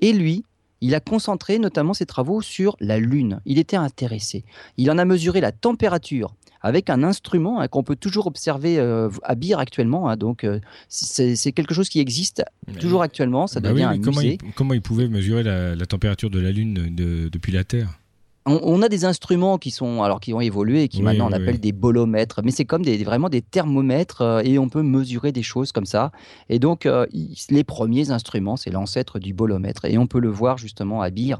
Et 0.00 0.12
lui, 0.12 0.44
il 0.80 0.94
a 0.94 1.00
concentré 1.00 1.58
notamment 1.58 1.94
ses 1.94 2.06
travaux 2.06 2.42
sur 2.42 2.76
la 2.80 2.98
Lune. 2.98 3.40
Il 3.44 3.58
était 3.58 3.76
intéressé. 3.76 4.44
Il 4.76 4.90
en 4.90 4.98
a 4.98 5.04
mesuré 5.04 5.40
la 5.40 5.52
température 5.52 6.34
avec 6.60 6.90
un 6.90 7.02
instrument 7.02 7.60
hein, 7.60 7.68
qu'on 7.68 7.82
peut 7.82 7.96
toujours 7.96 8.26
observer 8.26 8.78
euh, 8.78 9.08
à 9.22 9.34
Beer 9.34 9.58
actuellement. 9.58 10.08
Hein. 10.08 10.16
donc, 10.16 10.44
euh, 10.44 10.60
c'est 10.88 11.52
quelque 11.52 11.74
chose 11.74 11.88
qui 11.88 12.00
existe 12.00 12.42
toujours 12.80 13.02
actuellement. 13.02 13.46
Ça 13.46 13.60
bah 13.60 13.70
devient 13.70 13.84
un 13.84 14.00
comment 14.00 14.20
musée. 14.20 14.38
Il, 14.42 14.52
comment 14.52 14.74
il 14.74 14.82
pouvait 14.82 15.08
mesurer 15.08 15.42
la, 15.42 15.86
température 15.86 16.30
de 16.30 16.40
la 16.40 16.50
Lune 16.50 16.94
depuis 17.30 17.52
la 17.52 17.64
Terre? 17.64 17.98
On, 18.46 18.80
a 18.82 18.88
des 18.88 19.04
instruments 19.04 19.58
qui 19.58 19.70
sont 19.70 20.02
alors 20.02 20.20
qui 20.20 20.32
ont 20.32 20.40
évolué 20.40 20.84
et 20.84 20.88
qui 20.88 21.02
maintenant 21.02 21.28
on 21.28 21.32
appelle 21.32 21.58
des 21.58 21.72
bolomètres, 21.72 22.40
mais 22.44 22.52
c'est 22.52 22.64
comme 22.64 22.82
des, 22.82 23.02
vraiment 23.02 23.28
des 23.28 23.42
thermomètres 23.42 24.22
euh, 24.22 24.40
et 24.44 24.58
on 24.58 24.68
peut 24.68 24.82
mesurer 24.82 25.32
des 25.32 25.42
choses 25.42 25.72
comme 25.72 25.84
ça. 25.84 26.12
Et 26.48 26.58
donc 26.58 26.86
euh, 26.86 27.06
les 27.50 27.64
premiers 27.64 28.10
instruments, 28.10 28.56
c'est 28.56 28.70
l'ancêtre 28.70 29.18
du 29.18 29.34
bolomètre 29.34 29.84
et 29.84 29.98
on 29.98 30.06
peut 30.06 30.20
le 30.20 30.28
voir 30.28 30.58
justement 30.58 31.02
à 31.02 31.10
Beer. 31.10 31.36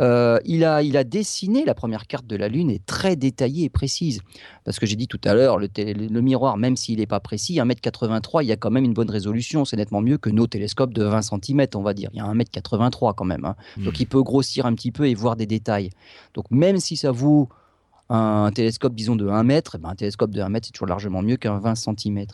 Euh, 0.00 0.38
il 0.44 0.64
a 0.64 0.82
il 0.82 0.96
a 0.96 1.04
dessiné 1.04 1.64
la 1.64 1.74
première 1.74 2.06
carte 2.06 2.26
de 2.26 2.36
la 2.36 2.48
Lune 2.48 2.70
est 2.70 2.84
très 2.86 3.16
détaillée 3.16 3.64
et 3.64 3.70
précise 3.70 4.22
parce 4.64 4.78
que 4.78 4.86
j'ai 4.86 4.96
dit 4.96 5.08
tout 5.08 5.20
à 5.24 5.34
l'heure 5.34 5.58
le, 5.58 5.68
le, 5.76 6.20
miroir 6.20 6.56
même 6.56 6.76
s'il 6.76 6.98
n'est 6.98 7.06
pas 7.06 7.20
précis, 7.20 7.56
1m83, 7.56 8.42
il 8.42 8.48
y 8.48 8.52
a 8.52 8.56
quand 8.56 8.70
même 8.70 8.84
une 8.84 8.94
bonne 8.94 9.10
résolution, 9.10 9.64
c'est 9.64 9.76
nettement 9.76 10.00
mieux 10.00 10.18
que 10.18 10.30
nos 10.30 10.46
télescopes 10.46 10.94
de 10.94 11.04
20 11.04 11.22
cm, 11.22 11.66
on 11.74 11.82
va 11.82 11.94
dire. 11.94 12.10
Il 12.14 12.18
y 12.18 12.20
a 12.20 12.24
1m83 12.24 13.14
quand 13.14 13.24
même, 13.24 13.44
hein. 13.44 13.56
donc 13.76 13.94
hmm. 13.94 14.00
il 14.00 14.06
peut 14.06 14.22
grossir 14.22 14.66
un 14.66 14.74
petit 14.74 14.90
peu 14.90 15.06
et 15.06 15.14
voir 15.14 15.36
des 15.36 15.46
détails. 15.46 15.90
Donc 16.34 16.45
même 16.50 16.78
si 16.78 16.96
ça 16.96 17.10
vaut 17.10 17.48
un 18.08 18.50
télescope, 18.54 18.94
disons, 18.94 19.16
de 19.16 19.28
1 19.28 19.42
mètre, 19.42 19.76
eh 19.76 19.78
ben, 19.78 19.90
un 19.90 19.94
télescope 19.94 20.30
de 20.30 20.40
1 20.40 20.48
mètre, 20.48 20.66
c'est 20.66 20.72
toujours 20.72 20.88
largement 20.88 21.22
mieux 21.22 21.36
qu'un 21.36 21.58
20 21.58 21.74
cm. 21.74 22.26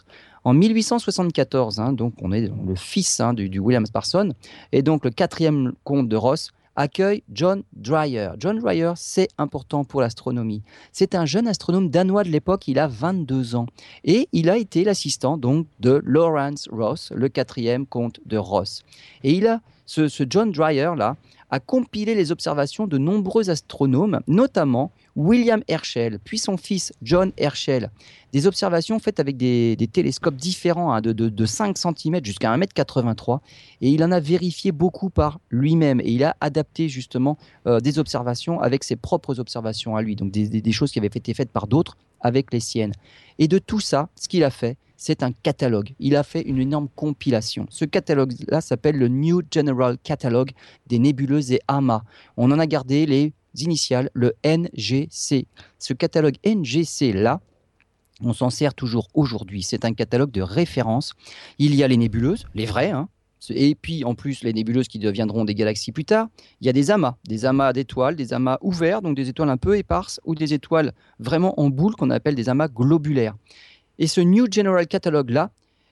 En 0.45 0.55
1874, 0.55 1.81
hein, 1.81 1.93
donc 1.93 2.15
on 2.21 2.33
est 2.33 2.51
le 2.67 2.75
fils 2.75 3.21
hein, 3.21 3.33
du, 3.33 3.59
William 3.59 3.85
Parsons, 3.89 4.35
et 4.73 4.83
donc 4.83 5.05
le 5.05 5.11
quatrième 5.11 5.73
comte 5.85 6.09
de 6.09 6.17
Ross 6.17 6.53
accueille 6.75 7.23
John 7.33 7.63
Dreyer. 7.75 8.31
John 8.39 8.59
Dreyer, 8.59 8.93
c'est 8.97 9.29
important 9.39 9.85
pour 9.85 10.01
l'astronomie. 10.01 10.63
C'est 10.91 11.15
un 11.15 11.27
jeune 11.27 11.47
astronome 11.47 11.91
danois 11.91 12.25
de 12.25 12.31
l'époque, 12.31 12.67
il 12.67 12.79
a 12.79 12.89
22 12.89 13.57
ans. 13.57 13.67
Et 14.05 14.29
il 14.33 14.49
a 14.49 14.57
été 14.57 14.83
l'assistant 14.83 15.37
donc 15.37 15.67
de 15.81 16.03
Lawrence 16.05 16.69
Ross, 16.73 17.13
le 17.15 17.29
quatrième 17.29 17.87
comte 17.87 18.21
de 18.25 18.39
Ross. 18.39 18.85
Et 19.23 19.35
il 19.35 19.47
a, 19.47 19.61
ce, 19.85 20.09
ce 20.09 20.25
John 20.29 20.51
Dreyer 20.51 20.93
là, 20.97 21.17
a 21.53 21.61
compilé 21.61 22.15
les 22.15 22.33
observations 22.33 22.87
de 22.87 22.97
nombreux 22.97 23.51
astronomes, 23.51 24.21
notamment 24.27 24.91
William 25.17 25.63
Herschel, 25.69 26.19
puis 26.25 26.39
son 26.39 26.57
fils 26.57 26.93
John 27.03 27.33
Herschel. 27.37 27.91
Des 28.33 28.47
observations 28.47 28.99
faites 28.99 29.21
avec 29.21 29.37
des, 29.37 29.77
télescopes 29.93 30.37
différents, 30.37 30.95
hein, 30.95 31.03
de, 31.03 31.47
5 31.47 31.77
cm 31.77 32.25
jusqu'à 32.25 32.57
1m83. 32.57 33.41
Et 33.83 33.91
il 33.91 34.03
en 34.03 34.11
a 34.11 34.21
vérifié 34.21 34.73
beaucoup 34.73 35.11
par 35.11 35.39
lui-même. 35.51 36.01
Et 36.01 36.13
il 36.13 36.25
a 36.25 36.35
adapté 36.41 36.89
justement 36.89 37.37
euh, 37.67 37.81
des 37.81 37.99
observations 37.99 38.61
avec 38.61 38.85
ses 38.85 38.97
propres 38.97 39.39
observations 39.39 39.97
à 39.97 40.03
lui. 40.03 40.17
Donc 40.17 40.31
des, 40.31 40.73
choses 40.73 40.93
qui 40.93 40.99
avaient 40.99 41.09
été 41.09 41.35
faites 41.35 41.51
par 41.51 41.67
d'autres 41.67 41.99
avec 42.21 42.53
les 42.53 42.61
siennes. 42.61 42.93
Et 43.39 43.49
de 43.49 43.59
tout 43.59 43.81
ça, 43.81 44.09
ce 44.19 44.29
qu'il 44.29 44.45
a 44.45 44.51
fait, 44.51 44.79
c'est 44.97 45.23
un 45.23 45.33
catalogue. 45.33 45.93
Il 45.99 46.17
a 46.17 46.23
fait 46.23 46.43
une 46.43 46.59
énorme 46.59 46.89
compilation. 46.95 47.67
Ce 47.69 47.85
catalogue-là 47.85 48.61
s'appelle 48.61 48.97
le 48.97 49.09
New 49.09 49.43
General 49.53 49.99
Catalogue 49.99 50.53
des 50.87 51.01
nébuleuses 51.01 51.53
et 51.53 51.61
amas. 51.67 52.03
On 52.37 52.51
en 52.53 52.59
a 52.59 52.67
gardé 52.67 53.05
les 53.05 53.33
initiales, 53.55 54.11
le 54.15 54.35
NGC. 54.45 55.47
Ce 55.79 55.93
catalogue 55.93 56.37
NGC-là, 56.45 57.41
on 58.23 58.33
s'en 58.33 58.51
sert 58.51 58.75
toujours 58.75 59.09
aujourd'hui. 59.15 59.63
C'est 59.63 59.85
un 59.85 59.95
catalogue 59.95 60.31
de 60.31 60.43
référence. 60.43 61.15
Il 61.59 61.75
y 61.75 61.83
a 61.83 61.89
les 61.89 61.97
nébuleuses, 61.97 62.47
les 62.55 62.67
vraies, 62.67 62.91
hein. 62.91 63.09
et 63.51 63.75
puis 63.75 64.05
en 64.05 64.15
plus 64.15 64.43
les 64.43 64.53
nébuleuses 64.53 64.89
qui 64.89 64.99
deviendront 64.99 65.45
des 65.45 65.55
galaxies 65.55 65.93
plus 65.93 66.05
tard. 66.05 66.29
Il 66.61 66.67
y 66.67 66.71
a 66.71 66.73
des 66.73 66.91
amas, 66.91 67.17
des 67.27 67.45
amas 67.45 67.73
d'étoiles, 67.73 68.17
des 68.17 68.33
amas 68.33 68.59
ouverts, 68.61 69.03
donc 69.03 69.17
des 69.17 69.29
étoiles 69.29 69.51
un 69.51 69.57
peu 69.57 69.77
éparses, 69.77 70.21
ou 70.25 70.35
des 70.35 70.55
étoiles 70.55 70.93
vraiment 71.19 71.59
en 71.61 71.69
boule 71.69 71.95
qu'on 71.97 72.11
appelle 72.11 72.35
des 72.35 72.49
amas 72.49 72.69
globulaires. 72.69 73.35
Et 73.99 74.07
ce 74.07 74.21
New 74.21 74.47
General 74.51 74.87
Catalogue-là, 74.87 75.51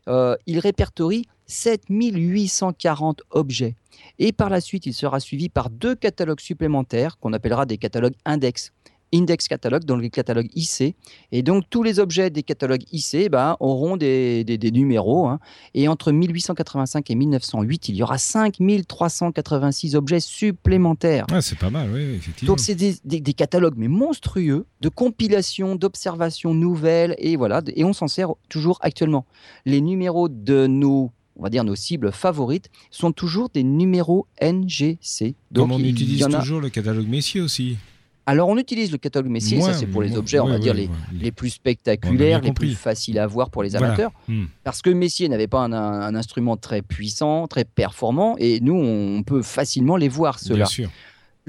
euh, 0.08 0.36
il 0.46 0.58
répertorie 0.58 1.26
7840 1.50 3.22
objets. 3.30 3.74
Et 4.18 4.32
par 4.32 4.50
la 4.50 4.60
suite, 4.60 4.86
il 4.86 4.94
sera 4.94 5.20
suivi 5.20 5.48
par 5.48 5.70
deux 5.70 5.94
catalogues 5.94 6.40
supplémentaires 6.40 7.18
qu'on 7.18 7.32
appellera 7.32 7.66
des 7.66 7.78
catalogues 7.78 8.14
index. 8.24 8.72
Index 9.12 9.48
catalogue, 9.48 9.84
dans 9.84 9.96
le 9.96 10.08
catalogue 10.08 10.48
IC. 10.54 10.94
Et 11.32 11.42
donc, 11.42 11.64
tous 11.68 11.82
les 11.82 11.98
objets 11.98 12.30
des 12.30 12.44
catalogues 12.44 12.84
IC 12.92 13.28
ben, 13.28 13.56
auront 13.58 13.96
des, 13.96 14.44
numéros. 14.72 15.26
Hein. 15.26 15.40
Et 15.74 15.88
entre 15.88 16.12
1885 16.12 17.10
et 17.10 17.14
1908, 17.16 17.88
il 17.88 17.96
y 17.96 18.02
aura 18.04 18.18
5386 18.18 19.96
objets 19.96 20.20
supplémentaires. 20.20 21.26
Ah, 21.32 21.42
c'est 21.42 21.58
pas 21.58 21.70
mal, 21.70 21.90
oui, 21.92 22.02
effectivement. 22.18 22.52
Donc, 22.52 22.60
c'est 22.60 22.76
des, 22.76 23.34
catalogues, 23.34 23.74
mais 23.76 23.88
monstrueux, 23.88 24.66
de 24.80 24.88
compilations, 24.88 25.74
d'observations 25.74 26.54
nouvelles. 26.54 27.16
Et 27.18 27.34
voilà, 27.34 27.62
et 27.74 27.82
on 27.82 27.92
s'en 27.92 28.06
sert 28.06 28.34
toujours 28.48 28.78
actuellement. 28.80 29.26
Les 29.64 29.80
numéros 29.80 30.28
de 30.28 30.68
nos 30.68 31.10
on 31.40 31.42
va 31.42 31.48
dire 31.48 31.64
nos 31.64 31.74
cibles 31.74 32.12
favorites, 32.12 32.70
sont 32.90 33.12
toujours 33.12 33.48
des 33.48 33.64
numéros 33.64 34.26
NGC. 34.42 35.34
Donc 35.50 35.72
on 35.72 35.78
utilise 35.80 36.26
toujours 36.28 36.60
le 36.60 36.68
catalogue 36.68 37.08
Messier 37.08 37.40
aussi. 37.40 37.78
Alors 38.26 38.50
on 38.50 38.58
utilise 38.58 38.92
le 38.92 38.98
catalogue 38.98 39.30
Messier, 39.30 39.60
ça 39.62 39.72
c'est 39.72 39.86
pour 39.86 40.02
les 40.02 40.16
objets, 40.16 40.38
on 40.38 40.48
va 40.48 40.58
dire 40.58 40.74
les, 40.74 40.90
les, 41.18 41.32
plus 41.32 41.48
spectaculaires, 41.50 42.42
les 42.42 42.52
plus 42.52 42.74
faciles 42.74 43.18
à 43.18 43.26
voir 43.26 43.50
pour 43.50 43.62
les 43.62 43.74
amateurs. 43.74 44.12
Hmm. 44.28 44.44
Parce 44.62 44.82
que 44.82 44.90
Messier 44.90 45.28
n'avait 45.28 45.48
pas 45.48 45.60
un, 45.60 46.14
instrument 46.14 46.58
très 46.58 46.82
puissant, 46.82 47.48
très 47.48 47.64
performant, 47.64 48.36
et 48.38 48.60
nous 48.60 48.74
on 48.74 49.22
peut 49.22 49.42
facilement 49.42 49.96
les 49.96 50.08
voir 50.08 50.38
ceux-là. 50.38 50.66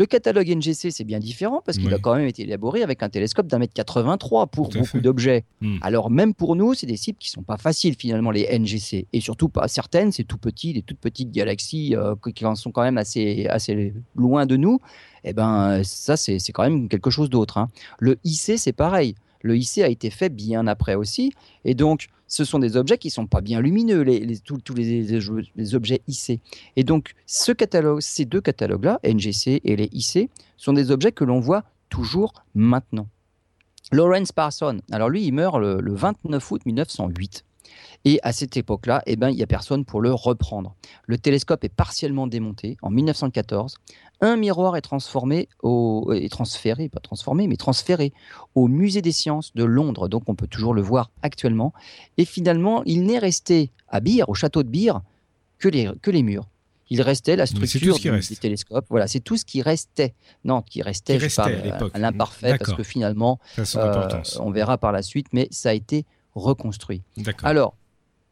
Le 0.02 0.08
catalogue 0.08 0.50
NGC, 0.50 0.90
c'est 0.90 1.04
bien 1.04 1.20
différent 1.20 1.62
parce 1.64 1.78
qu'il 1.78 1.94
a 1.94 2.00
quand 2.00 2.16
même 2.16 2.26
été 2.26 2.42
élaboré 2.42 2.82
avec 2.82 3.04
un 3.04 3.10
télescope 3.10 3.46
d'un 3.46 3.60
mètre 3.60 3.76
83 3.76 4.48
pour 4.48 4.70
beaucoup 4.70 5.00
d'objets. 5.00 5.44
Hmm. 5.62 5.78
Alors 5.84 6.10
même 6.10 6.34
pour 6.34 6.56
nous, 6.56 6.74
c'est 6.74 6.88
des 6.88 6.98
cibles 6.98 7.20
qui 7.20 7.30
sont 7.30 7.44
pas 7.44 7.58
faciles 7.58 7.94
finalement 7.94 8.32
les 8.32 8.48
NGC 8.58 9.06
et 9.14 9.22
surtout 9.22 9.48
pas 9.48 9.68
certaines, 9.68 10.12
c'est 10.12 10.24
tout 10.24 10.40
petit, 10.40 10.74
des 10.74 10.82
toutes 10.82 10.98
petites 10.98 11.30
galaxies 11.30 11.96
euh, 11.96 12.16
qui 12.34 12.48
en 12.48 12.56
sont 12.56 12.72
quand 12.72 12.82
même 12.82 12.98
assez 12.98 13.46
assez 13.46 13.94
loin 14.16 14.48
de 14.48 14.58
nous. 14.58 14.80
Eh 15.24 15.34
ben 15.34 15.84
ça 15.84 16.18
c'est 16.18 16.40
quand 16.52 16.64
même 16.64 16.90
quelque 16.90 17.12
chose 17.12 17.30
d'autre. 17.30 17.60
Hein. 17.60 17.70
Le 18.00 18.18
IC, 18.24 18.58
c'est 18.58 18.74
pareil. 18.74 19.14
Le 19.42 19.58
IC 19.58 19.80
a 19.80 19.88
été 19.88 20.10
fait 20.10 20.30
bien 20.30 20.68
après 20.68 20.96
aussi. 20.96 21.34
Et 21.66 21.74
donc, 21.74 22.08
ce 22.28 22.46
sont 22.46 22.60
des 22.60 22.78
objets 22.78 22.98
qui 22.98 23.10
ne 23.10 23.14
sont 23.14 23.28
pas 23.28 23.42
bien 23.42 23.60
lumineux, 23.60 24.02
les, 24.02 24.38
tous, 24.40 24.74
les, 24.74 25.76
objets 25.76 26.02
IC. 26.08 26.40
Et 26.76 26.84
donc, 26.84 27.14
ce 27.26 27.52
catalogue, 27.52 28.00
ces 28.02 28.26
deux 28.26 28.42
catalogues-là, 28.42 29.00
NGC 29.04 29.62
et 29.64 29.76
les 29.76 29.90
IC, 29.92 30.30
sont 30.58 30.74
des 30.74 30.92
objets 30.92 31.12
que 31.12 31.24
l'on 31.24 31.40
voit 31.40 31.64
toujours 31.90 32.34
maintenant. 32.56 33.08
Lawrence 33.92 34.32
Parson, 34.32 34.80
alors 34.92 35.10
lui, 35.10 35.26
il 35.26 35.34
meurt 35.34 35.60
le, 35.60 35.82
le 35.82 35.94
29 35.94 36.52
août 36.52 36.66
1908. 36.66 37.44
Et 38.06 38.20
à 38.24 38.32
cette 38.32 38.58
époque-là, 38.58 39.04
eh 39.06 39.16
ben, 39.16 39.30
il 39.30 39.36
n'y 39.36 39.44
a 39.44 39.48
personne 39.48 39.86
pour 39.86 40.02
le 40.02 40.14
reprendre. 40.14 40.76
Le 41.06 41.18
télescope 41.18 41.64
est 41.64 41.74
partiellement 41.74 42.28
démonté 42.28 42.78
en 42.82 42.90
1914. 42.90 43.76
Un 44.22 44.38
miroir 44.38 44.78
est 44.78 44.82
transformé 44.82 45.50
au, 45.64 46.14
est 46.14 46.32
transféré, 46.32 46.90
pas 46.90 47.00
transformé, 47.00 47.48
mais 47.48 47.58
transféré 47.58 48.14
au 48.54 48.68
Musée 48.68 49.02
des 49.02 49.12
Sciences 49.12 49.54
de 49.56 49.64
Londres. 49.64 50.08
Donc 50.08 50.24
on 50.28 50.36
peut 50.36 50.48
toujours 50.48 50.74
le 50.74 50.82
voir 50.82 51.12
actuellement. 51.24 51.74
Et 52.18 52.26
finalement, 52.26 52.84
il 52.86 53.04
n'est 53.04 53.20
resté 53.20 53.72
à 53.88 54.00
Beer, 54.00 54.24
au 54.28 54.34
château 54.34 54.64
de 54.64 54.70
Beer, 54.70 54.94
que 55.58 55.70
les, 55.70 55.90
que 56.02 56.12
les 56.12 56.24
murs 56.24 56.48
il 56.92 57.02
restait 57.02 57.38
la 57.38 57.46
structure 57.46 57.98
du, 57.98 58.36
télescope. 58.36 58.86
Voilà, 58.90 59.08
c'est 59.08 59.22
tout 59.22 59.38
ce 59.38 59.46
qui 59.46 59.62
restait. 59.62 60.14
Non, 60.44 60.62
qui 60.62 60.82
restait, 60.82 61.18
qui 61.18 61.24
restait 61.24 61.72
à, 61.94 61.98
l'imparfait, 61.98 62.58
parce 62.58 62.74
que 62.74 62.84
finalement, 62.84 63.40
euh, 63.58 64.22
on 64.42 64.52
verra 64.52 64.78
par 64.78 64.92
la 64.92 65.02
suite, 65.02 65.28
mais 65.32 65.48
ça 65.52 65.70
a 65.70 65.74
été 65.74 66.06
reconstruit. 66.36 67.02
Alors, 67.44 67.76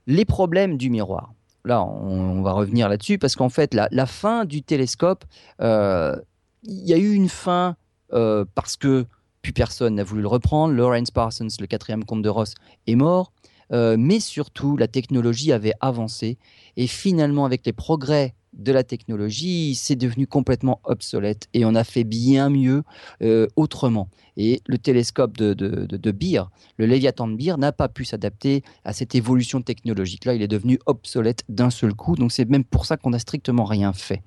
les 0.08 0.26
problèmes 0.26 0.78
du 0.78 0.90
miroir. 0.90 1.34
Là, 1.66 1.84
on, 1.84 2.42
va 2.42 2.54
revenir 2.54 2.88
là-dessus 2.88 3.18
parce 3.18 3.36
qu'en 3.36 3.50
fait, 3.50 3.74
la, 3.74 4.06
fin 4.06 4.46
du 4.46 4.64
télescope, 4.64 5.26
euh, 5.62 6.16
il 6.64 6.88
y 6.88 6.94
a 6.94 6.98
eu 6.98 7.14
une 7.14 7.30
fin 7.30 7.76
euh, 8.14 8.46
parce 8.56 8.78
que 8.78 9.06
plus 9.42 9.54
personne 9.54 9.96
n'a 9.96 10.04
voulu 10.04 10.22
le 10.22 10.28
reprendre. 10.28 10.74
Lawrence 10.74 11.12
Parsons, 11.12 11.48
le 11.60 11.68
quatrième 11.68 12.06
comte 12.06 12.22
de 12.22 12.30
Ross, 12.30 12.54
est 12.88 12.96
mort. 12.96 13.32
Euh, 13.72 13.98
mais 14.00 14.20
surtout, 14.20 14.78
la 14.78 14.88
technologie 14.88 15.52
avait 15.52 15.74
avancé. 15.80 16.38
Et 16.76 16.88
finalement, 16.88 17.46
avec 17.46 17.66
les 17.66 17.74
progrès 17.74 18.36
de 18.54 18.72
la 18.72 18.84
technologie, 18.84 19.76
c'est 19.76 19.96
devenu 19.96 20.28
complètement 20.28 20.80
obsolète 20.84 21.48
et 21.54 21.66
on 21.66 21.76
a 21.76 21.84
fait 21.84 22.04
bien 22.04 22.50
mieux 22.50 22.84
euh, 23.22 23.48
autrement. 23.56 24.10
Et 24.38 24.62
le 24.68 24.78
télescope 24.78 25.38
de, 25.38 25.54
de, 25.54 26.12
Beer, 26.12 26.50
le 26.78 26.86
Léviathan 26.86 27.28
de 27.28 27.36
Beer, 27.36 27.58
n'a 27.58 27.72
pas 27.72 27.90
pu 27.90 28.06
s'adapter 28.06 28.64
à 28.86 28.94
cette 28.94 29.16
évolution 29.16 29.62
technologique-là. 29.62 30.34
Il 30.34 30.42
est 30.42 30.48
devenu 30.48 30.80
obsolète 30.86 31.44
d'un 31.50 31.70
seul 31.70 31.94
coup. 31.94 32.16
Donc 32.16 32.32
c'est 32.32 32.50
même 32.50 32.64
pour 32.64 32.86
ça 32.86 32.98
qu'on 32.98 33.10
n'a 33.10 33.20
strictement 33.20 33.66
rien 33.66 33.94
fait. 33.94 34.24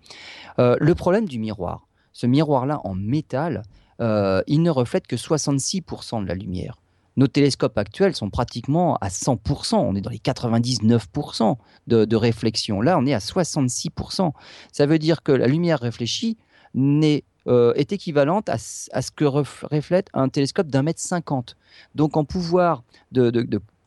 Euh, 0.58 0.76
le 0.80 0.94
problème 0.94 1.26
du 1.26 1.38
miroir, 1.38 1.88
ce 2.12 2.26
miroir-là 2.26 2.80
en 2.84 2.94
métal, 2.94 3.62
euh, 4.00 4.42
il 4.46 4.62
ne 4.62 4.70
reflète 4.70 5.06
que 5.06 5.16
66% 5.16 6.22
de 6.22 6.28
la 6.28 6.34
lumière. 6.34 6.76
Nos 7.16 7.26
télescopes 7.26 7.76
actuels 7.76 8.16
sont 8.16 8.30
pratiquement 8.30 8.96
à 8.96 9.08
100%, 9.08 9.76
on 9.76 9.94
est 9.94 10.00
dans 10.00 10.10
les 10.10 10.18
99% 10.18 11.56
de, 11.86 12.16
réflexion. 12.16 12.80
Là, 12.80 12.98
on 12.98 13.06
est 13.06 13.12
à 13.12 13.18
66%. 13.18 14.32
Ça 14.72 14.86
veut 14.86 14.98
dire 14.98 15.22
que 15.22 15.32
la 15.32 15.46
lumière 15.46 15.80
réfléchie 15.80 16.38
euh, 16.76 17.72
est 17.74 17.92
équivalente 17.92 18.48
à, 18.48 18.56
ce 18.56 19.10
que 19.10 19.24
reflète 19.24 20.08
un 20.14 20.28
télescope 20.28 20.68
d'un 20.68 20.82
mètre 20.82 21.00
cinquante. 21.00 21.56
Donc 21.94 22.16
en 22.16 22.24
pouvoir 22.24 22.82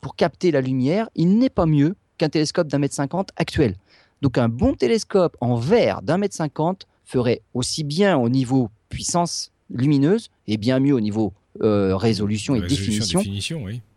pour 0.00 0.14
capter 0.14 0.52
la 0.52 0.60
lumière, 0.60 1.08
il 1.16 1.38
n'est 1.38 1.50
pas 1.50 1.66
mieux 1.66 1.96
qu'un 2.18 2.28
télescope 2.28 2.68
d'un 2.68 2.78
mètre 2.78 2.94
cinquante 2.94 3.30
actuel. 3.36 3.76
Donc 4.22 4.38
un 4.38 4.48
bon 4.48 4.74
télescope 4.74 5.36
en 5.40 5.56
verre 5.56 6.02
d'un 6.02 6.18
mètre 6.18 6.34
cinquante 6.34 6.86
ferait 7.04 7.42
aussi 7.54 7.82
bien 7.84 8.16
au 8.16 8.28
niveau 8.28 8.70
puissance 8.88 9.52
lumineuse 9.70 10.30
et 10.46 10.56
bien 10.56 10.78
mieux 10.78 10.94
au 10.94 11.00
niveau 11.00 11.32
euh, 11.62 11.96
résolution 11.96 12.54
et 12.54 12.60
définition, 12.60 13.22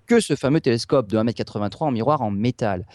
que 0.05 0.19
ce 0.19 0.35
fameux 0.35 0.61
télescope 0.61 1.09
de 1.09 1.17
1m83 1.17 1.83
en 1.85 1.91
miroir 1.91 2.21
en 2.21 2.31
métal. 2.31 2.85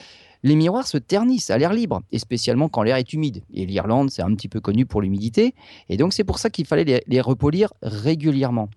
Les 0.42 0.56
miroirs 0.56 0.86
se 0.86 0.98
ternissent 0.98 1.48
à 1.50 1.56
l'air 1.56 1.72
libre, 1.72 2.02
et 2.12 2.18
spécialement 2.18 2.68
quand 2.68 2.82
l'air 2.82 2.96
est 2.96 3.12
humide. 3.14 3.42
Et 3.54 3.64
l'Irlande, 3.64 4.10
c'est 4.10 4.22
un 4.22 4.34
petit 4.34 4.48
peu 4.48 4.60
connu 4.60 4.84
pour 4.84 5.00
l'humidité, 5.00 5.54
et 5.88 5.96
donc 5.96 6.12
c'est 6.12 6.24
pour 6.24 6.38
ça 6.38 6.50
qu'il 6.50 6.66
fallait 6.66 6.84
les, 6.84 7.02
les 7.06 7.20
repolir 7.20 7.72
régulièrement. 7.82 8.68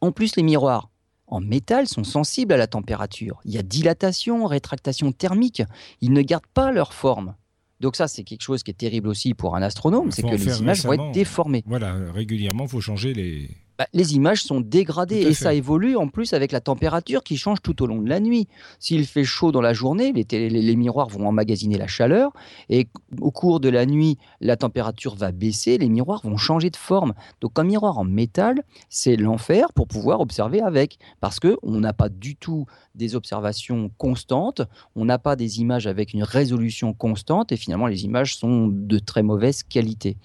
En 0.00 0.12
plus, 0.12 0.36
les 0.36 0.42
miroirs 0.42 0.90
en 1.28 1.40
métal 1.40 1.88
sont 1.88 2.04
sensibles 2.04 2.52
à 2.52 2.56
la 2.56 2.66
température. 2.66 3.40
Il 3.44 3.52
y 3.52 3.58
a 3.58 3.62
dilatation, 3.62 4.46
rétractation 4.46 5.12
thermique. 5.12 5.62
Ils 6.00 6.12
ne 6.12 6.22
gardent 6.22 6.46
pas 6.54 6.70
leur 6.70 6.92
forme. 6.92 7.34
Donc 7.80 7.96
ça, 7.96 8.08
c'est 8.08 8.24
quelque 8.24 8.42
chose 8.42 8.62
qui 8.62 8.70
est 8.70 8.74
terrible 8.74 9.08
aussi 9.08 9.34
pour 9.34 9.54
un 9.56 9.62
astronome, 9.62 10.10
c'est 10.10 10.22
que 10.22 10.28
les 10.28 10.60
images 10.60 10.84
vont 10.84 10.94
être 10.94 11.12
déformées. 11.12 11.62
Voilà, 11.66 11.94
régulièrement, 12.12 12.64
il 12.64 12.70
faut 12.70 12.80
changer 12.80 13.12
les, 13.12 13.50
bah, 13.78 13.86
les 13.92 14.14
images 14.14 14.42
sont 14.42 14.60
dégradées 14.60 15.20
et 15.20 15.34
ça 15.34 15.52
évolue 15.52 15.96
en 15.96 16.08
plus 16.08 16.32
avec 16.32 16.52
la 16.52 16.60
température 16.60 17.22
qui 17.22 17.36
change 17.36 17.60
tout 17.60 17.82
au 17.82 17.86
long 17.86 18.00
de 18.00 18.08
la 18.08 18.20
nuit. 18.20 18.48
S'il 18.78 19.06
fait 19.06 19.24
chaud 19.24 19.52
dans 19.52 19.60
la 19.60 19.74
journée, 19.74 20.12
les, 20.12 20.48
les, 20.48 20.76
miroirs 20.76 21.08
vont 21.08 21.26
emmagasiner 21.26 21.76
la 21.76 21.86
chaleur 21.86 22.32
et 22.70 22.88
au 23.20 23.30
cours 23.30 23.60
de 23.60 23.68
la 23.68 23.84
nuit, 23.84 24.18
la 24.40 24.56
température 24.56 25.14
va 25.14 25.30
baisser, 25.30 25.76
les 25.76 25.88
miroirs 25.88 26.22
vont 26.24 26.36
changer 26.36 26.70
de 26.70 26.76
forme. 26.76 27.12
Donc 27.40 27.58
un 27.58 27.64
miroir 27.64 27.98
en 27.98 28.04
métal, 28.04 28.62
c'est 28.88 29.16
l'enfer 29.16 29.72
pour 29.74 29.86
pouvoir 29.86 30.20
observer 30.20 30.62
avec 30.62 30.98
parce 31.20 31.38
que 31.38 31.58
on 31.62 31.80
n'a 31.80 31.92
pas 31.92 32.08
du 32.08 32.36
tout 32.36 32.66
des 32.94 33.14
observations 33.14 33.90
constantes, 33.98 34.62
on 34.94 35.04
n'a 35.04 35.18
pas 35.18 35.36
des 35.36 35.60
images 35.60 35.86
avec 35.86 36.14
une 36.14 36.22
résolution 36.22 36.94
constante 36.94 37.52
et 37.52 37.56
finalement 37.56 37.86
les 37.86 38.04
images 38.04 38.36
sont 38.36 38.68
de 38.68 38.98
très 38.98 39.22
mauvaise 39.22 39.62
qualité. 39.62 40.16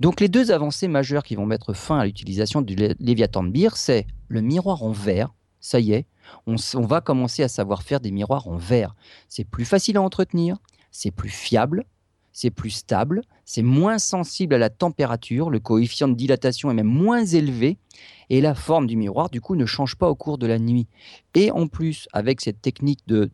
Donc 0.00 0.20
les 0.20 0.28
deux 0.28 0.50
avancées 0.50 0.88
majeures 0.88 1.22
qui 1.22 1.36
vont 1.36 1.46
mettre 1.46 1.72
fin 1.72 1.98
à 1.98 2.04
l'utilisation 2.04 2.60
du 2.60 2.76
Léviathan 3.00 3.44
de 3.44 3.50
Beer, 3.50 3.70
c'est 3.76 4.06
le 4.28 4.42
miroir 4.42 4.82
en 4.82 4.90
verre. 4.90 5.32
Ça 5.60 5.80
y 5.80 5.92
est, 5.92 6.06
on, 6.46 6.56
va 6.82 7.00
commencer 7.00 7.42
à 7.42 7.48
savoir 7.48 7.82
faire 7.82 8.00
des 8.00 8.10
miroirs 8.10 8.46
en 8.46 8.56
verre. 8.56 8.94
C'est 9.28 9.44
plus 9.44 9.64
facile 9.64 9.96
à 9.96 10.02
entretenir, 10.02 10.58
c'est 10.90 11.10
plus 11.10 11.30
fiable, 11.30 11.84
c'est 12.36 12.50
plus 12.50 12.68
stable, 12.68 13.22
c'est 13.46 13.62
moins 13.62 13.98
sensible 13.98 14.54
à 14.54 14.58
la 14.58 14.68
température, 14.68 15.48
le 15.48 15.58
coefficient 15.58 16.06
de 16.06 16.12
dilatation 16.12 16.70
est 16.70 16.74
même 16.74 16.86
moins 16.86 17.24
élevé, 17.24 17.78
et 18.28 18.42
la 18.42 18.54
forme 18.54 18.86
du 18.86 18.94
miroir, 18.94 19.30
du 19.30 19.40
coup, 19.40 19.56
ne 19.56 19.64
change 19.64 19.96
pas 19.96 20.10
au 20.10 20.14
cours 20.14 20.36
de 20.36 20.46
la 20.46 20.58
nuit. 20.58 20.86
Et 21.34 21.50
en 21.50 21.66
plus, 21.66 22.08
avec 22.12 22.42
cette 22.42 22.60
technique 22.60 23.00
de, 23.06 23.30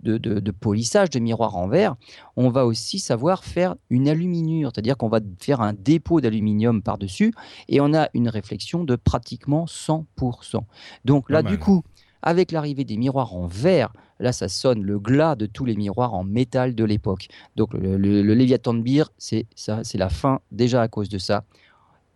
polissage 0.53 1.11
de 1.11 1.19
miroir 1.19 1.57
en 1.57 1.67
verre, 1.67 1.97
on 2.37 2.49
va 2.49 2.65
aussi 2.65 3.01
savoir 3.01 3.43
faire 3.43 3.75
une 3.91 4.07
aluminure, 4.07 4.71
c'est-à-dire 4.73 4.97
qu'on 4.97 5.09
va 5.09 5.19
faire 5.41 5.63
un 5.63 5.73
dépôt 5.73 6.21
d'aluminium 6.21 6.81
par-dessus, 6.81 7.35
et 7.69 7.81
on 7.81 7.93
a 7.93 8.09
une 8.15 8.29
réflexion 8.29 8.85
de 8.85 8.95
pratiquement 8.95 9.65
100%. 9.65 10.61
Donc 11.05 11.29
là, 11.29 11.43
du 11.43 11.59
coup, 11.59 11.83
avec 12.23 12.53
l'arrivée 12.53 12.85
des 12.85 12.97
miroirs 12.97 13.35
en 13.35 13.47
verre, 13.47 13.93
là, 14.21 14.33
ça 14.33 14.49
sonne 14.49 14.83
le 14.83 14.99
glas 14.99 15.35
de 15.35 15.47
tous 15.47 15.65
les 15.65 15.77
miroirs 15.77 16.15
en 16.15 16.25
métal 16.25 16.75
de 16.75 16.85
l'époque. 16.85 17.29
Donc 17.57 17.75
le, 17.75 17.97
le, 17.97 18.35
Léviathan 18.35 18.75
de 18.75 18.81
Beer, 18.81 19.05
c'est 19.19 19.47
ça, 19.55 19.81
c'est 19.83 19.99
la 19.99 20.09
fin 20.09 20.41
déjà 20.51 20.83
à 20.83 20.89
cause 20.89 21.09
de 21.09 21.19
ça. 21.19 21.45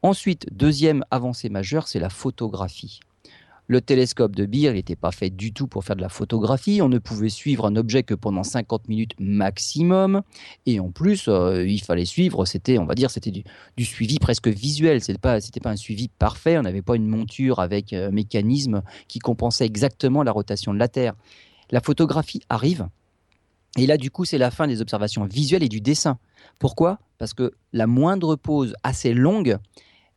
Ensuite, 0.02 0.46
deuxième 0.52 1.04
avancée 1.10 1.48
majeure, 1.48 1.88
c'est 1.88 1.98
la 1.98 2.10
photographie. 2.10 3.00
Le 3.68 3.80
télescope 3.80 4.36
de 4.36 4.46
Beer 4.46 4.72
n'était 4.72 4.94
pas 4.94 5.10
fait 5.10 5.30
du 5.30 5.52
tout 5.52 5.66
pour 5.66 5.84
faire 5.84 5.96
de 5.96 6.00
la 6.00 6.08
photographie. 6.08 6.80
On 6.82 6.88
ne 6.88 6.98
pouvait 6.98 7.28
suivre 7.28 7.66
un 7.66 7.74
objet 7.74 8.04
que 8.04 8.14
pendant 8.14 8.44
50 8.44 8.88
minutes 8.88 9.14
maximum. 9.18 10.22
Et 10.66 10.78
en 10.78 10.90
plus, 10.90 11.26
euh, 11.26 11.66
il 11.66 11.82
fallait 11.82 12.04
suivre, 12.04 12.44
c'était, 12.44 12.78
on 12.78 12.84
va 12.84 12.94
dire, 12.94 13.10
c'était 13.10 13.32
du, 13.32 13.84
suivi 13.84 14.18
presque 14.20 14.46
visuel. 14.46 15.02
Ce 15.02 15.10
n'était 15.10 15.20
pas, 15.20 15.38
pas 15.62 15.70
un 15.70 15.76
suivi 15.76 16.08
parfait. 16.08 16.58
On 16.58 16.62
n'avait 16.62 16.82
pas 16.82 16.94
une 16.94 17.08
monture 17.08 17.58
avec 17.58 17.92
un 17.92 17.96
euh, 17.96 18.10
mécanisme 18.12 18.82
qui 19.08 19.18
compensait 19.18 19.66
exactement 19.66 20.22
la 20.22 20.30
rotation 20.30 20.72
de 20.72 20.78
la 20.78 20.88
Terre. 20.88 21.14
La 21.72 21.80
photographie 21.80 22.42
arrive. 22.48 22.86
Et 23.76 23.86
là, 23.86 23.96
du 23.96 24.12
coup, 24.12 24.24
c'est 24.24 24.38
la 24.38 24.52
fin 24.52 24.68
des 24.68 24.80
observations 24.80 25.24
visuelles 25.24 25.64
et 25.64 25.68
du 25.68 25.80
dessin. 25.80 26.18
Pourquoi? 26.60 26.98
Parce 27.18 27.34
que 27.34 27.52
la 27.72 27.86
moindre 27.86 28.36
pause 28.36 28.74
assez 28.84 29.12
longue 29.12 29.58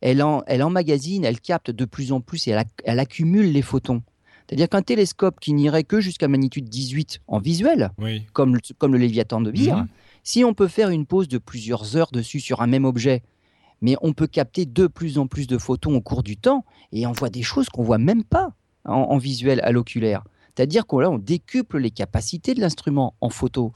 elle, 0.00 0.22
emmagasine, 0.22 1.24
elle 1.24 1.40
capte 1.40 1.70
de 1.70 1.84
plus 1.84 2.12
en 2.12 2.20
plus 2.20 2.48
et 2.48 2.56
elle, 2.84 2.98
accumule 2.98 3.52
les 3.52 3.62
photons. 3.62 4.02
C'est-à-dire 4.46 4.68
qu'un 4.68 4.82
télescope 4.82 5.38
qui 5.40 5.52
n'irait 5.52 5.84
que 5.84 6.00
jusqu'à 6.00 6.26
magnitude 6.26 6.68
18 6.68 7.20
en 7.28 7.38
visuel, 7.38 7.90
comme, 8.32 8.56
le 8.56 8.98
Léviathan 8.98 9.40
de 9.40 9.50
Beer, 9.50 9.76
mhm. 9.76 9.88
si 10.24 10.44
on 10.44 10.54
peut 10.54 10.68
faire 10.68 10.90
une 10.90 11.06
pause 11.06 11.28
de 11.28 11.38
plusieurs 11.38 11.96
heures 11.96 12.10
dessus 12.10 12.40
sur 12.40 12.60
un 12.60 12.66
même 12.66 12.84
objet, 12.84 13.22
mais 13.80 13.96
on 14.02 14.12
peut 14.12 14.26
capter 14.26 14.66
de 14.66 14.86
plus 14.86 15.18
en 15.18 15.26
plus 15.26 15.46
de 15.46 15.58
photons 15.58 15.94
au 15.94 16.00
cours 16.00 16.22
du 16.22 16.36
temps 16.36 16.64
et 16.92 17.06
on 17.06 17.12
voit 17.12 17.30
des 17.30 17.42
choses 17.42 17.68
qu'on 17.68 17.82
voit 17.82 17.98
même 17.98 18.24
pas 18.24 18.52
en, 18.84 19.18
visuel 19.18 19.60
à 19.62 19.72
l'oculaire. 19.72 20.24
C'est-à-dire 20.54 20.86
qu'on 20.86 21.04
on 21.04 21.18
décuple 21.18 21.78
les 21.78 21.90
capacités 21.90 22.54
de 22.54 22.60
l'instrument 22.60 23.14
en 23.20 23.30
photo. 23.30 23.72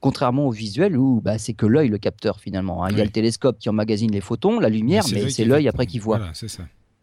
Contrairement 0.00 0.46
au 0.46 0.50
visuel 0.50 0.96
où 0.96 1.20
bah, 1.20 1.38
c'est 1.38 1.54
que 1.54 1.66
l'œil 1.66 1.88
le 1.88 1.98
capteur 1.98 2.40
finalement. 2.40 2.84
Hein. 2.84 2.90
Il 2.92 2.98
y 2.98 3.00
a 3.00 3.04
le 3.04 3.10
télescope 3.10 3.58
qui 3.58 3.68
emmagasine 3.68 4.12
les 4.12 4.20
photons, 4.20 4.60
la 4.60 4.68
lumière, 4.68 5.04
mais 5.12 5.28
c'est 5.30 5.44
l'œil 5.44 5.68
après 5.68 5.86
qui 5.86 5.98
voit. 5.98 6.20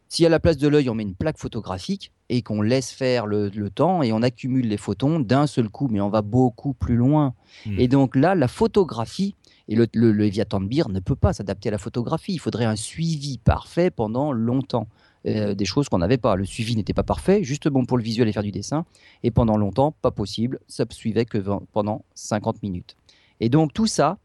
Si 0.08 0.26
à 0.26 0.30
la 0.30 0.40
place 0.40 0.58
de 0.58 0.68
l'œil, 0.68 0.90
on 0.90 0.96
met 0.96 1.04
une 1.04 1.16
plaque 1.16 1.38
photographique 1.38 2.12
et 2.30 2.42
qu'on 2.42 2.62
laisse 2.62 2.92
faire 2.92 3.26
le, 3.26 3.50
temps 3.70 4.02
et 4.02 4.14
on 4.14 4.22
accumule 4.22 4.68
les 4.68 4.78
photons 4.78 5.20
d'un 5.20 5.48
seul 5.48 5.68
coup, 5.68 5.90
mais 5.92 6.00
on 6.00 6.10
va 6.10 6.22
beaucoup 6.22 6.74
plus 6.74 6.96
loin. 6.96 7.34
Hmm. 7.66 7.80
Et 7.80 7.88
donc 7.88 8.16
là, 8.16 8.34
la 8.36 8.48
photographie, 8.48 9.36
et 9.68 9.76
le, 9.76 9.88
le, 9.94 10.12
le 10.12 10.30
de 10.30 10.66
Beer 10.68 10.84
ne 10.90 11.00
peut 11.00 11.16
pas 11.16 11.34
s'adapter 11.34 11.70
à 11.70 11.72
la 11.74 11.78
photographie. 11.80 12.34
Il 12.34 12.40
faudrait 12.40 12.66
un 12.66 12.76
suivi 12.76 13.40
parfait 13.40 13.90
pendant 13.90 14.32
longtemps. 14.32 14.88
Euh, 15.28 15.56
des 15.56 15.66
choses 15.66 15.90
qu'on 15.90 15.98
n'avait 15.98 16.18
pas. 16.18 16.36
Le 16.36 16.46
suivi 16.46 16.76
n'était 16.76 16.94
pas 16.94 17.04
parfait, 17.04 17.44
juste 17.44 17.68
bon 17.68 17.86
pour 17.86 17.98
le 17.98 18.04
visuel 18.04 18.28
et 18.28 18.32
faire 18.32 18.44
du 18.44 18.52
dessin. 18.52 18.86
Et 19.24 19.32
pendant 19.32 19.58
longtemps, 19.58 19.92
pas 19.92 20.12
possible. 20.12 20.60
Ça 20.68 20.86
suivait 20.90 21.26
que 21.26 21.40
pendant 21.72 22.06
50 22.14 22.62
minutes. 22.62 22.96
Et 23.40 23.50
donc 23.50 23.74
tout 23.74 23.88
ça, 23.88 24.20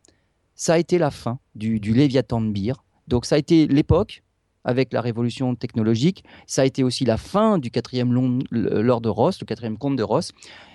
ça 0.54 0.74
a 0.74 0.78
été 0.78 0.98
la 0.98 1.10
fin 1.10 1.38
du, 1.54 1.80
du 1.80 1.94
Léviathan 1.94 2.42
de 2.42 2.50
Beer. 2.50 2.74
Donc 3.08 3.24
ça 3.24 3.36
a 3.36 3.38
été 3.38 3.66
l'époque 3.66 4.22
avec 4.64 4.92
la 4.92 5.00
révolution 5.00 5.54
technologique. 5.54 6.22
Ça 6.46 6.62
a 6.62 6.64
été 6.66 6.84
aussi 6.84 7.06
la 7.06 7.16
fin 7.16 7.56
du 7.56 7.70
quatrième 7.70 8.12
Lord 8.50 9.00
de 9.00 9.08
Ross, 9.08 9.40
le 9.40 9.46
quatrième 9.46 9.78
comte 9.78 9.96
de 9.96 10.02
Ross. 10.02 10.32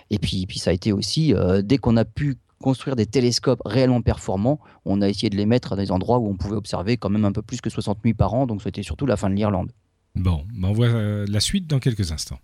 Et 0.09 0.17
puis, 0.17 0.47
puis 0.47 0.57
ça 0.57 0.71
a 0.71 0.73
été 0.73 0.91
aussi, 0.91 1.35
euh, 1.35 1.61
dès 1.61 1.77
qu'on 1.77 1.97
a 1.97 2.05
pu 2.05 2.37
construire 2.63 2.95
des 2.95 3.05
télescopes 3.05 3.61
réellement 3.63 4.01
performants, 4.01 4.59
on 4.85 5.01
a 5.01 5.09
essayé 5.09 5.29
de 5.29 5.35
les 5.35 5.45
mettre 5.45 5.73
à 5.73 5.75
des 5.75 5.91
endroits 5.91 6.17
où 6.17 6.27
on 6.27 6.35
pouvait 6.35 6.55
observer 6.55 6.97
quand 6.97 7.09
même 7.09 7.25
un 7.25 7.31
peu 7.31 7.43
plus 7.43 7.61
que 7.61 7.69
60 7.69 8.03
nuits 8.03 8.15
par 8.15 8.33
an. 8.33 8.47
Donc 8.47 8.63
c'était 8.63 8.81
surtout 8.81 9.05
la 9.05 9.17
fin 9.17 9.29
de 9.29 9.35
l'Irlande. 9.35 9.71
Bon, 10.15 10.45
ben, 10.53 10.69
on 10.69 10.73
voit 10.73 10.87
euh, 10.87 11.25
la 11.29 11.39
suite 11.39 11.67
dans 11.67 11.79
quelques 11.79 12.11
instants. 12.11 12.39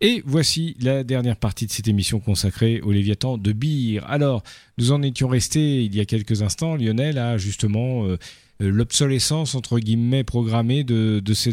Et 0.00 0.22
voici 0.26 0.76
la 0.80 1.04
dernière 1.04 1.36
partie 1.36 1.66
de 1.66 1.70
cette 1.70 1.88
émission 1.88 2.20
consacrée 2.20 2.80
au 2.82 2.92
Léviathan 2.92 3.38
de 3.38 3.52
Beer. 3.52 4.00
Alors, 4.06 4.42
nous 4.76 4.92
en 4.92 5.00
étions 5.02 5.28
restés 5.28 5.84
il 5.84 5.94
y 5.94 6.00
a 6.00 6.04
quelques 6.04 6.42
instants, 6.42 6.76
Lionel, 6.76 7.16
à 7.16 7.38
justement 7.38 8.04
euh, 8.04 8.18
euh, 8.60 8.70
l'obsolescence, 8.70 9.54
entre 9.54 9.78
guillemets, 9.78 10.22
programmée 10.22 10.84
de 10.84 11.22
ce 11.34 11.50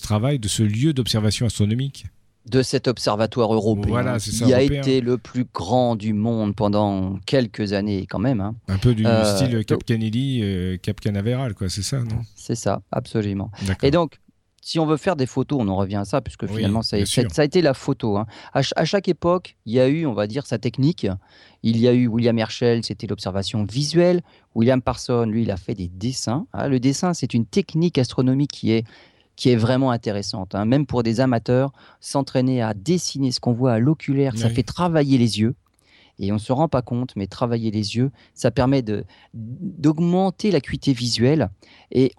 travail, 0.00 0.38
de 0.38 0.48
ce 0.48 0.62
lieu 0.62 0.92
d'observation 0.92 1.46
astronomique 1.46 2.06
de 2.46 2.62
cet 2.62 2.88
observatoire 2.88 3.54
européen 3.54 4.18
qui 4.18 4.52
a 4.52 4.62
été 4.62 5.00
le 5.00 5.18
plus 5.18 5.44
grand 5.44 5.96
du 5.96 6.12
monde 6.12 6.54
pendant 6.54 7.18
quelques 7.24 7.72
années 7.72 8.06
quand 8.08 8.18
même. 8.18 8.40
Hein. 8.40 8.54
Un 8.68 8.78
peu 8.78 8.94
du 8.94 9.06
euh, 9.06 9.24
style 9.24 9.64
Cap 9.64 9.84
Kennedy, 9.84 10.40
euh, 10.42 10.76
Cap 10.76 11.00
Canaveral, 11.00 11.54
quoi, 11.54 11.68
c'est 11.68 11.82
ça, 11.82 11.98
non? 11.98 12.20
C'est 12.34 12.56
ça, 12.56 12.82
absolument. 12.90 13.50
Et 13.82 13.90
donc, 13.90 14.18
si 14.64 14.78
on 14.78 14.86
veut 14.86 14.96
faire 14.96 15.16
des 15.16 15.26
photos, 15.26 15.58
on 15.60 15.68
en 15.68 15.76
revient 15.76 15.96
à 15.96 16.04
ça, 16.04 16.20
puisque 16.20 16.46
finalement, 16.46 16.82
ça, 16.82 16.96
a, 16.96 17.44
été 17.44 17.62
la 17.62 17.74
photo. 17.74 18.16
Hein. 18.16 18.26
À, 18.54 18.84
chaque 18.84 19.08
époque, 19.08 19.56
il 19.66 19.72
y 19.72 19.80
a 19.80 19.88
eu, 19.88 20.06
on 20.06 20.14
va 20.14 20.28
dire, 20.28 20.46
sa 20.46 20.58
technique. 20.58 21.06
Il 21.64 21.78
y 21.78 21.88
a 21.88 21.92
eu 21.92 22.06
William 22.06 22.38
Herschel, 22.38 22.84
c'était 22.84 23.08
l'observation 23.08 23.64
visuelle. 23.64 24.22
William 24.54 24.80
Parson, 24.80 25.24
lui, 25.24 25.42
il 25.42 25.50
a 25.50 25.56
fait 25.56 25.74
des 25.74 25.88
dessins. 25.88 26.46
Ah, 26.52 26.68
le 26.68 26.78
dessin, 26.78 27.12
c'est 27.12 27.34
une 27.34 27.44
technique 27.44 27.98
astronomique 27.98 28.52
qui 28.52 28.70
est 28.70 28.84
qui 29.36 29.50
est 29.50 29.56
vraiment 29.56 29.90
intéressante. 29.90 30.54
Hein. 30.54 30.64
Même 30.64 30.86
pour 30.86 31.02
des 31.02 31.20
amateurs, 31.20 31.72
s'entraîner 32.00 32.62
à 32.62 32.74
dessiner 32.74 33.32
ce 33.32 33.40
qu'on 33.40 33.52
voit 33.52 33.72
à 33.72 33.78
l'oculaire, 33.78 34.36
ça 34.36 34.50
fait 34.50 34.62
travailler 34.62 35.18
les 35.18 35.40
yeux. 35.40 35.54
Et 36.18 36.30
on 36.30 36.34
ne 36.34 36.40
se 36.40 36.52
rend 36.52 36.68
pas 36.68 36.82
compte, 36.82 37.16
mais 37.16 37.26
travailler 37.26 37.70
les 37.70 37.96
yeux, 37.96 38.10
ça 38.34 38.50
permet 38.50 38.84
d'augmenter 39.34 40.50
l'acuité 40.50 40.92
visuelle. 40.92 41.50
Et 41.90 42.12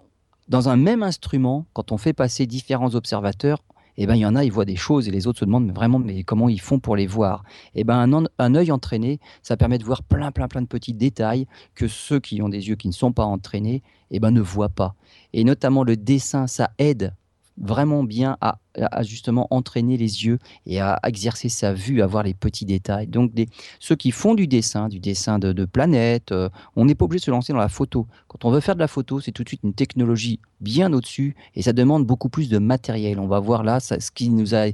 dans 0.48 0.68
un 0.68 0.76
même 0.76 1.02
instrument, 1.02 1.66
quand 1.72 1.92
on 1.92 1.98
fait 1.98 2.12
passer 2.12 2.46
différents 2.46 2.94
observateurs, 2.94 3.62
eh 3.96 4.06
ben, 4.06 4.14
il 4.16 4.20
y 4.20 4.26
en 4.26 4.34
a, 4.34 4.44
ils 4.44 4.52
voient 4.52 4.64
des 4.64 4.76
choses 4.76 5.08
et 5.08 5.10
les 5.10 5.26
autres 5.26 5.40
se 5.40 5.44
demandent 5.44 5.72
vraiment 5.72 5.98
mais 5.98 6.22
comment 6.22 6.48
ils 6.48 6.60
font 6.60 6.78
pour 6.78 6.96
les 6.96 7.06
voir? 7.06 7.44
Eh 7.74 7.84
ben, 7.84 8.12
un, 8.12 8.24
un 8.38 8.54
œil 8.54 8.72
entraîné, 8.72 9.20
ça 9.42 9.56
permet 9.56 9.78
de 9.78 9.84
voir 9.84 10.02
plein, 10.02 10.32
plein, 10.32 10.48
plein 10.48 10.62
de 10.62 10.66
petits 10.66 10.94
détails 10.94 11.46
que 11.74 11.88
ceux 11.88 12.20
qui 12.20 12.42
ont 12.42 12.48
des 12.48 12.68
yeux 12.68 12.76
qui 12.76 12.88
ne 12.88 12.92
sont 12.92 13.12
pas 13.12 13.24
entraînés 13.24 13.82
eh 14.10 14.20
ben, 14.20 14.30
ne 14.30 14.40
voient 14.40 14.68
pas. 14.68 14.94
Et 15.32 15.44
notamment 15.44 15.84
le 15.84 15.96
dessin, 15.96 16.46
ça 16.46 16.70
aide 16.78 17.14
vraiment 17.56 18.02
bien 18.02 18.36
à, 18.40 18.58
justement 19.02 19.46
entraîner 19.50 19.96
les 19.96 20.24
yeux 20.26 20.38
et 20.66 20.80
à 20.80 20.98
exercer 21.06 21.48
sa 21.48 21.72
vue, 21.72 22.02
à 22.02 22.06
voir 22.06 22.24
les 22.24 22.34
petits 22.34 22.64
détails. 22.64 23.06
Donc 23.06 23.32
des, 23.32 23.48
ceux 23.78 23.94
qui 23.94 24.10
font 24.10 24.34
du 24.34 24.48
dessin, 24.48 24.88
du 24.88 24.98
dessin 24.98 25.38
de, 25.38 25.64
planètes, 25.64 26.32
euh, 26.32 26.48
on 26.74 26.84
n'est 26.84 26.96
pas 26.96 27.04
obligé 27.04 27.20
de 27.20 27.24
se 27.26 27.30
lancer 27.30 27.52
dans 27.52 27.60
la 27.60 27.68
photo. 27.68 28.08
Quand 28.26 28.44
on 28.44 28.50
veut 28.50 28.60
faire 28.60 28.74
de 28.74 28.80
la 28.80 28.88
photo, 28.88 29.20
c'est 29.20 29.30
tout 29.30 29.44
de 29.44 29.48
suite 29.48 29.62
une 29.62 29.74
technologie 29.74 30.40
bien 30.60 30.92
au-dessus 30.92 31.36
et 31.54 31.62
ça 31.62 31.72
demande 31.72 32.04
beaucoup 32.04 32.28
plus 32.28 32.48
de 32.48 32.58
matériel. 32.58 33.20
On 33.20 33.28
va 33.28 33.38
voir 33.38 33.62
là 33.62 33.78
ce 33.78 34.10
qui 34.10 34.30
nous 34.30 34.54
a, 34.54 34.66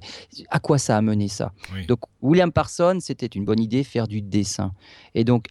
à 0.49 0.61
quoi 0.61 0.79
ça 0.79 0.97
a 0.97 1.03
mené 1.03 1.29
ça. 1.29 1.53
Donc 1.87 2.01
William 2.23 2.51
Parsons, 2.51 2.99
c'était 3.01 3.27
une 3.27 3.45
bonne 3.45 3.61
idée 3.61 3.85
faire 3.85 4.09
du 4.09 4.23
dessin. 4.23 4.73
Et 5.15 5.25
donc 5.25 5.49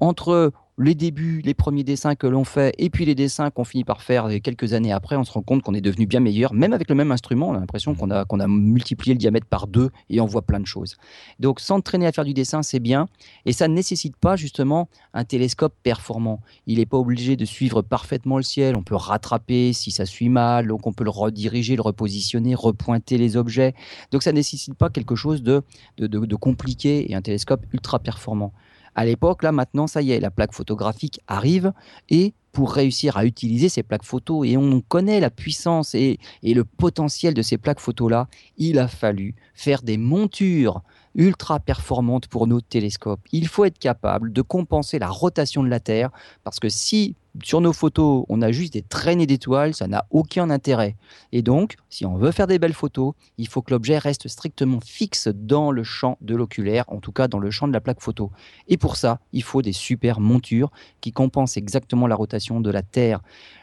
entre 0.00 0.52
les 0.78 0.94
débuts, 0.94 1.42
les 1.44 1.54
premiers 1.54 1.84
dessins 1.84 2.14
que 2.14 2.26
l'on 2.26 2.44
fait, 2.44 2.74
et 2.78 2.88
puis 2.90 3.04
les 3.04 3.14
dessins 3.14 3.50
qu'on 3.50 3.64
finit 3.64 3.84
par 3.84 4.02
faire 4.02 4.28
quelques 4.42 4.72
années 4.72 4.92
après, 4.92 5.16
on 5.16 5.24
se 5.24 5.32
rend 5.32 5.42
compte 5.42 5.62
qu'on 5.62 5.74
est 5.74 5.80
devenu 5.80 6.06
bien 6.06 6.20
meilleur, 6.20 6.54
même 6.54 6.72
avec 6.72 6.88
le 6.88 6.94
même 6.94 7.10
instrument. 7.10 7.48
On 7.48 7.54
a 7.54 7.60
l'impression 7.60 7.94
qu'on 7.94 8.10
a, 8.10 8.24
qu'on 8.24 8.40
a 8.40 8.46
multiplié 8.46 9.14
le 9.14 9.18
diamètre 9.18 9.46
par 9.46 9.66
deux 9.66 9.90
et 10.08 10.20
on 10.20 10.26
voit 10.26 10.42
plein 10.42 10.60
de 10.60 10.66
choses. 10.66 10.96
Donc 11.40 11.60
s'entraîner 11.60 12.06
à 12.06 12.12
faire 12.12 12.24
du 12.24 12.34
dessin, 12.34 12.62
c'est 12.62 12.78
bien, 12.78 13.08
et 13.44 13.52
ça 13.52 13.66
ne 13.68 13.74
nécessite 13.74 14.16
pas 14.16 14.36
justement 14.36 14.88
un 15.14 15.24
télescope 15.24 15.74
performant. 15.82 16.40
Il 16.66 16.78
n'est 16.78 16.86
pas 16.86 16.98
obligé 16.98 17.36
de 17.36 17.44
suivre 17.44 17.82
parfaitement 17.82 18.36
le 18.36 18.42
ciel. 18.42 18.76
On 18.76 18.82
peut 18.82 18.94
rattraper 18.94 19.72
si 19.72 19.90
ça 19.90 20.06
suit 20.06 20.28
mal, 20.28 20.68
donc 20.68 20.86
on 20.86 20.92
peut 20.92 21.04
le 21.04 21.10
rediriger, 21.10 21.76
le 21.76 21.82
repositionner, 21.82 22.54
repointer 22.54 23.18
les 23.18 23.36
objets. 23.36 23.74
Donc 24.12 24.22
ça 24.22 24.30
ne 24.32 24.36
nécessite 24.36 24.74
pas 24.74 24.90
quelque 24.90 25.16
chose 25.16 25.42
de, 25.42 25.62
de, 25.98 26.06
de 26.06 26.36
compliqué 26.36 27.10
et 27.10 27.14
un 27.14 27.22
télescope 27.22 27.66
ultra 27.72 27.98
performant. 27.98 28.52
À 28.98 29.04
l'époque, 29.04 29.44
là 29.44 29.52
maintenant, 29.52 29.86
ça 29.86 30.02
y 30.02 30.10
est, 30.10 30.18
la 30.18 30.32
plaque 30.32 30.52
photographique 30.52 31.20
arrive 31.28 31.72
et 32.08 32.34
pour 32.50 32.72
réussir 32.72 33.16
à 33.16 33.24
utiliser 33.24 33.68
ces 33.68 33.84
plaques 33.84 34.02
photos, 34.02 34.44
et 34.44 34.56
on 34.56 34.80
connaît 34.80 35.20
la 35.20 35.30
puissance 35.30 35.94
et, 35.94 36.18
le 36.42 36.64
potentiel 36.64 37.32
de 37.32 37.40
ces 37.40 37.58
plaques 37.58 37.78
photos-là, 37.78 38.26
il 38.56 38.80
a 38.80 38.88
fallu 38.88 39.36
faire 39.54 39.82
des 39.82 39.98
montures 39.98 40.82
ultra 41.14 41.60
performantes 41.60 42.26
pour 42.26 42.48
nos 42.48 42.60
télescopes. 42.60 43.20
Il 43.30 43.46
faut 43.46 43.64
être 43.64 43.78
capable 43.78 44.32
de 44.32 44.42
compenser 44.42 44.98
la 44.98 45.06
rotation 45.06 45.62
de 45.62 45.68
la 45.68 45.78
Terre, 45.78 46.10
parce 46.42 46.58
que 46.58 46.68
si 46.68 47.14
sur 47.42 47.60
nos 47.60 47.72
photos, 47.72 48.24
on 48.28 48.42
a 48.42 48.52
juste 48.52 48.72
des 48.72 48.82
traînées 48.82 49.26
d'étoiles, 49.26 49.74
ça 49.74 49.86
n'a 49.86 50.06
aucun 50.10 50.50
intérêt. 50.50 50.96
Et 51.32 51.42
donc, 51.42 51.76
si 51.88 52.06
on 52.06 52.16
veut 52.16 52.32
faire 52.32 52.46
des 52.46 52.58
belles 52.58 52.74
photos, 52.74 53.14
il 53.36 53.48
faut 53.48 53.62
que 53.62 53.72
l'objet 53.72 53.98
reste 53.98 54.28
strictement 54.28 54.80
fixe 54.80 55.28
dans 55.28 55.70
le 55.70 55.84
champ 55.84 56.18
de 56.20 56.34
l'oculaire, 56.34 56.84
en 56.88 57.00
tout 57.00 57.12
cas 57.12 57.28
dans 57.28 57.38
le 57.38 57.50
champ 57.50 57.68
de 57.68 57.72
la 57.72 57.80
plaque 57.80 58.00
photo. 58.00 58.30
Et 58.66 58.76
pour 58.76 58.96
ça, 58.96 59.20
il 59.32 59.42
faut 59.42 59.62
des 59.62 59.72
super 59.72 60.20
montures 60.20 60.70
qui 61.00 61.12
compensent 61.12 61.56
exactement 61.56 62.06
la 62.06 62.14
rotation 62.14 62.60
de 62.60 62.70
la 62.70 62.82
Terre. 62.82 63.20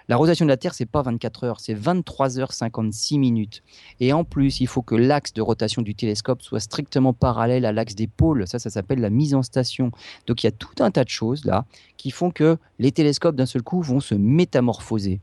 La 0.08 0.18
rotation 0.18 0.46
de 0.46 0.50
la 0.50 0.58
Terre, 0.58 0.76
c'est 0.76 0.86
pas 0.86 1.02
24 1.02 1.44
heures, 1.46 1.60
c'est 1.60 1.74
23 1.74 2.40
heures 2.40 2.54
56 2.54 3.18
minutes. 3.18 3.64
Et 4.00 4.14
en 4.14 4.24
plus, 4.24 4.60
il 4.60 4.68
faut 4.68 4.84
que 4.84 4.94
l'axe 4.94 5.34
de 5.34 5.42
rotation 5.42 5.82
du 5.82 5.96
télescope 5.96 6.44
soit 6.44 6.60
strictement 6.60 7.12
parallèle 7.12 7.66
à 7.66 7.72
l'axe 7.72 7.96
des 7.96 8.06
pôles. 8.06 8.48
Ça, 8.48 8.60
ça 8.60 8.70
s'appelle 8.70 9.00
la 9.00 9.10
mise 9.10 9.34
en 9.34 9.42
station. 9.42 9.92
Donc 10.28 10.44
il 10.44 10.46
y 10.46 10.50
a 10.50 10.52
tout 10.52 10.84
un 10.84 10.92
tas 10.92 11.04
de 11.04 11.10
choses 11.10 11.46
là 11.46 11.66
qui 11.98 12.12
font 12.12 12.30
que 12.30 12.58
les 12.78 12.92
télescopes 12.92 13.36
d'un 13.36 13.48
seul 13.48 13.64
coup 13.64 13.82
vont 13.82 14.00
se 14.00 14.14
métamorphoser 14.14 15.22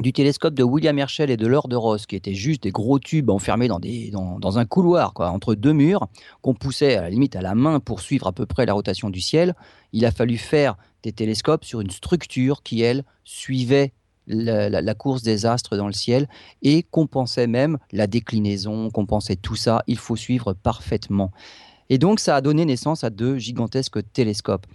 du 0.00 0.12
télescope 0.12 0.54
de 0.54 0.62
William 0.62 0.96
Herschel 0.96 1.28
et 1.28 1.36
de 1.36 1.46
Lord 1.48 1.68
Ross, 1.72 2.06
qui 2.06 2.14
étaient 2.14 2.34
juste 2.34 2.62
des 2.62 2.70
gros 2.70 3.00
tubes 3.00 3.30
enfermés 3.30 3.66
dans, 3.66 4.58
un 4.58 4.64
couloir, 4.64 5.12
entre 5.16 5.56
deux 5.56 5.72
murs, 5.72 6.06
qu'on 6.40 6.54
poussait 6.54 6.94
à 6.94 7.02
la 7.02 7.10
limite 7.10 7.34
à 7.34 7.42
la 7.42 7.56
main 7.56 7.80
pour 7.80 8.00
suivre 8.00 8.28
à 8.28 8.32
peu 8.32 8.46
près 8.46 8.64
la 8.64 8.74
rotation 8.74 9.10
du 9.10 9.20
ciel, 9.20 9.56
il 9.92 10.06
a 10.06 10.12
fallu 10.12 10.36
faire 10.36 10.76
des 11.02 11.10
télescopes 11.10 11.64
sur 11.64 11.80
une 11.80 11.90
structure 11.90 12.62
qui, 12.62 12.82
elle, 12.82 13.04
suivait 13.24 13.92
la, 14.28 14.68
la, 14.68 14.82
la, 14.82 14.94
course 14.94 15.22
des 15.22 15.46
astres 15.46 15.76
dans 15.76 15.86
le 15.86 15.92
ciel 15.92 16.28
et 16.62 16.84
compensait 16.84 17.46
même 17.48 17.78
la 17.90 18.06
déclinaison, 18.06 18.90
compensait 18.90 19.36
tout 19.36 19.56
ça. 19.56 19.82
Il 19.88 19.98
faut 19.98 20.16
suivre 20.16 20.52
parfaitement. 20.52 21.32
Et 21.90 21.98
donc, 21.98 22.20
ça 22.20 22.36
a 22.36 22.40
donné 22.40 22.64
naissance 22.64 23.02
à 23.02 23.10
deux 23.10 23.38
gigantesques 23.38 24.00
télescopes. 24.12 24.66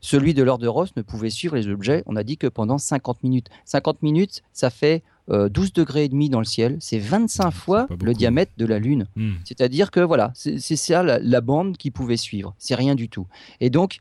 Celui 0.00 0.34
de 0.34 0.42
l'or 0.42 0.58
de 0.58 0.66
Ross 0.66 0.90
ne 0.96 1.02
pouvait 1.02 1.30
suivre 1.30 1.56
les 1.56 1.68
objets, 1.68 2.02
on 2.06 2.16
a 2.16 2.22
dit 2.22 2.36
que 2.36 2.46
pendant 2.46 2.78
50 2.78 3.22
minutes. 3.22 3.48
50 3.66 4.02
minutes, 4.02 4.42
ça 4.52 4.70
fait 4.70 5.02
euh, 5.30 5.48
12 5.48 5.72
degrés 5.72 6.04
et 6.04 6.08
demi 6.08 6.28
dans 6.28 6.38
le 6.38 6.44
ciel, 6.44 6.76
c'est 6.80 6.98
25 6.98 7.50
fois 7.50 7.86
le 8.02 8.14
diamètre 8.14 8.52
de 8.56 8.66
la 8.66 8.78
Lune. 8.78 9.06
Mmh. 9.14 9.32
C'est-à-dire 9.44 9.90
que 9.90 10.00
voilà, 10.00 10.32
c'est 10.34 10.58
ça 10.58 11.02
la, 11.02 11.18
la, 11.18 11.40
bande 11.40 11.76
qui 11.76 11.90
pouvait 11.90 12.16
suivre, 12.16 12.54
c'est 12.58 12.74
rien 12.74 12.94
du 12.94 13.08
tout. 13.08 13.26
Et 13.60 13.70
donc, 13.70 14.00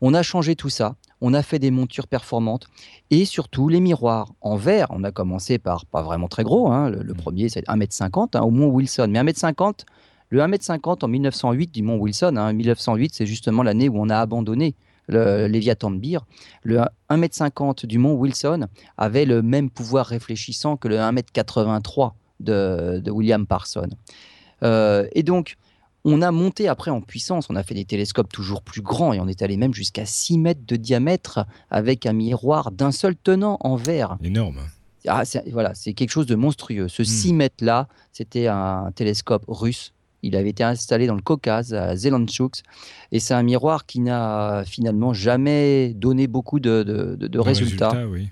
on 0.00 0.14
a 0.14 0.22
changé 0.22 0.56
tout 0.56 0.70
ça, 0.70 0.94
on 1.20 1.34
a 1.34 1.42
fait 1.42 1.58
des 1.58 1.70
montures 1.70 2.06
performantes 2.06 2.68
et 3.10 3.24
surtout 3.24 3.68
les 3.68 3.80
miroirs 3.80 4.32
en 4.40 4.56
verre. 4.56 4.86
On 4.90 5.04
a 5.04 5.10
commencé 5.10 5.58
par 5.58 5.84
pas 5.86 6.02
vraiment 6.02 6.28
très 6.28 6.42
gros, 6.42 6.70
hein, 6.70 6.88
le, 6.88 7.02
le, 7.02 7.14
premier 7.14 7.48
c'est 7.48 7.66
1m50 7.66 8.36
hein, 8.36 8.40
au 8.40 8.50
Mont 8.50 8.68
Wilson, 8.68 9.08
mais 9.10 9.22
1m50. 9.22 9.84
Le 10.30 10.40
1m50 10.40 11.04
en 11.04 11.08
1908 11.08 11.74
du 11.74 11.82
Mont 11.82 11.98
Wilson, 11.98 12.36
hein, 12.38 12.52
1908 12.54 13.14
c'est 13.14 13.26
justement 13.26 13.62
l'année 13.62 13.90
où 13.90 14.00
on 14.00 14.08
a 14.08 14.16
abandonné 14.16 14.74
le 15.08 15.46
Léviathan 15.46 15.90
de 15.90 15.98
Beer, 15.98 16.20
le 16.62 16.80
1m50 17.10 17.86
du 17.86 17.98
mont 17.98 18.14
Wilson 18.14 18.66
avait 18.96 19.24
le 19.24 19.42
même 19.42 19.70
pouvoir 19.70 20.06
réfléchissant 20.06 20.76
que 20.76 20.88
le 20.88 20.96
1m83 20.96 22.12
de, 22.40 23.00
de 23.02 23.10
William 23.10 23.46
Parson. 23.46 23.88
Euh, 24.62 25.06
et 25.12 25.22
donc, 25.22 25.56
on 26.04 26.20
a 26.22 26.30
monté 26.32 26.68
après 26.68 26.90
en 26.90 27.00
puissance, 27.00 27.46
on 27.48 27.56
a 27.56 27.62
fait 27.62 27.74
des 27.74 27.84
télescopes 27.84 28.32
toujours 28.32 28.62
plus 28.62 28.82
grands 28.82 29.12
et 29.12 29.20
on 29.20 29.28
est 29.28 29.42
allé 29.42 29.56
même 29.56 29.74
jusqu'à 29.74 30.04
6 30.04 30.38
mètres 30.38 30.62
de 30.66 30.76
diamètre 30.76 31.46
avec 31.70 32.06
un 32.06 32.12
miroir 32.12 32.72
d'un 32.72 32.92
seul 32.92 33.14
tenant 33.16 33.58
en 33.60 33.76
verre. 33.76 34.18
Énorme. 34.22 34.60
Ah, 35.06 35.22
voilà, 35.50 35.74
c'est 35.74 35.94
quelque 35.94 36.10
chose 36.10 36.26
de 36.26 36.36
monstrueux. 36.36 36.88
Ce 36.88 37.02
mmh. 37.02 37.06
6 37.06 37.32
mètres-là, 37.34 37.88
c'était 38.12 38.46
un 38.46 38.90
télescope 38.94 39.44
russe 39.48 39.92
il 40.22 40.36
avait 40.36 40.50
été 40.50 40.64
installé 40.64 41.06
dans 41.06 41.14
le 41.14 41.22
Caucase, 41.22 41.74
à 41.74 41.96
Zelandchuk. 41.96 42.62
Et 43.10 43.20
c'est 43.20 43.34
un 43.34 43.42
miroir 43.42 43.86
qui 43.86 44.00
n'a 44.00 44.64
finalement 44.66 45.12
jamais 45.12 45.94
donné 45.94 46.26
beaucoup 46.26 46.60
de, 46.60 46.82
de, 46.82 47.16
de, 47.16 47.26
de 47.26 47.38
résultats. 47.38 48.06
oui. 48.06 48.28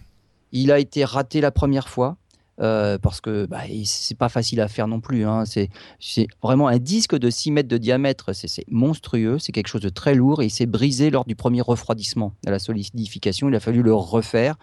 Il 0.52 0.72
a 0.72 0.80
été 0.80 1.04
raté 1.04 1.40
la 1.40 1.50
première 1.50 1.88
fois. 1.88 2.16
Euh, 2.60 2.98
parce 2.98 3.22
que 3.22 3.46
bah, 3.46 3.62
c'est 3.84 4.18
pas 4.18 4.28
facile 4.28 4.60
à 4.60 4.68
faire 4.68 4.86
non 4.86 5.00
plus. 5.00 5.24
Hein. 5.24 5.44
C'est 5.46 6.26
vraiment 6.42 6.68
un 6.68 6.78
disque 6.78 7.16
de 7.16 7.30
6 7.30 7.52
mètres 7.52 7.70
de 7.70 7.78
diamètre, 7.78 8.34
c'est 8.34 8.64
monstrueux, 8.68 9.38
c'est 9.38 9.50
quelque 9.50 9.68
chose 9.68 9.80
de 9.80 9.88
très 9.88 10.14
lourd 10.14 10.42
et 10.42 10.46
il 10.46 10.50
s'est 10.50 10.66
brisé 10.66 11.08
lors 11.08 11.24
du 11.24 11.34
premier 11.34 11.62
refroidissement, 11.62 12.34
à 12.46 12.50
la 12.50 12.58
solidification. 12.58 13.48
Il 13.48 13.54
a 13.54 13.60
fallu 13.60 13.82
le 13.82 13.94
refaire. 13.94 14.56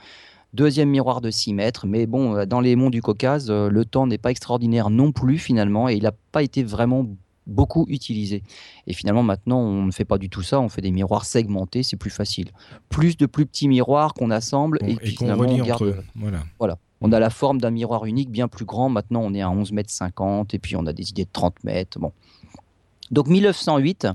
Deuxième 0.54 0.90
miroir 0.90 1.22
de 1.22 1.30
6 1.30 1.54
mètres, 1.54 1.86
mais 1.86 2.06
bon, 2.06 2.46
dans 2.46 2.62
les 2.62 2.76
monts 2.76 2.90
du 2.90 3.02
Caucase, 3.02 3.48
euh, 3.50 3.70
le 3.70 3.86
temps 3.86 4.08
n'est 4.08 4.18
pas 4.18 4.32
extraordinaire 4.32 4.90
non 4.90 5.12
plus 5.12 5.38
finalement, 5.38 5.90
et 5.90 5.96
il 5.96 6.04
n'a 6.04 6.14
pas 6.32 6.42
été 6.42 6.64
vraiment 6.64 7.06
beaucoup 7.48 7.86
utilisé. 7.90 8.44
Et 8.88 8.94
finalement, 8.94 9.24
maintenant, 9.24 9.60
on 9.60 9.84
ne 9.84 9.92
fait 9.92 10.06
pas 10.06 10.18
du 10.18 10.30
tout 10.30 10.42
ça, 10.42 10.60
on 10.60 10.70
fait 10.70 10.82
des 10.82 10.92
miroirs 10.92 11.26
segmentés, 11.26 11.84
c'est 11.84 11.98
plus 11.98 12.10
facile. 12.10 12.52
Plus 12.90 13.18
de 13.18 13.26
plus 13.26 13.46
petits 13.46 13.68
miroirs 13.68 14.14
qu'on 14.14 14.32
assemble 14.32 14.80
bon, 14.82 14.88
et, 14.88 14.96
puis 14.96 15.16
finalement, 15.16 15.46
on 15.48 15.64
garde. 15.64 16.04
Voilà. 16.16 16.44
voilà. 16.60 16.78
On 17.02 17.12
a 17.12 17.20
la 17.20 17.30
forme 17.30 17.62
d'un 17.62 17.70
miroir 17.70 18.06
unique 18.06 18.32
bien 18.32 18.48
plus 18.48 18.66
grand. 18.66 18.90
Maintenant, 18.90 19.22
on 19.24 19.34
est 19.34 19.42
à 19.42 19.50
11 19.50 19.72
mètres 19.72 19.92
50 19.92 20.54
et 20.54 20.60
puis 20.60 20.76
on 20.76 20.86
a 20.88 20.94
des 20.94 21.10
idées 21.12 21.26
de 21.26 21.30
30 21.32 21.64
mètres. 21.64 22.00
Bon. 22.00 22.12
Donc 23.12 23.28
1908, 23.28 24.08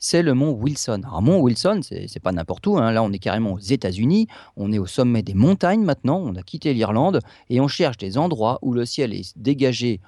c'est 0.00 0.22
le 0.22 0.34
mont 0.34 0.52
Wilson. 0.52 1.02
Alors, 1.04 1.22
mont 1.22 1.40
Wilson, 1.40 1.80
c'est 1.82 2.20
pas 2.20 2.32
n'importe 2.32 2.66
où. 2.66 2.78
Hein. 2.78 2.90
Là, 2.90 3.02
on 3.02 3.12
est 3.12 3.18
carrément 3.18 3.52
aux 3.52 3.58
États-Unis. 3.58 4.26
On 4.56 4.72
est 4.72 4.78
au 4.78 4.86
sommet 4.86 5.22
des 5.22 5.34
montagnes 5.34 5.84
maintenant. 5.84 6.18
On 6.24 6.34
a 6.34 6.42
quitté 6.42 6.72
l'Irlande 6.74 7.20
et 7.50 7.60
on 7.60 7.68
cherche 7.68 7.98
des 7.98 8.16
endroits 8.18 8.58
où 8.62 8.72
le 8.72 8.86
ciel 8.86 9.12
est 9.12 9.38
dégagé 9.38 10.00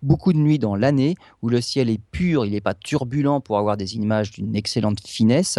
beaucoup 0.00 0.32
de 0.32 0.38
nuits 0.38 0.58
dans 0.58 0.74
l'année 0.74 1.16
où 1.42 1.48
le 1.48 1.60
ciel 1.60 1.90
est 1.90 2.00
pur, 2.10 2.46
il 2.46 2.52
n'est 2.52 2.60
pas 2.60 2.72
turbulent 2.72 3.40
pour 3.40 3.58
avoir 3.58 3.76
des 3.76 3.96
images 3.96 4.30
d'une 4.30 4.56
excellente 4.56 5.00
finesse. 5.06 5.58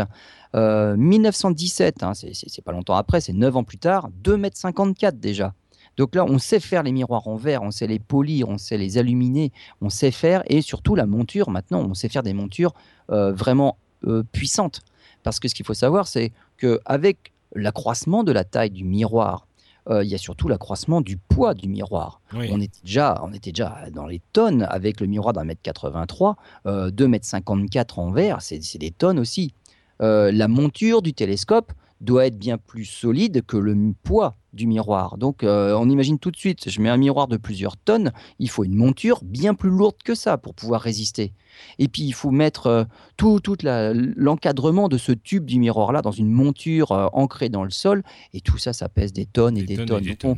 Euh, 0.56 0.96
1917, 0.98 2.02
hein, 2.02 2.14
c'est 2.14 2.64
pas 2.64 2.72
longtemps 2.72 2.96
après, 2.96 3.22
c'est 3.22 3.34
9 3.34 3.58
ans 3.58 3.64
plus 3.64 3.78
tard, 3.78 4.10
2,54 4.24 5.14
m 5.14 5.20
déjà. 5.20 5.54
Donc 5.98 6.16
là, 6.16 6.26
on 6.26 6.40
sait 6.40 6.60
faire 6.60 6.84
les 6.84 6.92
miroirs 6.92 7.28
en 7.28 7.36
verre, 7.36 7.64
on 7.64 7.72
sait 7.72 7.88
les 7.88 8.00
polir, 8.00 8.50
on 8.50 8.58
sait 8.58 8.78
les 8.78 8.98
illuminer, 8.98 9.52
on 9.82 9.90
sait 9.90 10.12
faire, 10.12 10.44
et 10.48 10.62
surtout 10.62 10.96
la 10.96 11.06
monture, 11.06 11.50
maintenant, 11.50 11.82
on 11.82 11.94
sait 11.94 12.10
faire 12.10 12.24
des 12.24 12.34
montures 12.34 12.74
euh, 13.12 13.32
vraiment 13.34 13.78
euh, 14.08 14.24
puissantes. 14.32 14.82
Parce 15.24 15.40
que 15.40 15.48
ce 15.48 15.56
qu'il 15.56 15.66
faut 15.66 15.74
savoir, 15.74 16.08
c'est 16.08 16.32
qu'avec 16.58 17.34
l'accroissement 17.54 18.24
de 18.24 18.32
la 18.32 18.44
taille 18.44 18.72
du 18.72 18.84
miroir, 18.84 19.48
euh, 19.90 20.04
il 20.04 20.10
y 20.10 20.16
a 20.16 20.18
surtout 20.18 20.48
l'accroissement 20.48 21.02
du 21.02 21.18
poids 21.18 21.54
du 21.54 21.68
miroir. 21.68 22.22
Oui. 22.34 22.50
On, 22.52 22.62
était 22.62 22.82
déjà, 22.84 23.20
on 23.24 23.34
était 23.34 23.52
déjà 23.52 23.90
dans 23.92 24.06
les 24.06 24.22
tonnes 24.32 24.64
avec 24.70 25.02
le 25.02 25.08
miroir 25.08 25.34
d'un 25.34 25.44
mètre 25.44 25.62
83, 25.64 26.38
euh, 26.68 26.92
2 26.92 27.08
mètres 27.08 27.26
54 27.26 28.00
en 28.00 28.12
verre, 28.12 28.42
c'est 28.42 28.78
des 28.78 28.92
tonnes 28.92 29.20
aussi. 29.20 29.54
Euh, 30.02 30.32
la 30.32 30.48
monture 30.48 31.02
du 31.02 31.14
télescope 31.14 31.74
doit 32.00 32.28
être 32.28 32.38
bien 32.38 32.58
plus 32.58 32.86
solide 32.86 33.44
que 33.46 33.58
le 33.58 33.76
poids 34.04 34.36
du 34.54 34.68
miroir. 34.68 35.18
Donc 35.18 35.44
euh, 35.44 35.76
on 35.78 35.90
imagine 35.90 36.20
tout 36.20 36.32
de 36.32 36.38
suite, 36.38 36.70
je 36.70 36.82
mets 36.82 36.90
un 36.90 36.98
miroir 36.98 37.28
de 37.28 37.38
plusieurs 37.38 37.78
tonnes, 37.78 38.12
il 38.40 38.50
faut 38.50 38.64
une 38.64 38.76
monture 38.76 39.22
bien 39.24 39.54
plus 39.54 39.70
lourde 39.70 39.96
que 40.04 40.16
ça 40.16 40.38
pour 40.38 40.54
pouvoir 40.54 40.82
résister. 40.82 41.34
Et 41.80 41.88
puis 41.88 42.04
il 42.04 42.14
faut 42.14 42.32
mettre 42.32 42.68
euh, 42.68 42.84
tout, 43.18 43.40
tout 43.40 43.58
l'encadrement 43.64 44.88
de 44.88 44.98
ce 44.98 45.12
tube 45.12 45.46
du 45.46 45.60
miroir-là 45.60 46.02
dans 46.02 46.12
une 46.12 46.30
monture 46.30 46.92
euh, 46.92 47.08
ancrée 47.14 47.50
dans 47.50 47.64
le 47.64 47.72
sol, 47.72 48.04
et 48.34 48.42
tout 48.42 48.58
ça, 48.58 48.74
ça 48.74 48.90
pèse 48.90 49.14
des 49.14 49.26
tonnes 49.26 49.58
et 49.58 49.64
des, 49.64 49.78
des 49.78 49.86
tonnes. 49.86 50.04
Et 50.04 50.10
des 50.10 50.16
tonnes. 50.16 50.38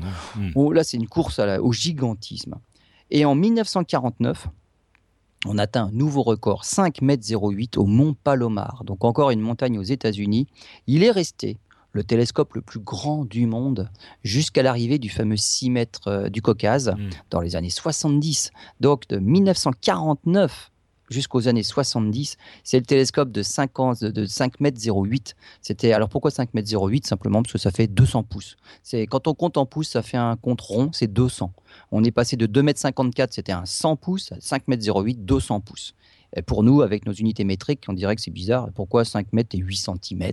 On, 0.55 0.67
on, 0.67 0.71
là, 0.71 0.83
c'est 0.83 0.97
une 0.97 1.07
course 1.07 1.39
la, 1.39 1.61
au 1.61 1.71
gigantisme. 1.73 2.55
Et 3.11 3.25
en 3.25 3.35
1949, 3.35 4.47
on 5.45 5.57
atteint 5.57 5.85
un 5.85 5.91
nouveau 5.91 6.23
record, 6.23 6.63
5,08 6.63 7.03
mètres 7.03 7.77
au 7.77 7.85
mont 7.85 8.15
Palomar, 8.23 8.83
donc 8.85 9.03
encore 9.03 9.31
une 9.31 9.41
montagne 9.41 9.77
aux 9.77 9.83
États-Unis. 9.83 10.47
Il 10.87 11.03
est 11.03 11.11
resté 11.11 11.57
le 11.93 12.03
télescope 12.03 12.55
le 12.55 12.61
plus 12.61 12.79
grand 12.79 13.23
du 13.23 13.45
monde 13.45 13.89
jusqu'à 14.23 14.63
l'arrivée 14.63 14.99
du 14.99 15.09
fameux 15.09 15.37
6 15.37 15.69
mètres 15.69 16.07
euh, 16.07 16.29
du 16.29 16.41
Caucase 16.41 16.89
mmh. 16.89 17.09
dans 17.29 17.39
les 17.39 17.55
années 17.55 17.69
70. 17.69 18.51
Donc 18.81 19.07
de 19.07 19.19
1949 19.19 20.71
jusqu'aux 21.09 21.47
années 21.47 21.63
70, 21.63 22.37
c'est 22.63 22.79
le 22.79 22.85
télescope 22.85 23.31
de 23.31 23.43
5, 23.43 23.79
ans, 23.79 23.93
de 24.01 24.25
5 24.25 24.59
mètres 24.59 24.81
08. 24.83 25.35
C'était, 25.61 25.93
alors 25.93 26.09
pourquoi 26.09 26.31
5 26.31 26.53
mètres 26.53 26.75
08 26.75 27.05
Simplement 27.05 27.43
parce 27.43 27.53
que 27.53 27.59
ça 27.59 27.71
fait 27.71 27.87
200 27.87 28.23
pouces. 28.23 28.57
C'est, 28.81 29.05
quand 29.05 29.27
on 29.27 29.33
compte 29.33 29.57
en 29.57 29.65
pouces, 29.65 29.89
ça 29.89 30.01
fait 30.01 30.17
un 30.17 30.35
compte 30.35 30.61
rond, 30.61 30.89
c'est 30.91 31.11
200. 31.11 31.53
On 31.91 32.03
est 32.03 32.11
passé 32.11 32.35
de 32.35 32.45
2 32.45 32.63
mètres 32.63 32.79
54, 32.79 33.33
c'était 33.33 33.51
un 33.51 33.65
100 33.65 33.95
pouces, 33.97 34.31
à 34.31 34.37
5 34.39 34.67
mètres 34.67 34.83
08, 34.83 35.23
200 35.23 35.61
pouces. 35.61 35.93
Et 36.35 36.41
pour 36.41 36.63
nous, 36.63 36.81
avec 36.81 37.05
nos 37.05 37.13
unités 37.13 37.43
métriques, 37.43 37.83
on 37.87 37.93
dirait 37.93 38.15
que 38.15 38.21
c'est 38.21 38.31
bizarre. 38.31 38.69
Pourquoi 38.73 39.05
5 39.05 39.33
mètres 39.33 39.55
et 39.55 39.59
8 39.59 39.77
cm 39.77 40.31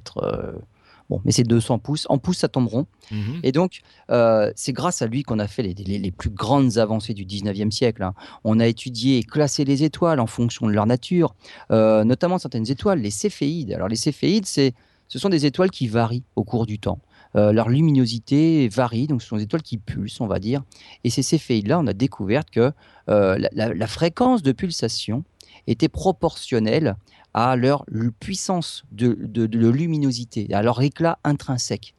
Bon, 1.11 1.21
mais 1.25 1.33
c'est 1.33 1.43
200 1.43 1.81
pouces. 1.81 2.07
En 2.09 2.19
pouces, 2.19 2.39
ça 2.39 2.49
tombe 2.49 2.69
rond. 2.69 2.87
Mhm. 3.11 3.41
Et 3.43 3.51
donc, 3.51 3.81
euh, 4.13 4.53
c'est 4.55 4.73
grâce 4.73 5.03
à 5.03 5.09
lui 5.09 5.25
qu'on 5.25 5.41
a 5.41 5.49
fait 5.49 5.65
les, 5.65 6.11
plus 6.13 6.31
grandes 6.31 6.79
avancées 6.79 7.15
du 7.15 7.25
19e 7.25 7.73
siècle. 7.73 8.05
Hein. 8.05 8.15
On 8.45 8.61
a 8.61 8.67
étudié 8.69 9.19
et 9.19 9.25
classé 9.25 9.65
les 9.65 9.83
étoiles 9.83 10.21
en 10.21 10.29
fonction 10.29 10.69
de 10.69 10.73
leur 10.73 10.87
nature, 10.87 11.35
euh, 11.73 12.05
notamment 12.05 12.39
certaines 12.39 12.71
étoiles, 12.71 13.01
les 13.01 13.11
céphéides. 13.11 13.73
Alors, 13.73 13.89
les 13.89 13.97
céphéides, 13.97 14.47
ce 14.47 14.73
sont 15.19 15.29
des 15.29 15.47
étoiles 15.47 15.73
qui 15.73 15.89
varient 15.89 16.23
au 16.37 16.45
cours 16.45 16.65
du 16.65 16.79
temps. 16.79 17.01
Euh, 17.35 17.53
leur 17.53 17.69
luminosité 17.69 18.69
varie, 18.69 19.09
donc 19.09 19.21
ce 19.21 19.29
sont 19.29 19.37
des 19.37 19.43
étoiles 19.43 19.63
qui 19.63 19.79
pulsent, 19.79 20.21
on 20.21 20.29
va 20.29 20.39
dire. 20.39 20.63
Et 21.03 21.11
ces 21.11 21.23
céphéides-là, 21.23 21.81
on 21.81 21.89
a 21.89 21.93
découvert 21.93 22.45
que 22.45 22.73
la, 23.09 23.87
fréquence 23.89 24.45
de 24.45 24.53
pulsation 24.53 25.25
était 25.67 25.89
proportionnelle 25.89 26.95
à 27.35 27.57
leur 27.57 27.85
puissance 28.18 28.85
de, 28.93 29.16
luminosité, 29.45 30.53
à 30.53 30.62
leur 30.62 30.81
éclat 30.83 31.18
intrinsèque. 31.24 31.95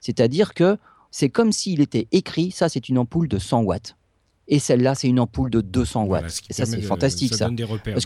C'est-à-dire 0.00 0.54
que 0.54 0.78
c'est 1.10 1.28
comme 1.28 1.52
s'il 1.52 1.80
était 1.80 2.08
écrit, 2.12 2.50
ça 2.50 2.68
c'est 2.68 2.88
une 2.88 2.98
ampoule 2.98 3.28
de 3.28 3.38
100 3.38 3.62
watts. 3.62 3.96
Et 4.48 4.60
celle-là, 4.60 4.94
c'est 4.94 5.08
une 5.08 5.18
ampoule 5.18 5.50
de 5.50 5.60
200 5.60 6.04
watts. 6.04 6.40
et 6.48 6.52
ça, 6.52 6.66
c'est 6.66 6.80
fantastique. 6.80 7.34
Ça, 7.34 7.46
donne 7.46 7.56
des 7.56 7.64
repères. 7.64 7.98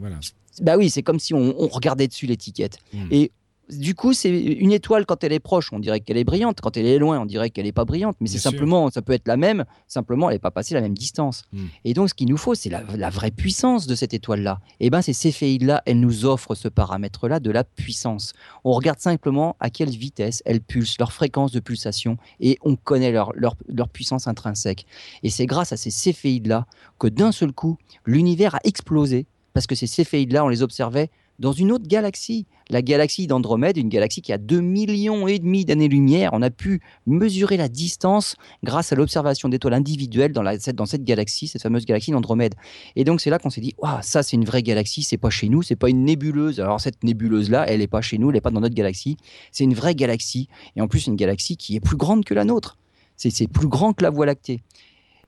voilà. 0.00 0.18
Bah 0.60 0.76
oui, 0.76 0.90
c'est 0.90 1.02
comme 1.02 1.20
si 1.20 1.34
on, 1.34 1.68
regardait 1.68 2.08
dessus 2.08 2.26
l'étiquette. 2.26 2.78
Hmm. 2.92 3.06
Et 3.12 3.30
du 3.70 3.94
coup, 3.94 4.12
c'est 4.12 4.30
une 4.30 4.72
étoile 4.72 5.06
quand 5.06 5.24
elle 5.24 5.32
est 5.32 5.40
proche, 5.40 5.72
on 5.72 5.78
dirait 5.78 6.00
qu'elle 6.00 6.16
est 6.16 6.24
brillante. 6.24 6.60
Quand 6.60 6.76
elle 6.76 6.86
est 6.86 6.98
loin, 6.98 7.20
on 7.20 7.24
dirait 7.24 7.50
qu'elle 7.50 7.64
n'est 7.64 7.72
pas 7.72 7.84
brillante. 7.84 8.16
Mais 8.20 8.28
c'est 8.28 8.38
simplement, 8.38 8.90
ça 8.90 9.00
peut 9.02 9.12
être 9.12 9.26
la 9.26 9.36
même. 9.36 9.64
Simplement, 9.86 10.28
elle 10.28 10.36
n'est 10.36 10.40
pas 10.40 10.50
passée 10.50 10.74
la 10.74 10.80
même 10.80 10.96
distance. 10.96 11.44
Hmm. 11.52 11.66
Et 11.84 11.94
donc, 11.94 12.10
ce 12.10 12.14
qu'il 12.14 12.28
nous 12.28 12.36
faut, 12.36 12.54
c'est 12.54 12.70
la, 12.70 13.10
vraie 13.10 13.30
puissance 13.30 13.86
de 13.86 13.94
cette 13.94 14.12
étoile-là. 14.12 14.60
Et 14.80 14.86
eh 14.86 14.90
ben, 14.90 15.02
ces 15.02 15.12
céphéides-là, 15.12 15.82
elles 15.86 16.00
nous 16.00 16.24
offrent 16.24 16.54
ce 16.54 16.68
paramètre-là 16.68 17.40
de 17.40 17.50
la 17.50 17.64
puissance. 17.64 18.32
On 18.64 18.72
regarde 18.72 18.98
simplement 18.98 19.56
à 19.60 19.70
quelle 19.70 19.90
vitesse 19.90 20.42
elles 20.44 20.60
pulsent, 20.60 20.98
leur 20.98 21.12
fréquence 21.12 21.52
de 21.52 21.60
pulsation, 21.60 22.18
et 22.40 22.58
on 22.62 22.76
connaît 22.76 23.12
leur, 23.12 23.32
leur, 23.34 23.56
leur 23.68 23.88
puissance 23.88 24.26
intrinsèque. 24.26 24.86
Et 25.22 25.30
c'est 25.30 25.46
grâce 25.46 25.72
à 25.72 25.76
ces 25.76 25.90
céphéides-là 25.90 26.66
que 26.98 27.06
d'un 27.06 27.32
seul 27.32 27.52
coup, 27.52 27.78
l'univers 28.04 28.56
a 28.56 28.60
explosé 28.64 29.26
parce 29.54 29.66
que 29.66 29.76
ces 29.76 29.86
céphéides-là, 29.86 30.44
on 30.44 30.48
les 30.48 30.62
observait 30.62 31.10
dans 31.38 31.52
une 31.52 31.72
autre 31.72 31.86
galaxie, 31.86 32.46
la 32.70 32.82
galaxie 32.82 33.26
d'Andromède, 33.26 33.76
une 33.76 33.88
galaxie 33.88 34.22
qui 34.22 34.32
a 34.32 34.38
2 34.38 34.60
millions 34.60 35.26
et 35.26 35.38
demi 35.38 35.64
d'années-lumière. 35.64 36.30
On 36.32 36.42
a 36.42 36.50
pu 36.50 36.80
mesurer 37.06 37.56
la 37.56 37.68
distance 37.68 38.36
grâce 38.62 38.92
à 38.92 38.96
l'observation 38.96 39.48
d'étoiles 39.48 39.74
individuelles 39.74 40.32
dans, 40.32 40.42
dans 40.42 40.86
cette 40.86 41.04
galaxie, 41.04 41.48
cette 41.48 41.62
fameuse 41.62 41.84
galaxie 41.84 42.12
d'Andromède. 42.12 42.54
Et 42.96 43.04
donc 43.04 43.20
c'est 43.20 43.30
là 43.30 43.38
qu'on 43.38 43.50
s'est 43.50 43.60
dit, 43.60 43.74
waouh, 43.78 43.98
ça 44.02 44.22
c'est 44.22 44.36
une 44.36 44.44
vraie 44.44 44.62
galaxie, 44.62 45.02
c'est 45.02 45.18
pas 45.18 45.30
chez 45.30 45.48
nous, 45.48 45.62
c'est 45.62 45.76
pas 45.76 45.90
une 45.90 46.04
nébuleuse. 46.04 46.60
Alors 46.60 46.80
cette 46.80 47.02
nébuleuse 47.02 47.50
là, 47.50 47.64
elle 47.68 47.82
est 47.82 47.88
pas 47.88 48.00
chez 48.00 48.18
nous, 48.18 48.30
elle 48.30 48.36
est 48.36 48.40
pas 48.40 48.50
dans 48.50 48.60
notre 48.60 48.74
galaxie. 48.74 49.16
C'est 49.52 49.64
une 49.64 49.74
vraie 49.74 49.94
galaxie 49.94 50.48
et 50.76 50.80
en 50.80 50.88
plus 50.88 51.06
une 51.06 51.16
galaxie 51.16 51.56
qui 51.56 51.76
est 51.76 51.80
plus 51.80 51.96
grande 51.96 52.24
que 52.24 52.34
la 52.34 52.44
nôtre. 52.44 52.78
C'est 53.16 53.46
plus 53.46 53.68
grand 53.68 53.92
que 53.92 54.02
la 54.02 54.10
Voie 54.10 54.26
lactée. 54.26 54.60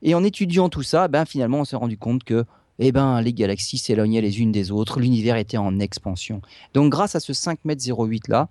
Et 0.02 0.14
en 0.14 0.24
étudiant 0.24 0.68
tout 0.68 0.82
ça, 0.82 1.09
ben 1.09 1.24
finalement 1.24 1.61
on 1.61 1.64
s'est 1.64 1.76
rendu 1.76 1.96
compte 1.96 2.24
que 2.24 2.44
eh 2.78 2.92
ben, 2.92 3.20
les 3.20 3.32
galaxies 3.32 3.78
s'éloignaient 3.78 4.20
les 4.20 4.40
unes 4.40 4.52
des 4.52 4.70
autres, 4.70 5.00
l'univers 5.00 5.36
était 5.36 5.56
en 5.56 5.78
expansion. 5.78 6.42
Donc 6.74 6.90
grâce 6.90 7.14
à 7.14 7.20
ce 7.20 7.32
5 7.32 7.60
m 7.64 7.76
08 7.76 8.28
là, 8.28 8.48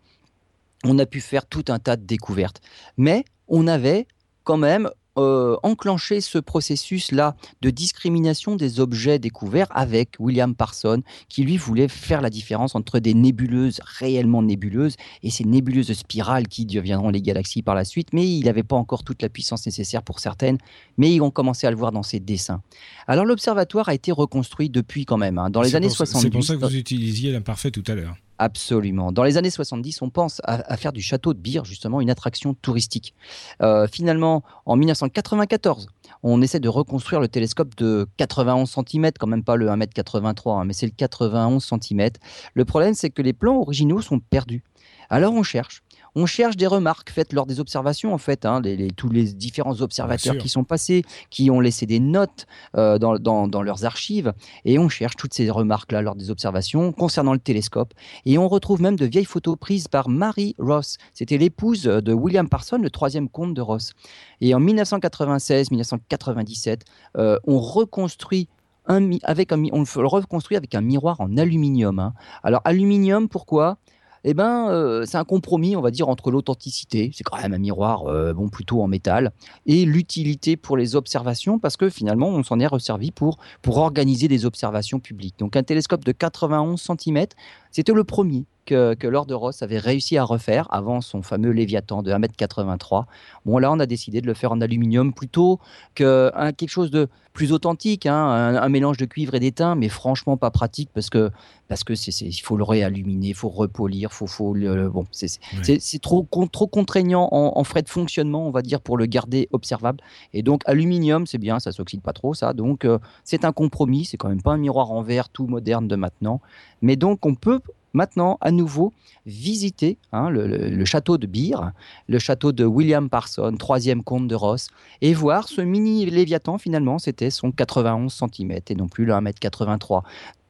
on 0.84 0.97
a 0.99 1.05
pu 1.05 1.21
faire 1.21 1.45
tout 1.45 1.65
un 1.69 1.80
tas 1.80 1.95
de 1.95 2.03
découvertes. 2.03 2.61
Mais 2.97 3.26
on 3.47 3.67
avait 3.67 4.07
quand 4.43 4.57
même 4.57 4.89
euh, 5.18 5.55
enclenché 5.63 6.22
ce 6.22 6.38
processus-là 6.38 7.36
de 7.61 7.70
discrimination 7.70 8.55
des 8.55 8.80
objets 8.80 9.20
découverts 9.20 9.68
avec 9.72 10.16
William 10.20 10.55
Parson, 10.55 11.01
qui 11.30 11.43
lui 11.43 11.57
voulait 11.57 11.88
faire 11.88 12.22
la 12.22 12.30
différence 12.30 12.76
entre 12.76 12.99
des 12.99 13.13
nébuleuses 13.13 13.80
réellement 13.86 14.43
nébuleuses 14.43 14.95
et 15.24 15.30
ces 15.30 15.43
nébuleuses 15.43 15.93
spirales 15.93 16.47
qui 16.47 16.66
deviendront 16.66 17.09
les 17.09 17.22
galaxies 17.22 17.61
par 17.61 17.76
la 17.76 17.86
suite, 17.86 18.09
mais 18.13 18.28
il 18.28 18.45
n'avait 18.45 18.63
pas 18.63 18.76
encore 18.76 19.03
toute 19.03 19.22
la 19.22 19.30
puissance 19.30 19.66
nécessaire 19.66 20.03
pour 20.03 20.20
certaines, 20.20 20.57
mais 20.97 21.13
ils 21.13 21.22
ont 21.22 21.32
commencé 21.32 21.66
à 21.68 21.72
le 21.72 21.78
voir 21.78 21.91
dans 21.91 22.03
ses 22.03 22.20
dessins. 22.20 22.61
Alors 23.07 23.26
l'observatoire 23.26 23.89
a 23.89 23.93
été 23.93 24.11
reconstruit 24.11 24.70
depuis 24.70 25.05
quand 25.05 25.18
même, 25.18 25.38
hein. 25.38 25.49
dans 25.49 25.61
les 25.61 25.76
années 25.76 25.89
70. 25.89 26.22
C'est 26.22 26.30
pour 26.30 26.43
ça 26.43 26.55
que 26.55 26.59
vous 26.59 26.76
utilisiez 26.76 27.32
l'imparfait 27.32 27.72
tout 27.72 27.84
à 27.88 27.95
l'heure. 27.95 28.16
Absolument. 28.38 29.14
Dans 29.14 29.24
les 29.24 29.38
années 29.38 29.50
70, 29.50 30.02
on 30.02 30.10
pense 30.10 30.42
à, 30.44 30.76
faire 30.76 30.92
du 30.92 31.02
château 31.02 31.34
de 31.34 31.40
Beer, 31.40 31.64
justement, 31.64 32.02
une 32.02 32.10
attraction 32.10 32.54
touristique. 32.54 33.14
Euh, 33.62 33.88
finalement, 33.88 34.44
en 34.66 34.76
1994, 34.76 35.88
on 36.22 36.42
essaie 36.42 36.60
de 36.60 36.68
reconstruire 36.68 37.22
le 37.22 37.30
télescope 37.30 37.76
de 37.76 38.08
91 38.18 38.70
cm, 38.70 39.12
quand 39.18 39.28
même 39.28 39.44
pas 39.44 39.56
le 39.56 39.68
1m83, 39.68 40.60
hein, 40.60 40.66
mais 40.66 40.74
c'est 40.74 40.86
le 40.86 40.92
91 40.92 41.64
cm. 41.64 42.10
Le 42.54 42.66
problème, 42.66 42.94
c'est 42.94 43.10
que 43.10 43.22
les 43.22 43.34
plans 43.34 43.58
originaux 43.58 44.02
sont 44.02 44.20
perdus. 44.20 44.64
Alors 45.10 45.34
on 45.34 45.43
cherche, 45.43 45.84
on 46.16 46.26
cherche 46.26 46.56
des 46.56 46.68
remarques 46.68 47.10
faites 47.10 47.34
lors 47.34 47.45
des 47.45 47.60
observations, 47.60 48.14
en 48.14 48.18
fait, 48.18 48.45
hein, 48.45 48.62
tous 48.95 49.10
les 49.10 49.34
différents 49.34 49.82
observateurs 49.82 50.38
qui 50.38 50.47
sont 50.47 50.64
passés, 50.64 51.03
qui 51.30 51.51
ont 51.51 51.60
laissé 51.60 51.86
des 51.86 51.99
notes 51.99 52.47
euh, 52.78 52.97
dans, 52.97 53.62
leurs 53.62 53.84
archives, 53.84 54.32
et 54.64 54.80
on 54.80 54.88
cherche 54.88 55.18
toutes 55.18 55.34
ces 55.34 55.49
remarques-là 55.49 56.01
lors 56.01 56.16
des 56.16 56.32
observations 56.32 56.93
concernant 56.93 57.34
le 57.34 57.39
télescope. 57.39 57.93
Et 58.26 58.38
on 58.38 58.47
retrouve 58.47 58.82
même 58.82 58.95
de 58.95 59.06
vieilles 59.06 59.26
photos 59.26 59.58
prises 59.60 59.89
par 59.89 60.08
Mary 60.08 60.56
Ross. 60.58 60.97
C'était 61.14 61.38
l'épouse 61.38 61.84
de 61.84 62.14
William 62.14 62.47
Parson, 62.47 62.78
le 62.78 62.89
troisième 62.89 63.28
comte 63.28 63.53
de 63.53 63.62
Ross. 63.62 63.91
Et 64.39 64.56
en 64.56 64.62
1996-1997, 64.62 66.84
euh, 67.18 67.38
on 67.45 67.60
reconstruit 67.60 68.47
un, 68.88 69.18
avec 69.24 69.51
un, 69.51 69.62
on 69.74 69.82
le 69.82 70.08
reconstruit 70.08 70.56
avec 70.56 70.76
un 70.76 70.82
miroir 70.82 71.20
en 71.20 71.36
aluminium. 71.36 71.99
Hein. 71.99 72.14
Alors 72.43 72.62
aluminium, 72.64 73.28
pourquoi? 73.28 73.80
Eh 74.28 74.34
ben, 74.34 74.69
euh, 74.71 75.05
c'est 75.05 75.17
un 75.17 75.23
compromis, 75.23 75.76
on 75.76 75.82
va 75.82 75.91
dire, 75.91 76.09
entre 76.09 76.32
l'authenticité, 76.32 77.11
c'est 77.13 77.23
quand 77.23 77.38
même 77.38 77.53
un 77.53 77.59
miroir, 77.59 78.07
euh, 78.07 78.34
bon, 78.34 78.49
plutôt 78.49 78.82
en 78.82 78.88
métal, 78.88 79.32
et 79.67 79.86
l'utilité 79.86 80.57
pour 80.57 80.78
les 80.78 80.95
observations, 80.95 81.59
parce 81.59 81.78
que 81.78 81.91
finalement, 81.91 82.30
on 82.30 82.41
s'en 82.41 82.59
est 82.59 82.65
resservi 82.65 83.11
pour, 83.11 83.38
pour 83.61 83.78
organiser 83.78 84.28
des 84.28 84.45
observations 84.45 84.99
publiques. 84.99 85.36
Donc, 85.38 85.55
un 85.55 85.61
télescope 85.61 86.03
de 86.03 86.11
91 86.11 86.82
cm, 86.82 87.28
c'était 87.69 87.93
le 87.93 88.03
premier 88.03 88.45
que, 88.65 88.95
que 88.95 89.05
Lord 89.05 89.28
Ross 89.30 89.61
avait 89.61 89.78
réussi 89.78 90.17
à 90.17 90.23
refaire 90.23 90.67
avant 90.71 91.01
son 91.01 91.21
fameux 91.21 91.51
Léviathan 91.51 92.01
de 92.01 92.11
1m83. 92.11 93.05
Bon, 93.45 93.59
là, 93.59 93.71
on 93.71 93.80
a 93.80 93.86
décidé 93.86 94.21
de 94.21 94.26
le 94.26 94.34
faire 94.34 94.51
en 94.51 94.59
aluminium 94.59 95.13
plutôt 95.13 95.59
que 95.93 96.32
quelque 96.57 96.69
chose 96.69 96.89
de 96.89 97.07
plus 97.36 97.51
authentique, 97.51 98.05
hein, 98.05 98.15
un, 98.15 98.69
mélange 98.69 98.97
de 98.97 99.05
cuivre 99.05 99.36
et 99.36 99.39
d'étain, 99.39 99.76
mais 99.76 99.89
franchement 99.89 100.38
pas 100.38 100.51
pratique 100.51 100.89
parce 100.93 101.09
que 101.09 101.30
parce 101.68 101.84
que 101.84 101.95
c'est 101.95 102.11
il 102.22 102.39
faut 102.39 102.57
le 102.57 102.63
réaluminer, 102.63 103.30
il 103.30 103.34
faut 103.36 103.49
repolir, 103.49 104.13
faut 104.13 104.28
faut 104.28 104.53
le, 104.53 104.89
bon 104.89 105.05
c'est 105.11 106.01
trop 106.01 106.28
trop 106.51 106.68
contraignant 106.68 107.28
en, 107.32 107.63
frais 107.63 107.82
de 107.82 107.89
fonctionnement, 107.89 108.47
on 108.47 108.51
va 108.51 108.61
dire 108.61 108.82
pour 108.82 108.97
le 108.97 109.05
garder 109.05 109.47
observable. 109.51 110.01
Et 110.34 110.43
donc 110.43 110.61
aluminium, 110.66 111.26
c'est 111.26 111.38
bien, 111.38 111.59
ça 111.59 111.72
s'oxyde 111.72 112.01
pas 112.01 112.13
trop 112.13 112.34
ça. 112.34 112.53
Donc 112.53 112.86
euh, 112.86 112.99
c'est 113.24 113.45
un 113.45 113.51
compromis, 113.51 114.05
c'est 114.05 114.18
quand 114.18 114.30
même 114.30 114.41
pas 114.41 114.53
un 114.53 114.57
miroir 114.57 114.91
en 114.91 115.01
verre 115.01 115.30
tout 115.30 115.47
moderne 115.47 115.88
de 115.88 115.95
maintenant, 115.95 116.41
mais 116.82 116.95
donc 116.95 117.26
on 117.26 117.36
peut 117.36 117.61
maintenant 117.95 118.38
à 118.41 118.51
nouveau 118.51 118.93
visiter 119.26 119.97
hein, 120.11 120.30
le, 120.30 120.86
château 120.86 121.18
de 121.18 121.26
Beer, 121.26 121.72
le 122.07 122.20
château 122.20 122.51
de 122.51 122.66
William 122.66 123.09
Parson, 123.09 123.55
troisième 123.57 124.03
comte 124.03 124.28
de 124.28 124.36
Ross, 124.36 124.68
et 125.01 125.13
voir 125.13 125.47
ce 125.47 125.61
mini 125.61 126.05
Léviathan 126.05 126.59
finalement, 126.59 126.99
c'était 126.99 127.32
son 127.32 127.51
91 127.51 128.13
cm 128.13 128.59
et 128.70 128.76
non 128.76 128.88
plus 128.88 129.05
le 129.05 129.13
1m83. 129.13 130.03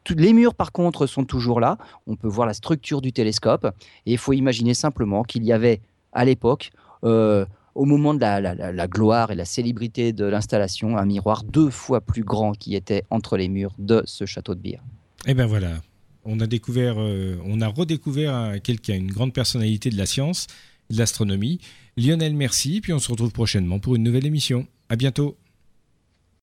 Les 0.10 0.34
murs, 0.34 0.54
par 0.54 0.72
contre, 0.72 1.08
sont 1.08 1.24
toujours 1.24 1.60
là. 1.60 1.78
On 2.08 2.16
peut 2.16 2.28
voir 2.28 2.48
la 2.48 2.54
structure 2.54 3.02
du 3.02 3.14
télescope. 3.14 3.68
Et 4.06 4.14
il 4.14 4.18
faut 4.18 4.34
imaginer 4.34 4.74
simplement 4.74 5.24
qu'il 5.24 5.44
y 5.44 5.52
avait, 5.52 5.82
à 6.14 6.26
l'époque, 6.26 6.72
euh, 7.04 7.46
au 7.74 7.86
moment 7.86 8.14
de 8.14 8.20
la, 8.20 8.88
gloire 8.88 9.32
et 9.32 9.36
la 9.36 9.46
célébrité 9.46 10.14
de 10.14 10.26
l'installation, 10.26 10.98
un 10.98 11.06
miroir 11.06 11.44
deux 11.44 11.70
fois 11.70 12.02
plus 12.02 12.24
grand 12.24 12.54
qui 12.54 12.76
était 12.76 13.04
entre 13.10 13.36
les 13.36 13.50
murs 13.50 13.74
de 13.78 14.02
ce 14.06 14.26
château 14.26 14.56
de 14.56 14.62
Beer. 14.62 14.80
Et 15.28 15.32
eh 15.32 15.34
ben 15.34 15.46
voilà, 15.46 15.82
on 16.24 16.40
a 16.40 16.48
découvert, 16.48 16.96
euh, 16.98 17.36
on 17.44 17.60
a 17.62 17.68
redécouvert 17.68 18.62
quelqu'un, 18.64 18.96
une 18.96 19.12
grande 19.12 19.34
personnalité 19.34 19.90
de 19.90 19.98
la 19.98 20.06
science, 20.06 20.48
de 20.90 20.98
l'astronomie. 20.98 21.60
Lionel, 21.98 22.36
merci, 22.36 22.80
puis 22.80 22.94
on 22.94 23.00
se 23.00 23.12
retrouve 23.12 23.32
prochainement 23.32 23.80
pour 23.80 23.96
une 23.96 24.04
nouvelle 24.04 24.26
émission. 24.26 24.68
À 24.88 24.96
bientôt. 24.96 25.36